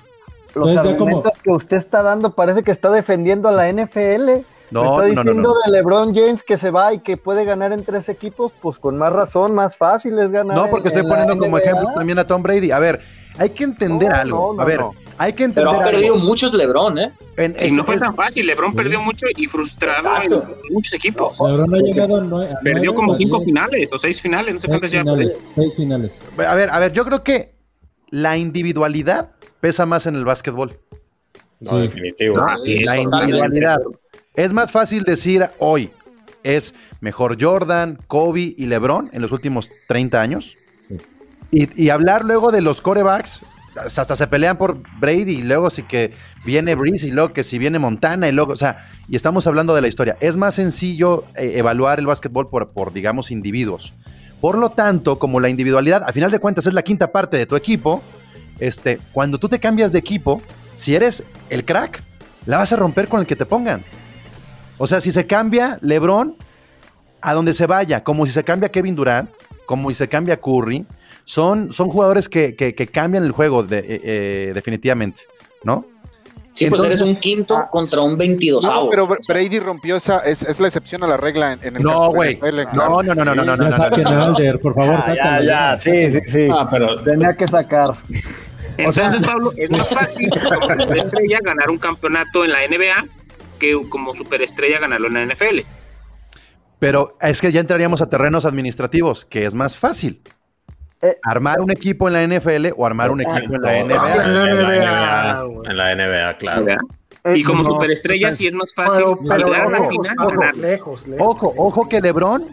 Los 0.57 0.69
Entonces 0.69 0.95
como- 0.95 1.17
argumentos 1.17 1.41
que 1.41 1.49
usted 1.51 1.77
está 1.77 2.01
dando 2.03 2.33
parece 2.35 2.63
que 2.63 2.71
está 2.71 2.89
defendiendo 2.91 3.47
a 3.49 3.51
la 3.51 3.69
NFL. 3.69 4.43
No, 4.69 4.81
Me 4.81 4.87
está 4.89 4.97
no, 4.97 4.97
no, 5.01 5.05
diciendo 5.23 5.49
no. 5.49 5.71
de 5.71 5.71
LeBron 5.77 6.13
James 6.13 6.43
que 6.43 6.57
se 6.57 6.71
va 6.71 6.93
y 6.93 6.99
que 6.99 7.15
puede 7.15 7.45
ganar 7.45 7.71
en 7.71 7.85
tres 7.85 8.09
equipos, 8.09 8.51
pues 8.61 8.77
con 8.79 8.97
más 8.97 9.13
razón, 9.13 9.53
más 9.55 9.77
fácil 9.77 10.19
es 10.19 10.29
ganar. 10.29 10.57
No, 10.57 10.67
porque 10.69 10.89
en- 10.89 10.95
estoy 10.97 11.03
en 11.03 11.09
poniendo 11.09 11.37
como 11.37 11.57
ejemplo 11.57 11.87
también 11.95 12.19
a 12.19 12.27
Tom 12.27 12.43
Brady. 12.43 12.71
A 12.71 12.79
ver, 12.79 12.99
hay 13.37 13.51
que 13.51 13.63
entender 13.63 14.09
No, 14.09 14.15
algo. 14.17 14.47
no, 14.49 14.53
no, 14.55 14.61
a 14.61 14.65
ver, 14.65 14.79
no. 14.81 14.93
hay 15.17 15.31
que 15.31 15.47
pero 15.47 15.69
entender 15.71 15.87
ha 15.87 15.91
perdido 15.91 16.15
algo. 16.15 16.25
muchos 16.25 16.53
LeBron, 16.53 16.99
¿eh? 16.99 17.13
En- 17.37 17.55
Y 17.65 17.71
no 17.77 17.85
fue 17.85 17.95
es- 17.95 18.01
tan 18.01 18.13
fácil. 18.13 18.45
LeBron 18.45 18.75
perdió 18.75 18.99
mucho 18.99 19.25
y 19.37 19.45
frustrado 19.47 19.99
Exacto. 19.99 20.43
en 20.67 20.73
muchos 20.73 20.93
equipos. 20.95 21.39
LeBron 21.39 21.73
ha 21.73 21.77
llegado 21.77 22.17
a 22.17 22.19
Perdió 22.61 22.91
nueve 22.91 22.93
como 22.93 23.15
cinco 23.15 23.37
diez, 23.37 23.45
finales 23.47 23.93
o 23.93 23.97
seis 23.97 24.19
finales, 24.21 24.53
no 24.55 24.59
sé 24.59 24.67
Seis 24.67 24.79
cuántas 24.81 24.91
ya. 24.91 25.39
seis 25.55 25.75
finales. 25.77 26.21
a 26.45 26.55
ver, 26.55 26.69
a 26.71 26.79
ver, 26.79 26.91
yo 26.91 27.05
creo 27.05 27.23
que 27.23 27.55
la 28.09 28.35
individualidad 28.35 29.31
pesa 29.59 29.85
más 29.85 30.05
en 30.05 30.15
el 30.15 30.25
básquetbol. 30.25 30.79
No, 31.59 31.71
Sí. 31.71 31.77
definitivo. 31.81 32.37
Ah, 32.39 32.55
sí, 32.57 32.79
la 32.83 32.97
individualidad. 32.99 33.79
Es 34.35 34.53
más 34.53 34.71
fácil 34.71 35.03
decir 35.03 35.49
hoy 35.57 35.89
es 36.43 36.75
mejor 37.01 37.37
Jordan, 37.41 37.97
Kobe 38.07 38.53
y 38.57 38.65
LeBron 38.67 39.09
en 39.11 39.21
los 39.21 39.31
últimos 39.31 39.69
30 39.87 40.21
años. 40.21 40.55
Sí. 40.87 40.97
Y, 41.51 41.83
y 41.85 41.89
hablar 41.89 42.23
luego 42.25 42.51
de 42.51 42.61
los 42.61 42.81
corebacks, 42.81 43.41
hasta 43.75 44.15
se 44.15 44.27
pelean 44.27 44.57
por 44.57 44.77
Brady 44.99 45.37
y 45.39 45.41
luego 45.43 45.69
sí 45.69 45.83
que 45.83 46.11
viene 46.45 46.75
Breeze 46.75 47.07
y 47.07 47.11
luego 47.11 47.33
que 47.33 47.43
si 47.43 47.57
viene 47.57 47.79
Montana 47.79 48.27
y 48.27 48.31
luego, 48.31 48.53
o 48.53 48.57
sea, 48.57 48.77
y 49.07 49.15
estamos 49.15 49.45
hablando 49.47 49.75
de 49.75 49.81
la 49.81 49.87
historia. 49.87 50.17
Es 50.19 50.35
más 50.37 50.55
sencillo 50.55 51.25
eh, 51.35 51.53
evaluar 51.55 51.99
el 51.99 52.05
básquetbol 52.05 52.47
por, 52.49 52.69
por, 52.69 52.93
digamos, 52.93 53.29
individuos. 53.31 53.93
Por 54.41 54.57
lo 54.57 54.69
tanto, 54.69 55.17
como 55.17 55.39
la 55.39 55.49
individualidad, 55.49 56.03
a 56.07 56.13
final 56.13 56.29
de 56.31 56.39
cuentas, 56.39 56.67
es 56.67 56.73
la 56.73 56.83
quinta 56.83 57.11
parte 57.11 57.37
de 57.37 57.45
tu 57.47 57.55
equipo, 57.55 58.03
este, 58.59 58.99
cuando 59.13 59.37
tú 59.37 59.49
te 59.49 59.59
cambias 59.59 59.91
de 59.91 59.99
equipo, 59.99 60.41
si 60.75 60.95
eres 60.95 61.23
el 61.49 61.65
crack, 61.65 62.01
la 62.45 62.57
vas 62.57 62.71
a 62.73 62.75
romper 62.75 63.07
con 63.07 63.19
el 63.19 63.27
que 63.27 63.35
te 63.35 63.45
pongan. 63.45 63.83
O 64.77 64.87
sea, 64.87 65.01
si 65.01 65.11
se 65.11 65.25
cambia 65.27 65.77
LeBron, 65.81 66.35
a 67.21 67.33
donde 67.33 67.53
se 67.53 67.65
vaya, 67.65 68.03
como 68.03 68.25
si 68.25 68.31
se 68.31 68.43
cambia 68.43 68.69
Kevin 68.69 68.95
Durant, 68.95 69.29
como 69.65 69.89
si 69.89 69.95
se 69.95 70.07
cambia 70.07 70.37
Curry, 70.39 70.85
son, 71.25 71.73
son 71.73 71.89
jugadores 71.89 72.29
que, 72.29 72.55
que- 72.55 72.73
que 72.75 72.87
cambian 72.87 73.23
el 73.25 73.31
juego 73.31 73.63
de- 73.63 73.79
eh, 73.79 74.01
eh, 74.03 74.51
definitivamente, 74.53 75.23
¿no? 75.63 75.85
Sí, 76.53 76.65
pues 76.69 76.81
Entonces- 76.81 77.01
eres 77.01 77.01
un 77.01 77.15
quinto 77.17 77.55
Ah. 77.57 77.69
contra 77.69 78.01
un 78.01 78.17
22 78.17 78.63
No, 78.63 78.87
pero 78.89 79.07
Br- 79.07 79.19
Brady 79.27 79.59
rompió 79.59 79.95
esa, 79.97 80.19
es, 80.19 80.41
es 80.43 80.59
la 80.59 80.67
excepción 80.67 81.03
a 81.03 81.07
la 81.07 81.17
regla 81.17 81.53
en, 81.53 81.59
en 81.63 81.75
el 81.77 81.83
No, 81.83 81.89
caso 81.89 82.11
de 82.13 82.35
güey. 82.35 82.39
No, 82.73 83.03
no, 83.03 83.13
no, 83.13 83.25
no, 83.25 83.25
no, 83.25 83.35
no, 83.35 83.55
no, 83.57 83.69
no, 83.69 83.75
saquen 83.75 84.03
no, 84.05 84.09
a 84.09 84.13
no. 84.13 84.23
Alder, 84.23 84.59
por 84.59 84.73
favor, 84.73 84.95
Ah, 84.95 85.03
ya, 85.07 85.15
sácalo. 85.15 85.45
ya, 85.45 85.79
sí, 85.79 86.11
sí, 86.11 86.19
sí. 86.31 86.47
Ah, 86.51 86.67
pero 86.71 87.03
Tenía 87.03 87.35
que 87.35 87.47
sacar. 87.47 87.89
Entonces, 88.77 89.25
Pablo, 89.25 89.51
es 89.57 89.69
más 89.71 89.89
fácil 89.89 90.29
como 90.29 90.69
superestrella 90.69 91.39
ganar 91.43 91.69
un 91.69 91.77
campeonato 91.77 92.45
en 92.45 92.51
la 92.51 92.59
NBA 92.67 93.05
que 93.59 93.79
como 93.89 94.15
superestrella 94.15 94.79
ganarlo 94.79 95.07
en 95.07 95.13
la 95.15 95.25
NFL. 95.33 95.61
Pero 96.79 97.17
es 97.21 97.41
que 97.41 97.51
ya 97.51 97.59
entraríamos 97.59 98.01
a 98.01 98.09
terrenos 98.09 98.45
administrativos, 98.45 99.25
que 99.25 99.45
es 99.45 99.53
más 99.55 99.77
fácil. 99.77 100.21
Eh, 101.01 101.15
armar 101.23 101.59
un 101.61 101.71
equipo 101.71 102.07
en 102.07 102.13
la 102.13 102.23
NFL 102.23 102.67
o 102.75 102.85
armar 102.85 103.11
un 103.11 103.21
equipo 103.21 103.55
en 103.55 103.61
la. 103.61 103.83
NBA. 103.83 103.83
En 103.83 103.87
la 103.87 104.23
En 104.23 104.33
la 104.33 105.55
NBA, 105.55 105.71
en 105.71 105.77
la 105.77 105.95
NBA, 105.95 106.37
claro. 106.37 106.67
Eh, 107.23 107.37
Y 107.37 107.43
como 107.43 107.63
no, 107.63 107.69
superestrella 107.71 108.31
sí 108.31 108.47
es 108.47 108.53
más 108.53 108.73
fácil 108.73 109.03
Pero, 109.03 109.19
pero 109.27 109.47
llegar 109.47 109.61
a 109.63 109.69
la 109.69 109.79
lejos, 109.79 109.89
final 109.89 110.15
ojo, 110.19 110.29
ganar. 110.29 110.55
lejos, 110.55 111.07
lejos. 111.07 111.27
Ojo, 111.27 111.53
ojo 111.57 111.89
que 111.89 112.01
LeBron 112.01 112.45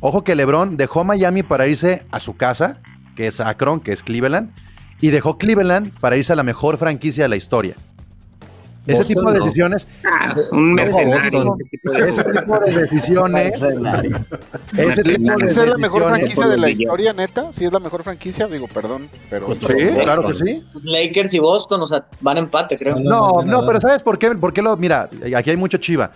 Ojo 0.00 0.24
que 0.24 0.34
LeBron 0.34 0.76
dejó 0.76 1.04
Miami 1.04 1.42
para 1.42 1.66
irse 1.66 2.06
a 2.10 2.20
su 2.20 2.36
casa, 2.36 2.80
que 3.16 3.26
es 3.26 3.38
Akron, 3.40 3.80
que 3.80 3.92
es 3.92 4.02
Cleveland, 4.02 4.54
y 5.00 5.10
dejó 5.10 5.38
Cleveland 5.38 5.92
para 6.00 6.16
irse 6.16 6.32
a 6.32 6.36
la 6.36 6.42
mejor 6.42 6.76
franquicia 6.78 7.24
de 7.24 7.28
la 7.28 7.36
historia. 7.36 7.74
Ese 8.86 8.98
Boston, 8.98 9.16
tipo 9.16 9.30
de 9.32 9.38
no. 9.38 9.44
decisiones, 9.44 9.88
Ah, 10.04 10.34
un 10.52 10.72
mercenario. 10.72 11.54
Ese 12.08 12.24
tipo 12.24 12.58
de- 12.58 12.72
decisiones, 12.72 13.52
ese 14.76 15.02
¿Sí? 15.02 15.14
tipo 15.16 15.36
de 15.38 15.46
¿Esa 15.46 15.62
es 15.64 15.68
la 15.68 15.76
mejor 15.76 16.04
franquicia 16.04 16.46
de 16.48 16.56
la 16.56 16.70
historia, 16.70 17.12
neta? 17.12 17.52
¿Sí 17.52 17.64
es 17.66 17.72
la 17.72 17.78
mejor 17.78 18.02
franquicia? 18.02 18.46
Digo, 18.46 18.66
perdón, 18.68 19.08
pero... 19.28 19.54
Sí, 19.54 19.60
claro 20.02 20.26
que 20.26 20.34
sí. 20.34 20.64
Lakers 20.82 21.34
y 21.34 21.38
Boston, 21.38 21.82
o 21.82 21.86
sea, 21.86 22.06
van 22.20 22.38
a 22.38 22.40
empate, 22.40 22.78
creo. 22.78 22.96
No, 22.96 23.02
no, 23.02 23.32
ganadores. 23.40 23.66
pero 23.68 23.80
¿sabes 23.82 24.02
por 24.02 24.18
qué? 24.18 24.30
¿Por 24.30 24.52
qué 24.52 24.62
lo.? 24.62 24.76
Mira, 24.76 25.08
aquí 25.36 25.50
hay 25.50 25.56
mucho 25.56 25.76
chiva. 25.78 26.10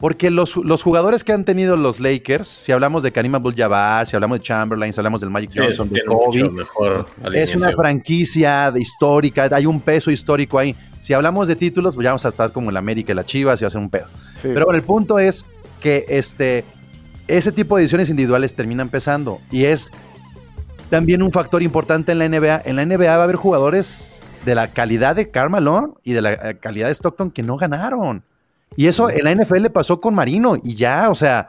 Porque 0.00 0.30
los, 0.30 0.56
los 0.56 0.82
jugadores 0.82 1.24
que 1.24 1.32
han 1.32 1.44
tenido 1.44 1.76
los 1.76 1.98
Lakers, 1.98 2.46
si 2.46 2.70
hablamos 2.70 3.02
de 3.02 3.10
Karim 3.10 3.34
Abdul-Jabbar, 3.34 4.06
si 4.06 4.14
hablamos 4.14 4.38
de 4.38 4.44
Chamberlain, 4.44 4.92
si 4.92 5.00
hablamos 5.00 5.20
del 5.20 5.30
Magic 5.30 5.50
Sí, 5.50 5.58
Johnson, 5.58 5.90
de 5.90 6.04
Kobe, 6.04 6.50
mejor 6.50 7.06
es 7.32 7.56
una 7.56 7.72
franquicia 7.72 8.70
de 8.70 8.80
histórica, 8.80 9.48
hay 9.50 9.66
un 9.66 9.80
peso 9.80 10.10
histórico 10.10 10.58
ahí. 10.58 10.76
Si 11.00 11.14
hablamos 11.14 11.48
de 11.48 11.56
títulos, 11.56 11.94
pues 11.94 12.04
ya 12.04 12.10
vamos 12.10 12.24
a 12.26 12.28
estar 12.28 12.52
como 12.52 12.70
el 12.70 12.76
América 12.76 13.12
y 13.12 13.16
la 13.16 13.24
Chivas 13.24 13.60
y 13.60 13.64
va 13.64 13.68
a 13.68 13.70
ser 13.70 13.80
un 13.80 13.90
pedo. 13.90 14.06
Sí. 14.40 14.48
Pero 14.54 14.66
bueno, 14.66 14.78
el 14.78 14.84
punto 14.84 15.18
es 15.18 15.44
que 15.80 16.04
este, 16.08 16.64
ese 17.26 17.52
tipo 17.52 17.76
de 17.76 17.82
decisiones 17.82 18.08
individuales 18.08 18.54
terminan 18.54 18.88
pesando. 18.88 19.40
Y 19.50 19.64
es 19.64 19.90
también 20.90 21.22
un 21.22 21.32
factor 21.32 21.62
importante 21.62 22.12
en 22.12 22.18
la 22.18 22.28
NBA. 22.28 22.62
En 22.64 22.76
la 22.76 22.84
NBA 22.84 23.16
va 23.16 23.20
a 23.20 23.24
haber 23.24 23.36
jugadores 23.36 24.14
de 24.44 24.54
la 24.54 24.68
calidad 24.68 25.16
de 25.16 25.30
Carmelo 25.30 26.00
y 26.02 26.12
de 26.12 26.22
la 26.22 26.32
eh, 26.32 26.58
calidad 26.58 26.86
de 26.86 26.94
Stockton 26.94 27.30
que 27.30 27.42
no 27.42 27.56
ganaron. 27.56 28.22
Y 28.78 28.86
eso 28.86 29.10
en 29.10 29.24
la 29.24 29.32
NFL 29.34 29.66
pasó 29.70 30.00
con 30.00 30.14
Marino 30.14 30.54
y 30.62 30.76
ya, 30.76 31.10
o 31.10 31.14
sea, 31.16 31.48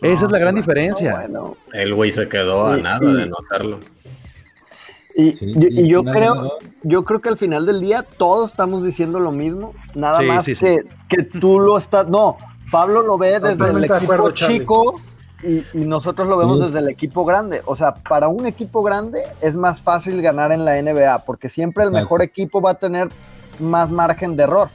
esa 0.00 0.26
es 0.26 0.30
la 0.30 0.38
gran 0.38 0.54
diferencia. 0.54 1.16
Bueno, 1.16 1.56
El 1.72 1.92
güey 1.94 2.12
se 2.12 2.28
quedó 2.28 2.66
a 2.68 2.76
Sí, 2.76 2.82
nada 2.82 3.00
de 3.00 3.26
no 3.26 3.34
hacerlo. 3.44 3.80
y, 5.16 5.32
Sí, 5.32 5.46
y- 5.46 5.80
y 5.80 5.84
y 5.84 5.88
yo 5.88 6.04
creo, 6.04 6.58
yo 6.84 7.02
creo 7.02 7.20
que 7.20 7.28
al 7.28 7.38
final 7.38 7.66
del 7.66 7.80
día 7.80 8.04
todos 8.18 8.52
estamos 8.52 8.84
diciendo 8.84 9.18
lo 9.18 9.32
mismo, 9.32 9.74
nada 9.96 10.20
Sí, 10.20 10.26
más 10.26 10.44
sí, 10.44 10.54
sí. 10.54 10.64
que, 10.64 10.82
que 11.08 11.22
tú 11.24 11.58
lo 11.58 11.76
estás, 11.76 12.06
no, 12.06 12.36
Pablo 12.70 13.02
lo 13.02 13.18
ve 13.18 13.32
desde 13.40 13.48
el 13.50 13.58
Totalmente 13.58 13.96
equipo 13.96 14.12
acuerdo, 14.12 14.30
chico 14.30 15.00
y, 15.42 15.64
y 15.76 15.84
nosotros 15.86 16.28
lo 16.28 16.38
vemos 16.38 16.58
Sí. 16.60 16.66
desde 16.66 16.78
el 16.78 16.88
equipo 16.88 17.24
grande. 17.24 17.62
O 17.64 17.74
sea, 17.74 17.94
para 17.96 18.28
un 18.28 18.46
equipo 18.46 18.84
grande 18.84 19.22
es 19.40 19.56
más 19.56 19.82
fácil 19.82 20.22
ganar 20.22 20.52
en 20.52 20.64
la 20.64 20.76
NBA 20.80 21.18
porque 21.26 21.48
siempre 21.48 21.82
el 21.82 21.88
Exacto. 21.88 22.04
mejor 22.04 22.22
equipo 22.22 22.60
va 22.60 22.70
a 22.72 22.74
tener 22.74 23.08
más 23.58 23.90
margen 23.90 24.36
de 24.36 24.44
error. 24.44 24.68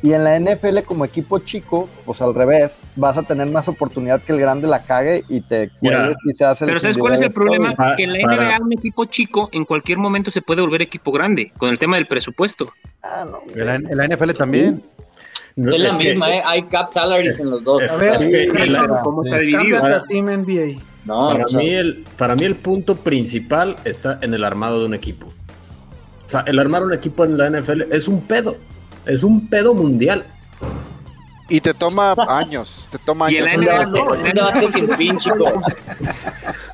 Y 0.00 0.12
en 0.12 0.22
la 0.22 0.38
NFL 0.38 0.80
como 0.86 1.04
equipo 1.04 1.40
chico, 1.40 1.88
pues 2.06 2.22
al 2.22 2.32
revés, 2.32 2.78
vas 2.94 3.16
a 3.18 3.24
tener 3.24 3.48
más 3.48 3.66
oportunidad 3.66 4.22
que 4.22 4.32
el 4.32 4.38
grande 4.40 4.68
la 4.68 4.82
cague 4.82 5.24
y 5.28 5.40
te 5.40 5.70
cuelgues 5.80 6.16
y 6.24 6.32
se 6.32 6.44
hace 6.44 6.64
el 6.64 6.68
Pero 6.70 6.80
¿sabes 6.80 6.96
cuál 6.98 7.14
es 7.14 7.20
el 7.20 7.30
problema? 7.32 7.74
Pa- 7.74 7.96
Que 7.96 8.04
en 8.04 8.12
la 8.12 8.20
para- 8.20 8.56
NBA 8.58 8.64
un 8.64 8.72
equipo 8.74 9.04
chico 9.06 9.48
en 9.50 9.64
cualquier 9.64 9.98
momento 9.98 10.30
se 10.30 10.40
puede 10.40 10.60
volver 10.60 10.82
equipo 10.82 11.10
grande 11.10 11.50
con 11.58 11.70
el 11.70 11.78
tema 11.80 11.96
del 11.96 12.06
presupuesto. 12.06 12.72
Ah, 13.02 13.26
no, 13.28 13.40
En 13.54 13.66
la, 13.66 13.74
en 13.74 13.96
la 13.96 14.04
NFL 14.06 14.30
también. 14.34 14.82
No, 15.56 15.72
Es 15.72 15.80
la 15.80 15.88
es 15.88 15.96
que- 15.96 16.04
misma, 16.10 16.32
¿eh? 16.32 16.42
Hay 16.46 16.62
cap 16.68 16.86
salaries 16.86 17.40
en 17.40 17.50
los 17.50 17.64
dos. 17.64 17.82
es- 17.82 17.90
A 17.92 17.96
ver, 17.96 18.14
es 18.20 18.28
que 18.28 18.48
sí, 18.50 18.72
¿Cómo 19.02 19.22
está 19.22 19.38
dividido? 19.38 19.80
Cámbiate 19.80 19.94
a 19.96 20.04
Team 20.04 20.28
NBA. 20.28 20.80
No, 21.06 21.30
para, 21.30 21.46
o 21.46 21.48
sea, 21.48 21.58
mí 21.58 21.70
el, 21.70 22.04
para 22.16 22.36
mí 22.36 22.44
el 22.44 22.54
punto 22.54 22.94
principal 22.94 23.74
está 23.84 24.20
en 24.22 24.32
el 24.34 24.44
armado 24.44 24.78
de 24.78 24.86
un 24.86 24.94
equipo. 24.94 25.26
O 25.26 26.28
sea, 26.28 26.44
el 26.46 26.58
armar 26.60 26.84
un 26.84 26.92
equipo 26.92 27.24
en 27.24 27.36
la 27.36 27.48
NFL 27.50 27.86
es 27.90 28.06
un 28.06 28.20
pedo. 28.20 28.56
Es 29.08 29.22
un 29.24 29.48
pedo 29.48 29.74
mundial. 29.74 30.24
Y 31.48 31.60
te 31.62 31.72
toma 31.74 32.14
años, 32.28 32.86
te 32.90 32.98
toma 32.98 33.32
Y 33.32 33.38
años. 33.38 33.46
la 33.46 33.52
es 33.52 33.56
un 33.58 33.64
NBA 33.64 33.72
debate, 33.72 33.90
no, 33.90 34.14
es 34.14 34.22
un 34.22 34.30
debate 34.32 34.68
sin 34.68 34.88
fin, 34.90 35.16
chicos. 35.18 35.62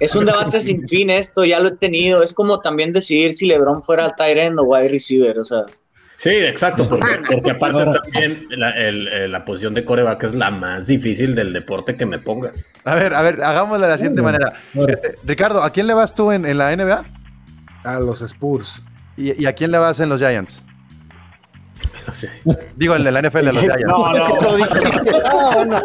Es 0.01 0.15
un 0.17 0.25
debate 0.27 0.61
sin 0.61 0.87
fin 0.89 1.11
esto, 1.11 1.45
ya 1.45 1.61
lo 1.61 1.69
he 1.69 1.77
tenido. 1.77 2.23
Es 2.23 2.35
como 2.35 2.61
también 2.61 2.93
decidir 2.93 3.35
si 3.35 3.47
LeBron 3.47 3.83
fuera 3.83 4.05
al 4.07 4.15
tight 4.17 4.37
end 4.37 4.59
o 4.59 4.65
wide 4.65 4.89
receiver, 4.89 5.39
o 5.39 5.45
sea. 5.45 5.63
Sí, 6.17 6.31
exacto, 6.31 6.89
porque, 6.89 7.07
porque 7.29 7.51
aparte 7.51 7.79
Ahora- 7.83 8.01
también 8.03 8.47
la, 8.51 8.71
el- 8.71 9.31
la 9.33 9.45
posición 9.45 9.75
de 9.75 9.85
coreback 9.85 10.23
es 10.25 10.35
la 10.35 10.51
más 10.51 10.87
difícil 10.87 11.35
del 11.35 11.53
deporte 11.53 11.97
que 11.97 12.07
me 12.07 12.19
pongas. 12.21 12.73
A 12.85 12.95
ver, 12.95 13.15
a 13.15 13.23
ver, 13.23 13.43
hagámoslo 13.43 13.85
de 13.85 13.91
la 13.91 13.99
siguiente 13.99 14.23
manera. 14.23 14.55
Este, 14.89 15.17
Ricardo, 15.25 15.63
¿a 15.63 15.71
quién 15.71 15.87
le 15.89 15.95
vas 15.95 16.15
tú 16.15 16.31
en, 16.33 16.47
en 16.47 16.59
la 16.59 16.75
NBA? 16.75 17.05
A 17.85 17.99
los 18.01 18.23
Spurs. 18.23 18.83
¿Y, 19.17 19.41
y 19.43 19.47
a 19.47 19.53
quién 19.55 19.71
le 19.73 19.79
vas 19.79 19.99
en 20.01 20.09
los 20.09 20.21
Giants? 20.21 20.63
No 22.07 22.13
sé. 22.13 22.29
Digo, 22.77 22.95
en 22.97 23.05
la 23.05 23.23
NFL, 23.23 23.49
a 23.49 23.53
los 23.53 23.63
Giants. 23.63 23.85
No, 23.87 24.13
no. 24.13 24.25
Bueno, 25.55 25.81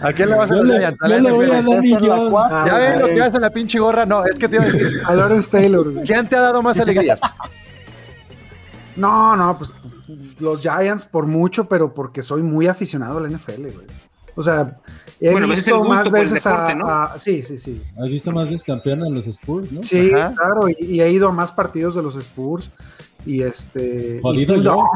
¿A 0.00 0.12
quién 0.12 0.28
le 0.30 0.36
vas 0.36 0.50
a 0.50 0.54
los 0.56 0.66
Giants? 0.76 1.00
Yo 1.08 1.18
le 1.18 1.30
voy 1.30 1.46
a. 1.50 2.66
¿Ya 2.66 2.78
ven 2.78 3.00
lo 3.00 3.06
que 3.08 3.22
hace 3.22 3.38
la 3.40 3.50
pinche 3.50 3.78
gorra? 3.78 4.04
No, 4.06 4.24
es 4.24 4.38
que 4.38 4.48
te 4.48 4.56
iba 4.56 4.64
a 4.64 4.66
decir, 4.66 4.88
A 5.06 5.14
Lawrence 5.14 5.50
Taylor. 5.50 5.92
güey. 5.92 6.04
¿quién 6.06 6.26
te 6.26 6.36
ha 6.36 6.40
dado 6.40 6.62
más 6.62 6.78
alegrías? 6.80 7.20
No, 8.96 9.36
no, 9.36 9.56
pues 9.56 9.72
los 10.38 10.60
Giants 10.60 11.06
por 11.06 11.26
mucho, 11.26 11.66
pero 11.68 11.94
porque 11.94 12.22
soy 12.22 12.42
muy 12.42 12.66
aficionado 12.66 13.18
a 13.18 13.20
la 13.22 13.28
NFL, 13.28 13.60
güey. 13.72 13.86
O 14.34 14.42
sea, 14.42 14.78
he 15.20 15.30
Bueno, 15.30 15.46
pues 15.46 15.60
es 15.60 15.68
el 15.68 15.74
visto 15.74 15.88
más 15.88 16.06
el 16.06 16.12
veces 16.12 16.42
deporte, 16.44 16.72
a, 16.72 16.74
¿no? 16.74 16.86
a- 16.88 17.18
Sí, 17.18 17.42
sí, 17.42 17.58
sí. 17.58 17.82
Has 17.98 18.08
visto 18.08 18.32
más 18.32 18.46
veces 18.46 18.62
campeón 18.64 19.02
a 19.02 19.08
los 19.08 19.26
Spurs, 19.26 19.70
¿no? 19.70 19.82
Sí, 19.84 20.10
Ajá. 20.14 20.32
claro, 20.34 20.68
y, 20.68 20.76
y 20.78 21.00
he 21.02 21.10
ido 21.10 21.28
a 21.28 21.32
más 21.32 21.52
partidos 21.52 21.94
de 21.94 22.02
los 22.02 22.16
Spurs. 22.16 22.70
Y 23.26 23.42
este. 23.42 24.18
Jodido 24.22 24.56
y, 24.56 24.62
yo. 24.62 24.88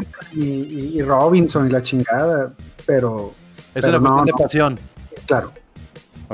Robinson 1.05 1.67
y 1.69 1.71
la 1.71 1.83
chingada. 1.83 2.53
Pero, 2.87 3.35
Es 3.75 3.85
Pero 3.85 3.99
una 3.99 4.09
no, 4.11 4.15
cuestión 4.17 4.27
de 4.27 4.33
no. 4.33 4.39
pasión. 4.39 4.81
claro, 5.27 5.53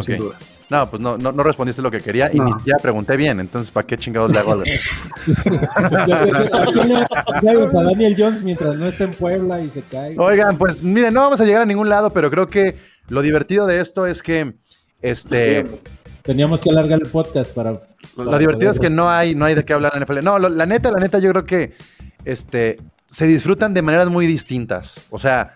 sin 0.00 0.18
duda. 0.18 0.38
No, 0.70 0.88
pues 0.88 1.02
no, 1.02 1.18
no, 1.18 1.33
no 1.33 1.42
respondiste 1.42 1.83
lo 1.83 1.90
que 1.90 2.00
quería 2.00 2.31
y 2.33 2.38
No. 2.38 2.44
ni 2.46 2.52
siquiera 2.52 2.78
pregunté 2.78 3.16
bien. 3.18 3.40
Entonces, 3.40 3.70
¿para 3.70 3.87
qué 3.87 3.98
chingados 3.98 4.33
le 4.33 4.38
hago? 4.38 4.52
a 4.52 4.57
Daniel 7.83 8.14
Jones 8.16 8.42
mientras 8.42 8.76
no 8.76 8.87
esté 8.87 9.05
en 9.05 9.12
Puebla 9.12 9.61
y 9.61 9.68
se 9.70 9.83
cae. 9.83 10.16
Oigan, 10.18 10.57
pues 10.57 10.83
miren, 10.83 11.12
no 11.12 11.20
vamos 11.20 11.40
a 11.40 11.44
llegar 11.44 11.62
a 11.62 11.66
ningún 11.66 11.88
lado, 11.90 12.12
pero 12.12 12.31
creo 12.31 12.48
que 12.48 12.76
lo 13.09 13.20
divertido 13.22 13.66
de 13.66 13.81
esto 13.81 14.07
es 14.07 14.22
que 14.22 14.55
este. 15.02 15.66
Teníamos 16.22 16.61
que 16.61 16.70
alargar 16.70 17.00
el 17.02 17.08
podcast 17.08 17.52
para. 17.52 17.72
Lo 18.16 18.24
para 18.26 18.38
divertido 18.38 18.70
es 18.70 18.78
que 18.78 18.90
no 18.90 19.11
hay, 19.11 19.35
no 19.35 19.44
hay 19.44 19.54
de 19.54 19.64
qué 19.64 19.72
hablar 19.72 19.92
en 19.94 20.00
la 20.00 20.06
NFL. 20.06 20.22
No, 20.24 20.38
lo- 20.38 20.48
la 20.48 20.66
neta, 20.66 20.90
la 20.90 20.98
neta, 21.00 21.18
yo 21.18 21.30
creo 21.30 21.44
que 21.44 21.72
este, 22.24 22.78
se 23.06 23.26
disfrutan 23.26 23.74
de 23.74 23.82
maneras 23.82 24.08
muy 24.08 24.26
distintas. 24.26 25.00
O 25.11 25.18
sea, 25.18 25.54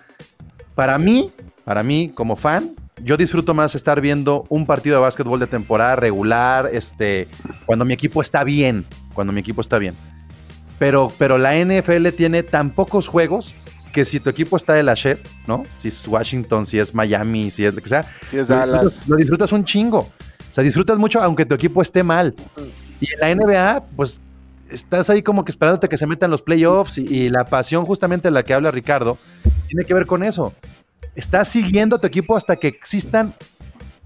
para 0.75 0.99
mí, 0.99 1.33
para 1.65 1.83
mí, 1.83 2.11
como 2.15 2.35
fan, 2.37 2.73
yo 3.03 3.17
disfruto 3.17 3.55
más 3.55 3.75
estar 3.75 4.01
viendo 4.01 4.45
un 4.49 4.67
partido 4.67 4.97
de 4.97 5.03
básquetbol 5.03 5.39
de 5.39 5.47
temporada 5.47 5.97
regular, 5.97 6.69
este, 6.73 7.29
cuando 7.67 7.85
mi 7.85 7.95
equipo 7.95 8.21
está 8.21 8.43
bien, 8.43 8.87
cuando 9.15 9.33
mi 9.33 9.41
equipo 9.41 9.61
está 9.61 9.79
bien. 9.79 9.95
Pero, 10.79 11.13
pero 11.17 11.39
la 11.39 11.55
NFL 11.57 12.09
tiene 12.17 12.43
tan 12.43 12.71
pocos 12.71 13.07
juegos 13.09 13.55
que 13.93 14.05
si 14.05 14.21
tu 14.21 14.29
equipo 14.29 14.57
está 14.59 14.75
de 14.75 14.83
la 14.83 14.95
shit, 14.95 15.19
¿no? 15.47 15.65
Si 15.79 15.89
es 15.89 16.07
Washington, 16.07 16.67
si 16.67 16.79
es 16.79 16.95
Miami, 16.95 17.51
si 17.51 17.65
es 17.65 17.75
lo 17.75 17.81
que 17.81 17.89
sea, 17.89 18.05
Si 18.27 18.37
es 18.37 18.49
lo 18.51 18.57
Dallas. 18.57 18.81
disfrutas, 18.83 19.09
lo 19.09 19.17
disfrutas 19.17 19.53
un 19.53 19.65
chingo. 19.65 20.11
O 20.57 20.59
sea, 20.59 20.65
disfrutas 20.65 20.97
mucho 20.97 21.21
aunque 21.21 21.45
tu 21.45 21.55
equipo 21.55 21.83
esté 21.83 22.03
mal. 22.03 22.35
Y 22.99 23.07
en 23.13 23.21
la 23.21 23.35
NBA, 23.35 23.85
pues 23.95 24.23
estás 24.71 25.11
ahí 25.11 25.23
como 25.23 25.45
que 25.45 25.51
esperándote 25.51 25.87
que 25.87 25.99
se 25.99 26.07
metan 26.07 26.31
los 26.31 26.41
playoffs 26.41 26.97
y, 26.97 27.03
y 27.03 27.29
la 27.29 27.45
pasión 27.45 27.85
justamente 27.85 28.29
de 28.29 28.33
la 28.33 28.43
que 28.43 28.55
habla 28.55 28.71
Ricardo 28.71 29.19
tiene 29.69 29.85
que 29.85 29.93
ver 29.93 30.07
con 30.07 30.23
eso. 30.23 30.55
Estás 31.15 31.49
siguiendo 31.49 31.97
a 31.97 31.99
tu 31.99 32.07
equipo 32.07 32.39
hasta 32.39 32.57
que 32.57 32.69
existan 32.69 33.35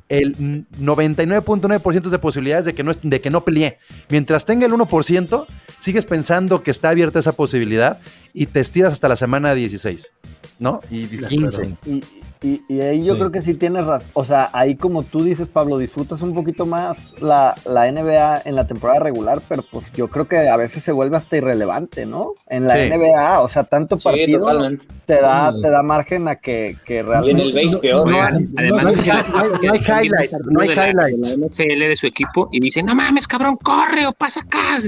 el 0.09 0.37
99.9% 0.37 2.09
de 2.09 2.19
posibilidades 2.19 2.65
de 2.65 2.75
que, 2.75 2.83
no, 2.83 2.91
de 3.01 3.21
que 3.21 3.31
no 3.31 3.45
pelee. 3.45 3.79
Mientras 4.09 4.45
tenga 4.45 4.67
el 4.67 4.73
1%, 4.73 5.47
sigues 5.79 6.05
pensando 6.05 6.65
que 6.65 6.73
está 6.73 6.89
abierta 6.89 7.21
esa 7.21 7.31
posibilidad 7.31 8.01
y 8.35 8.47
te 8.47 8.59
estiras 8.59 8.93
hasta 8.93 9.09
la 9.09 9.15
semana 9.15 9.55
16, 9.55 10.11
¿no? 10.59 10.81
Y 10.91 11.07
15. 11.07 11.77
Y, 11.87 12.03
y- 12.43 12.63
y 12.69 12.81
ahí 12.81 13.05
yo 13.05 13.15
Sí. 13.15 13.19
creo 13.19 13.33
que 13.33 13.43
sí 13.43 13.55
tienes 13.55 13.85
razón. 13.85 14.11
O 14.15 14.25
sea, 14.25 14.49
ahí 14.53 14.75
como 14.77 15.03
tú 15.03 15.23
dices, 15.25 15.49
Pablo, 15.49 15.77
disfrutas 15.79 16.23
un 16.23 16.35
poquito 16.35 16.65
más 16.67 17.15
la, 17.21 17.55
la 17.67 17.87
NBA 17.89 18.43
en 18.45 18.55
la 18.57 18.67
temporada 18.67 19.01
regular, 19.01 19.43
pero 19.49 19.63
pues 19.71 19.85
yo 19.93 20.09
creo 20.09 20.27
que 20.27 20.49
a 20.49 20.57
veces 20.57 20.83
se 20.83 20.93
vuelve 20.93 21.17
hasta 21.17 21.37
irrelevante, 21.37 22.07
¿no? 22.07 22.35
En 22.49 22.67
la 22.67 22.75
Sí. 22.77 22.81
NBA, 22.91 23.41
o 23.41 23.49
sea, 23.49 23.65
tanto 23.65 23.99
Sí, 23.99 24.05
partido 24.05 24.41
totalmente. 24.41 24.87
te 25.07 25.15
da, 25.21 25.53
Sí. 25.53 25.63
te 25.63 25.71
da 25.71 25.83
margen 25.83 26.29
a 26.29 26.37
que, 26.37 26.77
que 26.87 26.95
Y 26.95 26.99
en 26.99 27.07
realmente... 27.07 27.43
el 27.43 27.53
base 27.55 27.79
peor. 27.79 28.09
Oigan, 28.09 28.49
además 28.57 28.83
no 28.85 28.89
hay- 28.91 28.97
la- 28.97 29.15
no 29.15 29.39
hay- 29.39 29.49
no 29.51 29.73
hay 29.73 29.79
que 29.81 29.93
alguien 29.93 30.13
highlight, 30.15 30.33
está 30.33 30.39
no 30.51 30.61
hay 30.61 30.69
de 30.69 30.75
la- 30.77 30.83
de 30.85 30.91
highlights. 30.91 31.19
La 31.39 31.47
NFL 31.47 31.89
de 31.89 31.97
su 31.97 32.07
equipo 32.07 32.49
y 32.53 32.61
dice, 32.61 32.83
no 32.83 32.95
mames, 32.95 33.27
cabrón, 33.29 33.57
corre 33.63 34.07
o 34.07 34.13
pasa 34.13 34.41
acá. 34.41 34.79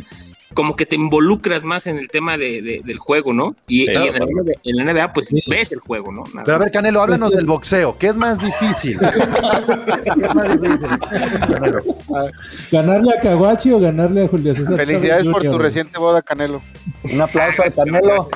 Como 0.55 0.77
que 0.77 0.87
te 0.87 0.95
involucras 0.97 1.65
más 1.65 1.87
en 1.87 1.99
el 1.99 2.09
tema 2.09 2.37
de, 2.37 2.61
de- 2.63 2.83
del 2.85 2.99
juego, 2.99 3.33
¿no? 3.33 3.55
Y, 3.67 3.83
Sí, 3.87 3.93
y 3.93 3.97
en, 3.97 4.13
claro. 4.13 4.27
NBA, 4.27 4.53
en 4.65 4.77
la 4.77 4.85
NBA, 4.93 5.13
pues 5.13 5.27
Sí. 5.27 5.41
ves 5.49 5.73
el 5.73 5.81
juego, 5.81 6.13
¿no? 6.13 6.25
Nada 6.35 6.43
Pero 6.45 6.57
a 6.57 6.59
ver. 6.61 6.71
Canelo, 6.73 7.01
háblanos 7.03 7.31
del 7.33 7.47
boxeo. 7.47 7.97
¿Qué 7.99 8.09
es 8.09 8.17
más 8.17 8.39
difícil? 8.39 8.99
¿Qué 9.01 9.07
es 10.27 10.35
más 10.35 10.61
difícil? 10.61 10.89
Canelo. 11.53 11.83
¿Ganarle 12.71 13.11
a 13.17 13.21
Kawachi 13.21 13.73
o 13.73 13.81
ganarle 13.81 14.25
a 14.25 14.29
Julio 14.29 14.55
César? 14.55 14.77
Felicidades 14.77 15.25
Chávez 15.25 15.41
por 15.41 15.51
tu 15.51 15.59
reciente 15.59 15.99
boda, 15.99 16.23
Canelo. 16.23 16.61
Un 17.13 17.21
aplauso 17.21 17.63
al 17.63 17.75
Canelo. 17.75 18.29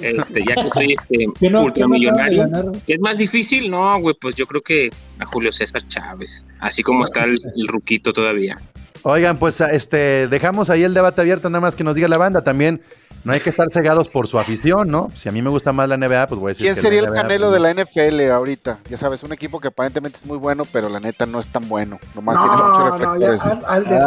Este, 0.00 0.44
ya 0.44 0.54
que 0.54 0.68
soy 0.68 0.92
este 0.98 1.26
¿Qué 1.40 1.50
no- 1.50 1.60
qué 1.60 1.66
ultramillonario. 1.66 2.42
ganar? 2.42 2.66
¿Es 2.86 3.00
más 3.00 3.16
difícil? 3.18 3.70
No, 3.70 3.98
güey, 4.00 4.14
pues 4.20 4.36
yo 4.36 4.46
creo 4.46 4.60
que 4.62 4.90
a 5.18 5.24
Julio 5.26 5.52
César 5.52 5.82
Chávez. 5.88 6.44
Así 6.60 6.82
como 6.82 7.04
está 7.04 7.24
el, 7.24 7.38
el 7.56 7.66
ruquito 7.68 8.12
todavía. 8.12 8.60
Oigan, 9.02 9.38
pues 9.38 9.60
este, 9.60 10.28
dejamos 10.28 10.70
ahí 10.70 10.82
el 10.82 10.94
debate 10.94 11.20
abierto, 11.20 11.48
nada 11.48 11.60
más 11.60 11.76
que 11.76 11.84
nos 11.84 11.94
diga 11.94 12.08
la 12.08 12.18
banda. 12.18 12.42
También 12.42 12.80
no 13.26 13.32
hay 13.32 13.40
que 13.40 13.50
estar 13.50 13.66
cegados 13.72 14.08
por 14.08 14.28
su 14.28 14.38
afición, 14.38 14.86
¿no? 14.88 15.10
Si 15.14 15.28
a 15.28 15.32
mí 15.32 15.42
me 15.42 15.50
gusta 15.50 15.72
más 15.72 15.88
la 15.88 15.96
NBA, 15.96 16.28
pues 16.28 16.40
voy 16.40 16.48
a 16.48 16.50
decir 16.50 16.66
¿Quién 16.66 16.74
que 16.76 16.80
sería 16.80 17.00
el 17.00 17.10
canelo 17.10 17.48
pues, 17.50 17.60
de 17.60 17.74
la 17.74 17.74
NFL 17.84 18.30
ahorita? 18.30 18.78
Ya 18.88 18.96
sabes, 18.96 19.24
un 19.24 19.32
equipo 19.32 19.58
que 19.58 19.66
aparentemente 19.66 20.16
es 20.16 20.24
muy 20.24 20.38
bueno, 20.38 20.64
pero 20.72 20.88
la 20.88 21.00
neta 21.00 21.26
no 21.26 21.40
es 21.40 21.48
tan 21.48 21.68
bueno. 21.68 21.98
Nomás 22.14 22.38
tiene 22.38 22.52
muchos 22.56 23.00
No, 23.00 23.14
no, 23.14 23.20
ya, 23.20 23.30
reflectores. 23.32 23.64
al, 23.66 23.84
de- 23.84 23.98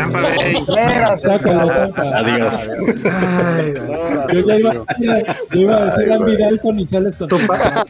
Ay, 0.00 1.18
Sácalo. 1.18 1.92
Adiós. 2.16 2.70
Ay, 3.04 3.74
Yo 4.32 4.40
ya 4.40 4.56
iba, 4.56 4.72
yo 5.52 5.60
iba 5.60 5.76
a 5.76 5.84
decir 5.86 6.12
a 6.12 6.18
Vidalton 6.18 6.80
y 6.80 6.86
sales 6.86 7.16
con 7.16 7.28
tu, 7.28 7.38
pa- 7.46 7.86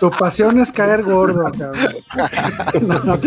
tu 0.00 0.10
pasión 0.10 0.58
es 0.58 0.72
caer 0.72 1.02
gordo, 1.04 1.44
cabrón. 1.44 1.76
No, 2.82 2.98
no. 3.04 3.18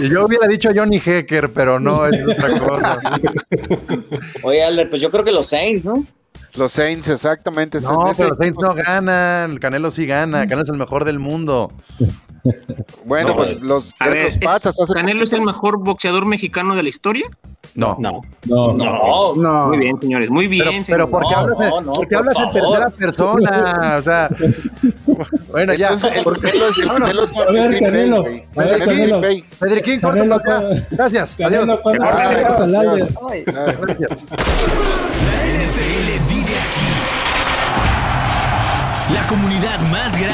Y 0.00 0.08
yo 0.08 0.24
hubiera 0.24 0.46
dicho 0.46 0.70
Johnny 0.74 0.96
Hecker, 1.04 1.52
pero 1.52 1.78
no, 1.78 2.06
es 2.06 2.22
otra 2.26 2.58
cosa. 2.58 2.98
Oye, 4.42 4.64
Alder, 4.64 4.88
pues 4.88 5.02
yo 5.02 5.10
creo 5.10 5.24
que 5.24 5.32
los 5.32 5.46
Saints, 5.48 5.84
¿no? 5.84 5.89
Los 6.54 6.72
Saints, 6.72 7.08
exactamente. 7.08 7.80
No, 7.80 8.10
pero 8.16 8.28
los 8.30 8.38
Saints 8.38 8.58
no 8.60 8.74
ganan. 8.74 9.52
El 9.52 9.60
Canelo 9.60 9.90
sí 9.90 10.04
gana. 10.06 10.40
Canelo 10.42 10.62
es 10.62 10.68
el 10.68 10.76
mejor 10.78 11.04
del 11.04 11.18
mundo. 11.20 11.72
Bueno, 13.04 13.28
No, 13.28 13.36
pues 13.36 13.50
es- 13.50 13.62
los, 13.62 13.94
A 14.00 14.08
ver, 14.08 14.24
los 14.24 14.32
¿es- 14.36 14.38
Pats 14.42 14.66
hasta 14.66 14.82
hace 14.84 14.94
¿Canelo 14.94 15.22
es 15.22 15.32
el 15.32 15.42
mejor 15.42 15.78
boxeador 15.78 16.24
mexicano 16.26 16.74
de 16.74 16.82
la 16.82 16.88
historia? 16.88 17.26
No. 17.74 17.96
No. 18.00 18.22
No, 18.46 18.72
No, 18.72 19.34
No. 19.36 19.66
Muy 19.68 19.78
bien, 19.78 19.98
señores, 20.00 20.28
muy 20.30 20.46
bien. 20.48 20.82
Pero, 20.86 21.08
pero. 21.08 21.10
¿por 21.10 21.22
qué 21.28 21.34
No, 21.34 21.38
hablas, 21.40 21.84
no, 21.84 21.92
por 21.92 22.08
qué 22.08 22.16
por 22.16 22.18
hablas 22.30 22.38
en 22.40 22.50
tercera 22.52 22.90
persona? 22.90 23.96
O 23.98 24.02
sea, 24.02 24.28
bueno, 25.52 25.74
ya. 25.74 25.88
Entonces, 25.88 26.12
el 26.16 26.24
Canelo 26.40 26.66
es 26.68 26.78
el 26.78 26.88
Canelo 26.88 27.24
es 27.24 27.36
A 27.36 27.50
ver, 27.52 27.78
Canelo. 27.78 28.22
güey. 28.22 28.46
A 28.56 29.64
ver, 29.66 29.82
Canelo 30.00 30.34
acá. 30.36 30.60
¿cuándo- 30.60 30.82
Gracias. 30.90 31.36
Adiós. 31.40 31.78
¿cuándo 31.82 32.04
Ah, 32.04 32.32
gracias. 32.40 34.26